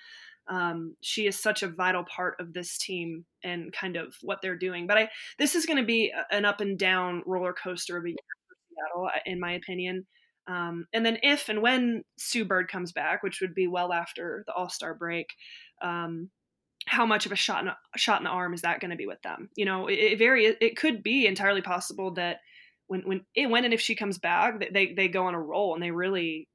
um, 0.50 0.96
she 1.02 1.28
is 1.28 1.40
such 1.40 1.64
a 1.64 1.68
vital 1.68 2.04
part 2.04 2.36
of 2.40 2.54
this 2.54 2.78
team 2.78 3.26
and 3.44 3.74
kind 3.74 3.98
of 3.98 4.16
what 4.22 4.40
they're 4.42 4.58
doing. 4.58 4.88
But 4.88 4.98
I 4.98 5.10
this 5.38 5.56
is 5.56 5.66
going 5.66 5.78
to 5.78 5.86
be 5.86 6.14
an 6.32 6.46
up 6.46 6.62
and 6.62 6.78
down 6.78 7.24
roller 7.26 7.54
coaster 7.54 7.98
of 7.98 8.06
a 8.06 8.10
year 8.10 8.16
for 8.48 8.56
Seattle, 8.70 9.08
uh, 9.08 9.20
in 9.26 9.40
my 9.40 9.54
opinion. 9.54 10.06
Um, 10.48 10.86
and 10.94 11.06
then 11.06 11.18
if 11.24 11.50
and 11.50 11.62
when 11.62 12.04
Sue 12.18 12.46
Bird 12.46 12.70
comes 12.70 12.94
back, 12.94 13.22
which 13.22 13.42
would 13.42 13.54
be 13.54 13.68
well 13.68 13.92
after 13.92 14.44
the 14.48 14.54
All 14.54 14.70
Star 14.70 14.94
break, 14.94 15.28
um, 15.82 16.30
how 16.88 17.06
much 17.06 17.26
of 17.26 17.32
a 17.32 17.36
shot 17.36 17.64
in 17.64 17.68
a 17.68 17.98
shot 17.98 18.20
in 18.20 18.24
the 18.24 18.30
arm 18.30 18.54
is 18.54 18.62
that 18.62 18.80
going 18.80 18.92
to 18.92 18.98
be 18.98 19.08
with 19.08 19.22
them? 19.22 19.50
You 19.56 19.66
know, 19.66 19.88
it, 19.88 19.96
it 19.96 20.20
very 20.20 20.46
it 20.46 20.78
could 20.78 21.04
be 21.04 21.28
entirely 21.28 21.62
possible 21.62 22.12
that 22.16 22.40
when 22.88 23.02
when 23.02 23.22
it, 23.36 23.50
when 23.50 23.66
and 23.66 23.74
if 23.74 23.82
she 23.82 23.96
comes 23.96 24.18
back, 24.18 24.74
they 24.74 24.94
they 24.94 25.08
go 25.08 25.26
on 25.26 25.36
a 25.36 25.40
roll 25.40 25.74
and 25.74 25.84
they 25.84 25.92
really 25.92 26.48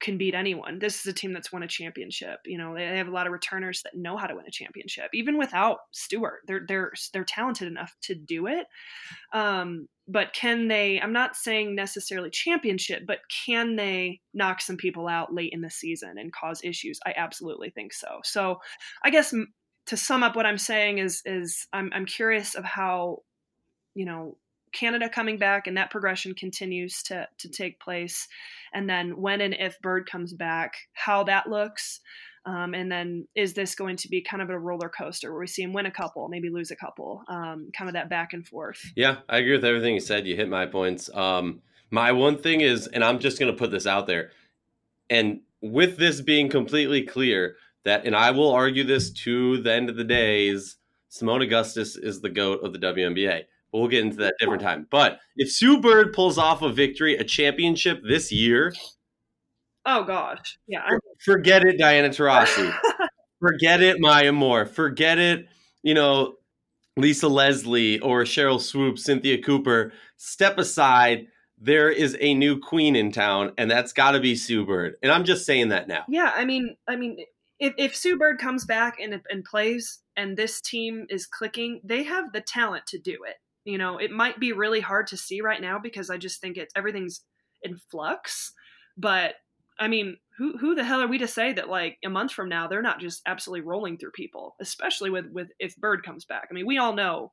can 0.00 0.16
beat 0.16 0.34
anyone. 0.34 0.78
This 0.78 1.00
is 1.00 1.06
a 1.06 1.12
team 1.12 1.32
that's 1.32 1.52
won 1.52 1.62
a 1.62 1.68
championship. 1.68 2.38
You 2.46 2.58
know, 2.58 2.74
they 2.74 2.98
have 2.98 3.08
a 3.08 3.12
lot 3.12 3.26
of 3.26 3.32
returners 3.32 3.82
that 3.82 3.96
know 3.96 4.16
how 4.16 4.26
to 4.26 4.34
win 4.34 4.44
a 4.46 4.50
championship. 4.50 5.10
Even 5.12 5.38
without 5.38 5.78
Stewart, 5.92 6.40
they're 6.46 6.64
they're 6.66 6.92
they're 7.12 7.24
talented 7.24 7.68
enough 7.68 7.94
to 8.02 8.14
do 8.14 8.46
it. 8.46 8.66
Um, 9.32 9.88
but 10.06 10.32
can 10.32 10.68
they? 10.68 11.00
I'm 11.00 11.12
not 11.12 11.36
saying 11.36 11.74
necessarily 11.74 12.30
championship, 12.30 13.02
but 13.06 13.18
can 13.44 13.76
they 13.76 14.20
knock 14.34 14.60
some 14.60 14.76
people 14.76 15.08
out 15.08 15.34
late 15.34 15.52
in 15.52 15.60
the 15.60 15.70
season 15.70 16.16
and 16.16 16.32
cause 16.32 16.60
issues? 16.62 17.00
I 17.04 17.14
absolutely 17.16 17.70
think 17.70 17.92
so. 17.92 18.20
So, 18.22 18.58
I 19.04 19.10
guess 19.10 19.34
to 19.88 19.96
sum 19.96 20.22
up, 20.22 20.36
what 20.36 20.46
I'm 20.46 20.58
saying 20.58 20.98
is 20.98 21.22
is 21.24 21.66
I'm 21.72 21.90
I'm 21.94 22.06
curious 22.06 22.54
of 22.54 22.64
how 22.64 23.22
you 23.94 24.04
know 24.04 24.36
Canada 24.72 25.08
coming 25.08 25.38
back 25.38 25.66
and 25.66 25.76
that 25.76 25.90
progression 25.90 26.34
continues 26.34 27.02
to 27.04 27.26
to 27.38 27.48
take 27.48 27.80
place, 27.80 28.28
and 28.72 28.88
then 28.88 29.20
when 29.20 29.40
and 29.40 29.54
if 29.54 29.80
Bird 29.80 30.08
comes 30.08 30.32
back, 30.32 30.74
how 30.92 31.24
that 31.24 31.48
looks. 31.48 32.00
Um, 32.46 32.72
and 32.72 32.90
then 32.90 33.28
is 33.34 33.52
this 33.52 33.74
going 33.74 33.96
to 33.96 34.08
be 34.08 34.22
kind 34.22 34.42
of 34.42 34.48
a 34.48 34.58
roller 34.58 34.88
coaster 34.88 35.30
where 35.30 35.40
we 35.40 35.46
see 35.46 35.62
him 35.62 35.74
win 35.74 35.84
a 35.84 35.90
couple, 35.90 36.28
maybe 36.28 36.48
lose 36.48 36.70
a 36.70 36.76
couple, 36.76 37.22
um, 37.28 37.68
kind 37.76 37.90
of 37.90 37.92
that 37.92 38.08
back 38.08 38.32
and 38.32 38.46
forth? 38.46 38.80
Yeah, 38.96 39.16
I 39.28 39.38
agree 39.38 39.52
with 39.52 39.66
everything 39.66 39.92
you 39.92 40.00
said. 40.00 40.26
You 40.26 40.34
hit 40.34 40.48
my 40.48 40.64
points. 40.64 41.10
Um, 41.12 41.60
my 41.90 42.12
one 42.12 42.38
thing 42.38 42.62
is, 42.62 42.86
and 42.86 43.04
I'm 43.04 43.18
just 43.18 43.38
going 43.38 43.52
to 43.52 43.58
put 43.58 43.70
this 43.70 43.86
out 43.86 44.06
there, 44.06 44.30
and 45.10 45.40
with 45.60 45.98
this 45.98 46.22
being 46.22 46.48
completely 46.48 47.02
clear 47.02 47.56
that, 47.88 48.06
and 48.06 48.14
I 48.14 48.30
will 48.30 48.52
argue 48.52 48.84
this 48.84 49.10
to 49.24 49.60
the 49.62 49.72
end 49.72 49.90
of 49.90 49.96
the 49.96 50.04
days. 50.04 50.76
Seimone 51.10 51.42
Augustus 51.42 51.96
is 51.96 52.20
the 52.20 52.28
goat 52.28 52.62
of 52.62 52.72
the 52.72 52.78
WNBA. 52.78 53.44
But 53.72 53.78
we'll 53.78 53.88
get 53.88 54.04
into 54.04 54.16
that 54.18 54.34
different 54.38 54.62
time. 54.62 54.86
But 54.90 55.20
if 55.36 55.50
Sue 55.50 55.80
Bird 55.80 56.12
pulls 56.12 56.38
off 56.38 56.62
a 56.62 56.70
victory, 56.70 57.16
a 57.16 57.24
championship 57.24 58.00
this 58.06 58.32
year, 58.32 58.72
oh 59.84 60.04
gosh, 60.04 60.58
yeah, 60.66 60.88
forget 61.24 61.64
it, 61.64 61.78
Diana 61.78 62.08
Taurasi. 62.08 62.74
forget 63.40 63.82
it, 63.82 64.00
Maya 64.00 64.32
Moore. 64.32 64.64
Forget 64.64 65.18
it, 65.18 65.46
you 65.82 65.94
know, 65.94 66.34
Lisa 66.96 67.28
Leslie 67.28 68.00
or 68.00 68.22
Sheryl 68.22 68.60
Swoopes, 68.60 69.04
Cynthia 69.04 69.40
Cooper. 69.42 69.92
Step 70.16 70.58
aside. 70.58 71.26
There 71.60 71.90
is 71.90 72.16
a 72.20 72.34
new 72.34 72.60
queen 72.60 72.94
in 72.94 73.10
town, 73.10 73.52
and 73.58 73.68
that's 73.68 73.92
got 73.92 74.12
to 74.12 74.20
be 74.20 74.36
Sue 74.36 74.64
Bird. 74.64 74.94
And 75.02 75.10
I'm 75.10 75.24
just 75.24 75.44
saying 75.44 75.70
that 75.70 75.88
now. 75.88 76.04
Yeah, 76.08 76.32
I 76.34 76.44
mean, 76.44 76.76
I 76.86 76.94
mean, 76.94 77.18
if, 77.58 77.74
if 77.76 77.96
Sue 77.96 78.16
Bird 78.16 78.38
comes 78.38 78.64
back 78.64 78.98
and 79.00 79.20
and 79.30 79.44
plays, 79.44 80.00
and 80.16 80.36
this 80.36 80.60
team 80.60 81.06
is 81.08 81.26
clicking, 81.26 81.80
they 81.84 82.02
have 82.04 82.32
the 82.32 82.40
talent 82.40 82.86
to 82.88 82.98
do 82.98 83.18
it. 83.26 83.36
You 83.64 83.78
know, 83.78 83.98
it 83.98 84.10
might 84.10 84.40
be 84.40 84.52
really 84.52 84.80
hard 84.80 85.06
to 85.08 85.16
see 85.16 85.40
right 85.40 85.60
now 85.60 85.78
because 85.78 86.10
I 86.10 86.16
just 86.16 86.40
think 86.40 86.56
it's 86.56 86.72
everything's 86.76 87.22
in 87.62 87.78
flux. 87.90 88.52
But 88.96 89.34
I 89.78 89.88
mean, 89.88 90.16
who 90.36 90.56
who 90.58 90.74
the 90.74 90.84
hell 90.84 91.00
are 91.00 91.08
we 91.08 91.18
to 91.18 91.28
say 91.28 91.52
that 91.52 91.68
like 91.68 91.98
a 92.04 92.08
month 92.08 92.32
from 92.32 92.48
now 92.48 92.68
they're 92.68 92.82
not 92.82 93.00
just 93.00 93.22
absolutely 93.26 93.66
rolling 93.66 93.98
through 93.98 94.12
people, 94.12 94.56
especially 94.60 95.10
with 95.10 95.26
with 95.32 95.48
if 95.58 95.76
Bird 95.76 96.04
comes 96.04 96.24
back. 96.24 96.48
I 96.50 96.54
mean, 96.54 96.66
we 96.66 96.78
all 96.78 96.94
know 96.94 97.32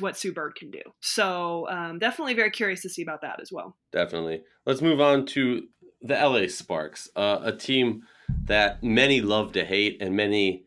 what 0.00 0.16
Sue 0.16 0.32
Bird 0.32 0.54
can 0.56 0.70
do. 0.70 0.82
So 1.00 1.68
um, 1.70 1.98
definitely 1.98 2.34
very 2.34 2.50
curious 2.50 2.82
to 2.82 2.88
see 2.88 3.02
about 3.02 3.20
that 3.22 3.40
as 3.40 3.52
well. 3.52 3.76
Definitely. 3.92 4.42
Let's 4.66 4.82
move 4.82 5.00
on 5.00 5.24
to 5.26 5.62
the 6.02 6.14
LA 6.14 6.48
Sparks, 6.48 7.08
uh, 7.16 7.38
a 7.42 7.52
team 7.52 8.02
that 8.44 8.82
many 8.82 9.20
love 9.20 9.52
to 9.52 9.64
hate 9.64 9.98
and 10.00 10.16
many 10.16 10.64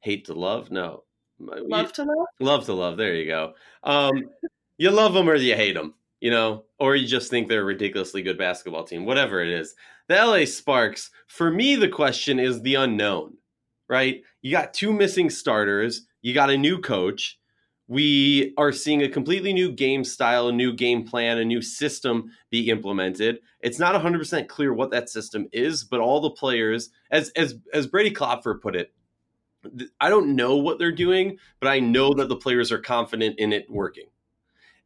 hate 0.00 0.26
to 0.26 0.34
love. 0.34 0.70
No, 0.70 1.04
love 1.38 1.92
to 1.94 2.04
love? 2.04 2.26
Love 2.40 2.64
to 2.66 2.72
love. 2.72 2.96
There 2.96 3.14
you 3.14 3.26
go. 3.26 3.54
Um 3.82 4.30
you 4.76 4.90
love 4.90 5.14
them 5.14 5.28
or 5.28 5.36
you 5.36 5.54
hate 5.54 5.74
them 5.74 5.94
you 6.20 6.30
know? 6.30 6.64
Or 6.78 6.96
you 6.96 7.06
just 7.06 7.30
think 7.30 7.48
they're 7.48 7.60
a 7.60 7.64
ridiculously 7.64 8.22
good 8.22 8.38
basketball 8.38 8.84
team 8.84 9.04
whatever 9.04 9.42
it 9.42 9.48
is. 9.48 9.74
The 10.08 10.24
la 10.24 10.44
sparks 10.44 11.10
for 11.26 11.50
me 11.50 11.76
the 11.76 11.88
question 11.88 12.38
is 12.38 12.62
the 12.62 12.76
unknown 12.76 13.34
right? 13.88 14.22
You 14.42 14.50
got 14.50 14.74
two 14.74 14.92
missing 14.92 15.30
starters. 15.30 16.06
You 16.22 16.34
got 16.34 16.50
a 16.50 16.58
new 16.58 16.80
coach 16.80 17.38
we 17.86 18.54
are 18.56 18.72
seeing 18.72 19.02
a 19.02 19.08
completely 19.08 19.52
new 19.52 19.70
game 19.70 20.04
style, 20.04 20.48
a 20.48 20.52
new 20.52 20.72
game 20.72 21.06
plan, 21.06 21.38
a 21.38 21.44
new 21.44 21.60
system 21.60 22.30
be 22.50 22.70
implemented. 22.70 23.40
It's 23.60 23.78
not 23.78 24.00
100% 24.00 24.48
clear 24.48 24.72
what 24.72 24.90
that 24.90 25.10
system 25.10 25.48
is, 25.52 25.84
but 25.84 26.00
all 26.00 26.20
the 26.20 26.30
players, 26.30 26.90
as 27.10 27.30
as 27.30 27.56
as 27.72 27.86
Brady 27.86 28.10
Klopfer 28.10 28.60
put 28.60 28.74
it, 28.74 28.92
I 30.00 30.08
don't 30.08 30.34
know 30.34 30.56
what 30.56 30.78
they're 30.78 30.92
doing, 30.92 31.38
but 31.60 31.68
I 31.68 31.80
know 31.80 32.14
that 32.14 32.28
the 32.28 32.36
players 32.36 32.72
are 32.72 32.78
confident 32.78 33.38
in 33.38 33.52
it 33.52 33.70
working. 33.70 34.06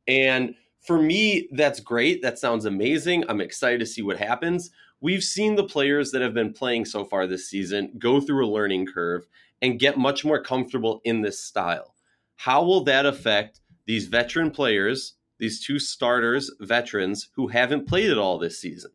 And 0.07 0.55
for 0.81 1.01
me, 1.01 1.49
that's 1.53 1.81
great. 1.81 2.23
That 2.23 2.39
sounds 2.39 2.65
amazing. 2.65 3.25
I'm 3.29 3.41
excited 3.41 3.81
to 3.81 3.87
see 3.87 4.03
what 4.03 4.19
happens. 4.19 4.71
We've 5.01 5.23
seen 5.23 5.55
the 5.55 5.65
players 5.65 6.11
that 6.11 6.23
have 6.23 6.35
been 6.35 6.53
playing 6.53 6.87
so 6.87 7.05
far 7.05 7.27
this 7.27 7.49
season 7.49 7.93
go 7.99 8.21
through 8.21 8.45
a 8.45 8.51
learning 8.51 8.87
curve 8.87 9.27
and 9.63 9.79
get 9.79 9.99
much 9.99 10.25
more 10.25 10.43
comfortable 10.43 11.01
in 11.05 11.23
this 11.23 11.41
style. 11.41 11.95
How 12.43 12.63
will 12.63 12.85
that 12.85 13.05
affect 13.05 13.61
these 13.85 14.07
veteran 14.07 14.53
players, 14.53 15.15
these 15.41 15.61
two 15.61 15.81
starters, 15.81 16.53
veterans 16.61 17.31
who 17.35 17.49
haven't 17.49 17.89
played 17.89 18.11
at 18.11 18.19
all 18.19 18.39
this 18.39 18.61
season? 18.61 18.93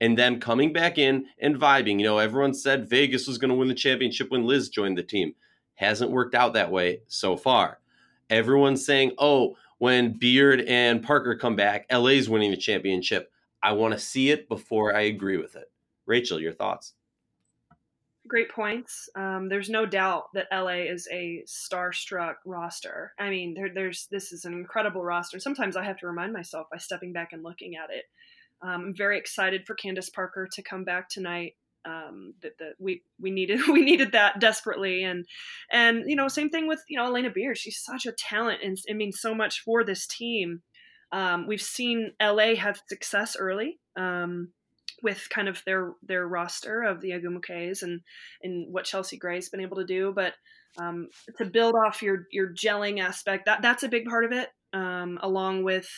And 0.00 0.18
them 0.18 0.40
coming 0.40 0.72
back 0.72 0.98
in 0.98 1.26
and 1.40 1.54
vibing. 1.54 2.00
You 2.00 2.04
know, 2.04 2.18
everyone 2.18 2.52
said 2.52 2.90
Vegas 2.90 3.28
was 3.28 3.38
going 3.38 3.50
to 3.50 3.54
win 3.54 3.68
the 3.68 3.74
championship 3.74 4.32
when 4.32 4.44
Liz 4.44 4.70
joined 4.70 4.98
the 4.98 5.04
team. 5.04 5.34
Hasn't 5.74 6.10
worked 6.10 6.34
out 6.34 6.54
that 6.54 6.72
way 6.72 7.02
so 7.06 7.36
far. 7.36 7.78
Everyone's 8.28 8.84
saying, 8.84 9.12
oh, 9.18 9.56
when 9.78 10.18
Beard 10.18 10.62
and 10.62 11.00
Parker 11.00 11.36
come 11.36 11.54
back, 11.54 11.86
LA's 11.92 12.28
winning 12.28 12.50
the 12.50 12.56
championship. 12.56 13.30
I 13.62 13.70
want 13.72 13.94
to 13.94 14.00
see 14.00 14.30
it 14.30 14.48
before 14.48 14.96
I 14.96 15.02
agree 15.02 15.36
with 15.36 15.54
it. 15.54 15.70
Rachel, 16.06 16.40
your 16.40 16.54
thoughts? 16.54 16.94
Great 18.28 18.50
points. 18.50 19.08
Um, 19.16 19.48
there's 19.48 19.70
no 19.70 19.86
doubt 19.86 20.24
that 20.34 20.48
LA 20.52 20.84
is 20.90 21.08
a 21.10 21.42
starstruck 21.46 22.34
roster. 22.44 23.12
I 23.18 23.30
mean, 23.30 23.54
there, 23.54 23.70
there's 23.74 24.08
this 24.10 24.30
is 24.30 24.44
an 24.44 24.52
incredible 24.52 25.02
roster. 25.02 25.40
Sometimes 25.40 25.76
I 25.76 25.84
have 25.84 25.98
to 25.98 26.06
remind 26.06 26.32
myself 26.32 26.66
by 26.70 26.78
stepping 26.78 27.12
back 27.12 27.30
and 27.32 27.42
looking 27.42 27.76
at 27.76 27.90
it. 27.90 28.04
Um, 28.62 28.86
I'm 28.88 28.94
very 28.94 29.18
excited 29.18 29.66
for 29.66 29.74
Candace 29.74 30.10
Parker 30.10 30.48
to 30.52 30.62
come 30.62 30.84
back 30.84 31.08
tonight 31.08 31.54
um, 31.84 32.34
that, 32.42 32.58
that 32.58 32.74
we 32.78 33.02
we 33.18 33.30
needed 33.30 33.60
we 33.68 33.82
needed 33.82 34.12
that 34.12 34.40
desperately 34.40 35.02
and 35.04 35.26
and 35.70 36.04
you 36.06 36.16
know 36.16 36.28
same 36.28 36.50
thing 36.50 36.66
with 36.66 36.80
you 36.88 36.98
know 36.98 37.10
Alana 37.10 37.32
Beard 37.32 37.58
she's 37.58 37.78
such 37.78 38.06
a 38.06 38.12
talent 38.12 38.60
and 38.62 38.78
it 38.86 38.96
means 38.96 39.20
so 39.20 39.34
much 39.34 39.60
for 39.60 39.84
this 39.84 40.06
team 40.06 40.62
um, 41.12 41.46
we've 41.46 41.62
seen 41.62 42.12
LA 42.22 42.54
have 42.54 42.80
success 42.88 43.36
early 43.38 43.78
um, 43.96 44.52
with 45.02 45.28
kind 45.30 45.48
of 45.48 45.62
their 45.64 45.92
their 46.02 46.26
roster 46.26 46.82
of 46.82 47.00
the 47.00 47.10
Ogwumikes 47.10 47.82
and 47.82 48.00
and 48.42 48.72
what 48.72 48.84
Chelsea 48.84 49.16
Gray's 49.16 49.48
been 49.48 49.60
able 49.60 49.76
to 49.76 49.86
do 49.86 50.12
but 50.14 50.34
um, 50.78 51.08
to 51.38 51.44
build 51.44 51.74
off 51.74 52.02
your 52.02 52.26
your 52.30 52.52
gelling 52.52 53.00
aspect 53.00 53.46
that 53.46 53.62
that's 53.62 53.82
a 53.82 53.88
big 53.88 54.06
part 54.06 54.24
of 54.24 54.32
it 54.32 54.48
um, 54.72 55.18
along 55.22 55.64
with 55.64 55.88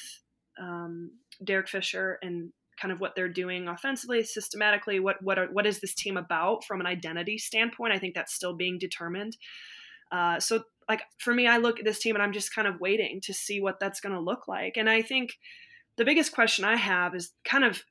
um, 0.61 1.11
Derek 1.45 1.69
Fisher 1.69 2.19
and 2.23 2.53
kind 2.81 2.93
of 2.93 3.01
what 3.01 3.15
they're 3.15 3.29
doing 3.29 3.69
offensively, 3.69 4.25
systematically. 4.25 4.99
What 5.01 5.23
what 5.23 5.39
are, 5.39 5.47
what 5.47 5.67
is 5.67 5.81
this 5.81 5.95
team 5.95 6.17
about 6.17 6.65
from 6.65 6.81
an 6.81 6.87
identity 6.87 7.39
standpoint? 7.39 7.93
I 7.93 7.99
think 7.99 8.15
that's 8.15 8.35
still 8.35 8.55
being 8.55 8.79
determined. 8.79 9.37
Uh, 10.11 10.41
so, 10.41 10.65
like 10.89 11.03
for 11.19 11.33
me, 11.33 11.47
I 11.47 11.59
look 11.59 11.79
at 11.79 11.85
this 11.85 12.01
team 12.01 12.17
and 12.17 12.23
I'm 12.23 12.33
just 12.33 12.55
kind 12.55 12.69
of 12.69 12.81
waiting 12.81 13.21
to 13.25 13.33
see 13.33 13.61
what 13.61 13.79
that's 13.79 14.01
going 14.01 14.15
to 14.15 14.21
look 14.21 14.49
like. 14.49 14.77
And 14.77 14.91
I 14.91 15.03
think 15.03 15.35
the 15.97 16.05
biggest 16.05 16.33
question 16.33 16.65
I 16.65 16.77
have 16.77 17.15
is 17.15 17.33
kind 17.45 17.65
of 17.65 17.83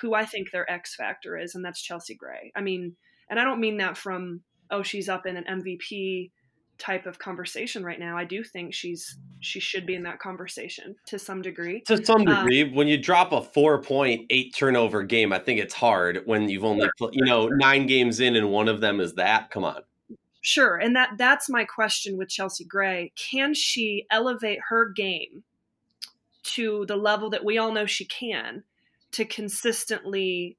who 0.00 0.14
I 0.14 0.24
think 0.24 0.50
their 0.50 0.70
X 0.70 0.94
factor 0.94 1.38
is, 1.38 1.54
and 1.54 1.64
that's 1.64 1.82
Chelsea 1.82 2.14
Gray. 2.14 2.52
I 2.56 2.60
mean, 2.60 2.96
and 3.28 3.38
I 3.38 3.44
don't 3.44 3.60
mean 3.60 3.76
that 3.78 3.96
from 3.96 4.42
oh 4.70 4.82
she's 4.82 5.08
up 5.08 5.26
in 5.26 5.36
an 5.36 5.44
MVP 5.44 6.30
type 6.78 7.06
of 7.06 7.18
conversation 7.18 7.84
right 7.84 8.00
now. 8.00 8.16
I 8.16 8.24
do 8.24 8.42
think 8.42 8.72
she's 8.74 9.18
she 9.40 9.60
should 9.60 9.86
be 9.86 9.94
in 9.94 10.02
that 10.04 10.18
conversation 10.18 10.96
to 11.06 11.18
some 11.18 11.42
degree. 11.42 11.82
To 11.86 12.04
some 12.04 12.26
um, 12.26 12.26
degree, 12.26 12.62
um, 12.62 12.74
when 12.74 12.88
you 12.88 12.98
drop 12.98 13.32
a 13.32 13.42
four 13.42 13.80
point 13.82 14.26
eight 14.30 14.54
turnover 14.56 15.02
game, 15.02 15.32
I 15.32 15.38
think 15.38 15.60
it's 15.60 15.74
hard 15.74 16.22
when 16.24 16.48
you've 16.48 16.64
only 16.64 16.88
you 17.12 17.24
know 17.24 17.48
nine 17.48 17.86
games 17.86 18.20
in 18.20 18.36
and 18.36 18.50
one 18.50 18.68
of 18.68 18.80
them 18.80 19.00
is 19.00 19.14
that. 19.14 19.50
Come 19.50 19.64
on. 19.64 19.82
Sure, 20.42 20.76
and 20.76 20.96
that 20.96 21.10
that's 21.18 21.50
my 21.50 21.64
question 21.64 22.16
with 22.16 22.30
Chelsea 22.30 22.64
Gray. 22.64 23.12
Can 23.16 23.52
she 23.52 24.06
elevate 24.10 24.58
her 24.70 24.90
game 24.90 25.44
to 26.42 26.84
the 26.86 26.96
level 26.96 27.30
that 27.30 27.44
we 27.44 27.58
all 27.58 27.72
know 27.72 27.86
she 27.86 28.04
can 28.04 28.64
to 29.12 29.24
consistently 29.24 30.56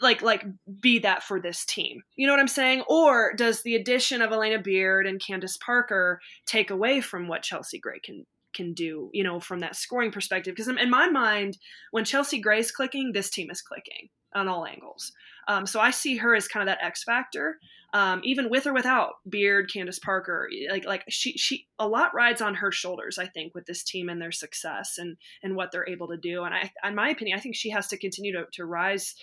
like 0.00 0.22
like 0.22 0.44
be 0.80 0.98
that 1.00 1.22
for 1.22 1.40
this 1.40 1.64
team. 1.64 2.02
You 2.16 2.26
know 2.26 2.32
what 2.32 2.40
I'm 2.40 2.48
saying? 2.48 2.82
Or 2.88 3.32
does 3.34 3.62
the 3.62 3.76
addition 3.76 4.22
of 4.22 4.30
Alana 4.30 4.62
Beard 4.62 5.06
and 5.06 5.20
Candace 5.24 5.56
Parker 5.56 6.20
take 6.46 6.70
away 6.70 7.00
from 7.00 7.28
what 7.28 7.42
Chelsea 7.42 7.78
Gray 7.78 8.00
can 8.00 8.26
can 8.54 8.72
do, 8.72 9.10
you 9.12 9.24
know, 9.24 9.40
from 9.40 9.60
that 9.60 9.76
scoring 9.76 10.12
perspective? 10.12 10.54
Because 10.54 10.68
in 10.68 10.90
my 10.90 11.08
mind, 11.08 11.58
when 11.90 12.04
Chelsea 12.04 12.40
Gray's 12.40 12.70
clicking, 12.70 13.12
this 13.12 13.30
team 13.30 13.50
is 13.50 13.62
clicking 13.62 14.08
on 14.34 14.48
all 14.48 14.66
angles. 14.66 15.12
Um, 15.48 15.66
so 15.66 15.80
I 15.80 15.90
see 15.90 16.16
her 16.16 16.34
as 16.34 16.48
kind 16.48 16.68
of 16.68 16.72
that 16.72 16.84
X 16.84 17.04
factor, 17.04 17.58
um, 17.92 18.20
even 18.24 18.50
with 18.50 18.66
or 18.66 18.72
without 18.72 19.14
Beard, 19.28 19.70
Candace 19.72 19.98
Parker. 19.98 20.48
Like 20.70 20.84
like 20.84 21.04
she 21.08 21.36
she 21.36 21.66
a 21.78 21.86
lot 21.86 22.14
rides 22.14 22.40
on 22.40 22.54
her 22.54 22.72
shoulders. 22.72 23.18
I 23.18 23.26
think 23.26 23.54
with 23.54 23.66
this 23.66 23.84
team 23.84 24.08
and 24.08 24.20
their 24.20 24.32
success 24.32 24.96
and 24.98 25.16
and 25.42 25.54
what 25.54 25.70
they're 25.70 25.88
able 25.88 26.08
to 26.08 26.16
do. 26.16 26.44
And 26.44 26.54
I, 26.54 26.70
in 26.86 26.94
my 26.94 27.10
opinion, 27.10 27.38
I 27.38 27.40
think 27.40 27.56
she 27.56 27.70
has 27.70 27.88
to 27.88 27.98
continue 27.98 28.32
to 28.32 28.46
to 28.52 28.64
rise 28.64 29.14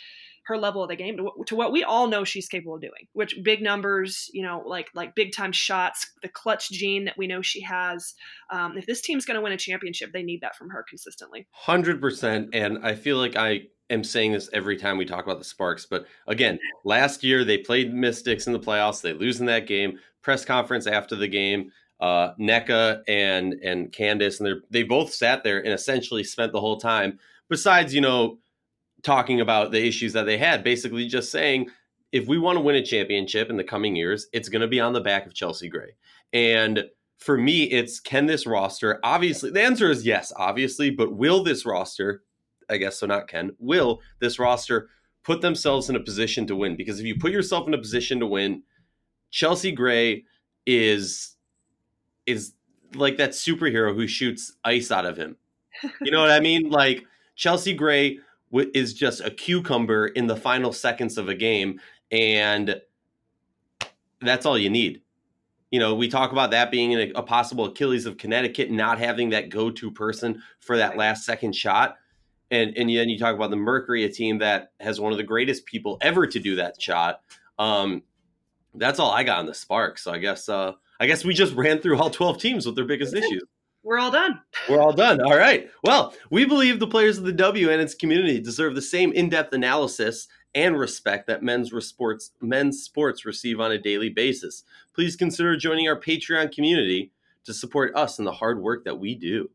her 0.46 0.58
level 0.58 0.82
of 0.82 0.90
the 0.90 0.96
game 0.96 1.18
to, 1.18 1.32
to 1.46 1.56
what 1.56 1.72
we 1.72 1.84
all 1.84 2.08
know 2.08 2.24
she's 2.24 2.48
capable 2.48 2.76
of 2.76 2.82
doing, 2.82 3.08
which 3.14 3.36
big 3.44 3.62
numbers, 3.62 4.30
you 4.34 4.42
know, 4.42 4.64
like 4.66 4.90
like 4.96 5.16
big 5.16 5.34
time 5.34 5.52
shots, 5.52 6.10
the 6.22 6.30
clutch 6.30 6.72
gene 6.72 7.06
that 7.06 7.18
we 7.18 7.28
know 7.28 7.42
she 7.42 7.62
has. 7.62 8.14
Um, 8.52 8.78
if 8.78 8.86
this 8.86 9.02
team's 9.02 9.26
going 9.26 9.36
to 9.36 9.42
win 9.42 9.54
a 9.54 9.58
championship, 9.58 10.12
they 10.14 10.24
need 10.24 10.42
that 10.42 10.56
from 10.56 10.70
her 10.70 10.84
consistently. 10.88 11.48
Hundred 11.52 12.02
percent, 12.02 12.50
and 12.54 12.80
I 12.84 12.96
feel 12.96 13.18
like 13.18 13.36
I 13.36 13.64
am 13.92 14.04
saying 14.04 14.32
this 14.32 14.50
every 14.54 14.78
time 14.78 14.98
we 14.98 15.06
talk 15.06 15.26
about 15.26 15.40
the 15.40 15.46
Sparks. 15.46 15.86
But 15.86 16.06
again, 16.28 16.60
last 16.84 17.24
year 17.24 17.44
they 17.44 17.58
played 17.58 17.94
Mystics 17.94 18.48
in 18.48 18.54
the 18.54 18.60
playoffs. 18.60 19.02
They 19.02 19.14
lose 19.14 19.40
in 19.40 19.46
that 19.48 19.68
game. 19.68 20.00
Press 20.22 20.46
conference 20.46 20.88
after 20.88 21.16
the 21.16 21.28
game. 21.28 21.72
Uh, 22.00 22.34
Nneka 22.40 23.04
and 23.08 23.54
and 23.64 23.92
Candace, 23.92 24.40
and 24.40 24.48
they 24.48 24.80
they 24.80 24.84
both 24.84 25.14
sat 25.14 25.44
there 25.44 25.60
and 25.60 25.74
essentially 25.74 26.24
spent 26.24 26.52
the 26.52 26.60
whole 26.60 26.80
time. 26.80 27.20
Besides, 27.48 27.94
you 27.94 28.02
know, 28.02 28.40
talking 29.04 29.42
about 29.42 29.72
the 29.72 29.86
issues 29.86 30.14
that 30.14 30.26
they 30.26 30.38
had, 30.38 30.64
basically 30.64 31.08
just 31.08 31.32
saying 31.32 31.70
if 32.12 32.28
we 32.28 32.38
want 32.38 32.58
to 32.58 32.62
win 32.62 32.76
a 32.76 32.84
championship 32.84 33.50
in 33.50 33.58
the 33.58 33.64
coming 33.64 33.96
years, 33.96 34.28
it's 34.34 34.50
going 34.50 34.62
to 34.62 34.68
be 34.68 34.80
on 34.80 34.94
the 34.94 35.02
back 35.02 35.26
of 35.26 35.34
Chelsea 35.34 35.70
Gray. 35.70 35.96
And 36.34 36.86
for 37.20 37.38
me, 37.38 37.64
it's 37.64 38.00
can 38.00 38.26
this 38.26 38.46
roster, 38.46 39.00
obviously, 39.04 39.52
the 39.52 39.62
answer 39.62 39.90
is 39.90 40.06
yes, 40.06 40.34
obviously, 40.36 40.90
but 40.90 41.14
will 41.14 41.44
this 41.44 41.66
roster, 41.66 42.24
I 42.72 42.78
guess 42.78 42.98
so, 42.98 43.06
not 43.06 43.28
Ken, 43.28 43.52
will 43.60 44.02
this 44.20 44.40
roster 44.40 44.90
put 45.24 45.42
themselves 45.42 45.90
in 45.90 45.96
a 45.96 46.00
position 46.00 46.48
to 46.48 46.56
win? 46.56 46.76
Because 46.76 47.00
if 47.00 47.06
you 47.06 47.20
put 47.20 47.32
yourself 47.32 47.68
in 47.68 47.74
a 47.74 47.78
position 47.78 48.20
to 48.20 48.28
win, 48.28 48.64
Chelsea 49.30 49.72
Gray 49.72 50.24
is 50.66 51.36
is 52.26 52.54
like 52.96 53.18
that 53.18 53.32
superhero 53.32 53.94
who 53.94 54.08
shoots 54.08 54.54
ice 54.64 54.92
out 54.92 55.06
of 55.06 55.18
him. 55.18 55.36
You 56.02 56.12
know 56.12 56.22
what 56.22 56.32
I 56.32 56.40
mean? 56.40 56.70
Like 56.70 57.06
Chelsea 57.36 57.74
Gray 57.74 58.20
is 58.52 58.94
just 58.94 59.22
a 59.22 59.32
cucumber 59.32 60.08
in 60.08 60.28
the 60.28 60.36
final 60.36 60.74
seconds 60.74 61.18
of 61.18 61.30
a 61.30 61.36
game, 61.36 61.80
and 62.12 62.82
that's 64.22 64.46
all 64.46 64.58
you 64.58 64.70
need. 64.70 65.02
You 65.72 65.80
know, 65.80 65.96
we 65.96 66.10
talk 66.10 66.34
about 66.34 66.52
that 66.52 66.70
being 66.70 66.94
a, 66.94 67.12
a 67.16 67.24
possible 67.24 67.66
Achilles 67.66 68.06
of 68.06 68.18
Connecticut, 68.18 68.70
not 68.70 69.00
having 69.00 69.30
that 69.30 69.50
go-to 69.50 69.90
person 69.90 70.42
for 70.60 70.78
that 70.78 70.98
last 70.98 71.24
second 71.26 71.56
shot. 71.56 71.96
And 72.52 72.78
and 72.78 72.90
then 72.90 73.10
you 73.10 73.18
talk 73.18 73.34
about 73.34 73.50
the 73.50 73.56
Mercury, 73.56 74.04
a 74.04 74.10
team 74.10 74.40
that 74.40 74.74
has 74.80 75.00
one 75.00 75.12
of 75.12 75.18
the 75.18 75.24
greatest 75.24 75.66
people 75.66 75.98
ever 76.02 76.28
to 76.28 76.40
do 76.40 76.58
that 76.58 76.80
shot. 76.82 77.22
Um, 77.58 78.04
that's 78.76 79.00
all 79.00 79.12
I 79.12 79.24
got 79.24 79.40
on 79.40 79.46
the 79.48 79.54
spark. 79.54 79.98
So 79.98 80.12
I 80.12 80.18
guess 80.20 80.50
uh, 80.50 80.74
I 81.00 81.08
guess 81.08 81.26
we 81.26 81.34
just 81.34 81.54
ran 81.54 81.80
through 81.80 81.98
all 81.98 82.10
twelve 82.10 82.40
teams 82.40 82.66
with 82.66 82.76
their 82.76 82.86
biggest 82.86 83.16
issues 83.16 83.44
we're 83.84 83.98
all 83.98 84.12
done. 84.12 84.40
We're 84.70 84.82
all 84.82 84.94
done. 84.94 85.22
All 85.22 85.38
right. 85.38 85.70
Well, 85.84 86.14
we 86.30 86.46
believe 86.46 86.80
the 86.80 86.88
players 86.88 87.18
of 87.18 87.24
the 87.24 87.32
W 87.32 87.70
and 87.70 87.82
its 87.82 87.96
community 87.96 88.40
deserve 88.40 88.76
the 88.76 88.82
same 88.82 89.12
in-depth 89.12 89.54
analysis 89.54 90.28
and 90.54 90.78
respect 90.78 91.28
that 91.28 91.42
men's 91.42 91.72
sports 91.86 92.32
men's 92.42 92.84
sports 92.84 93.26
receive 93.26 93.60
on 93.60 93.72
a 93.72 93.78
daily 93.78 94.10
basis. 94.10 94.64
Please 94.94 95.16
consider 95.16 95.56
joining 95.58 95.88
our 95.88 96.00
Patreon 96.00 96.54
community 96.54 97.12
to 97.46 97.54
support 97.54 97.96
us 97.96 98.20
in 98.20 98.26
the 98.26 98.34
hard 98.34 98.62
work 98.62 98.86
that 98.86 99.00
we 99.00 99.16
do. 99.16 99.50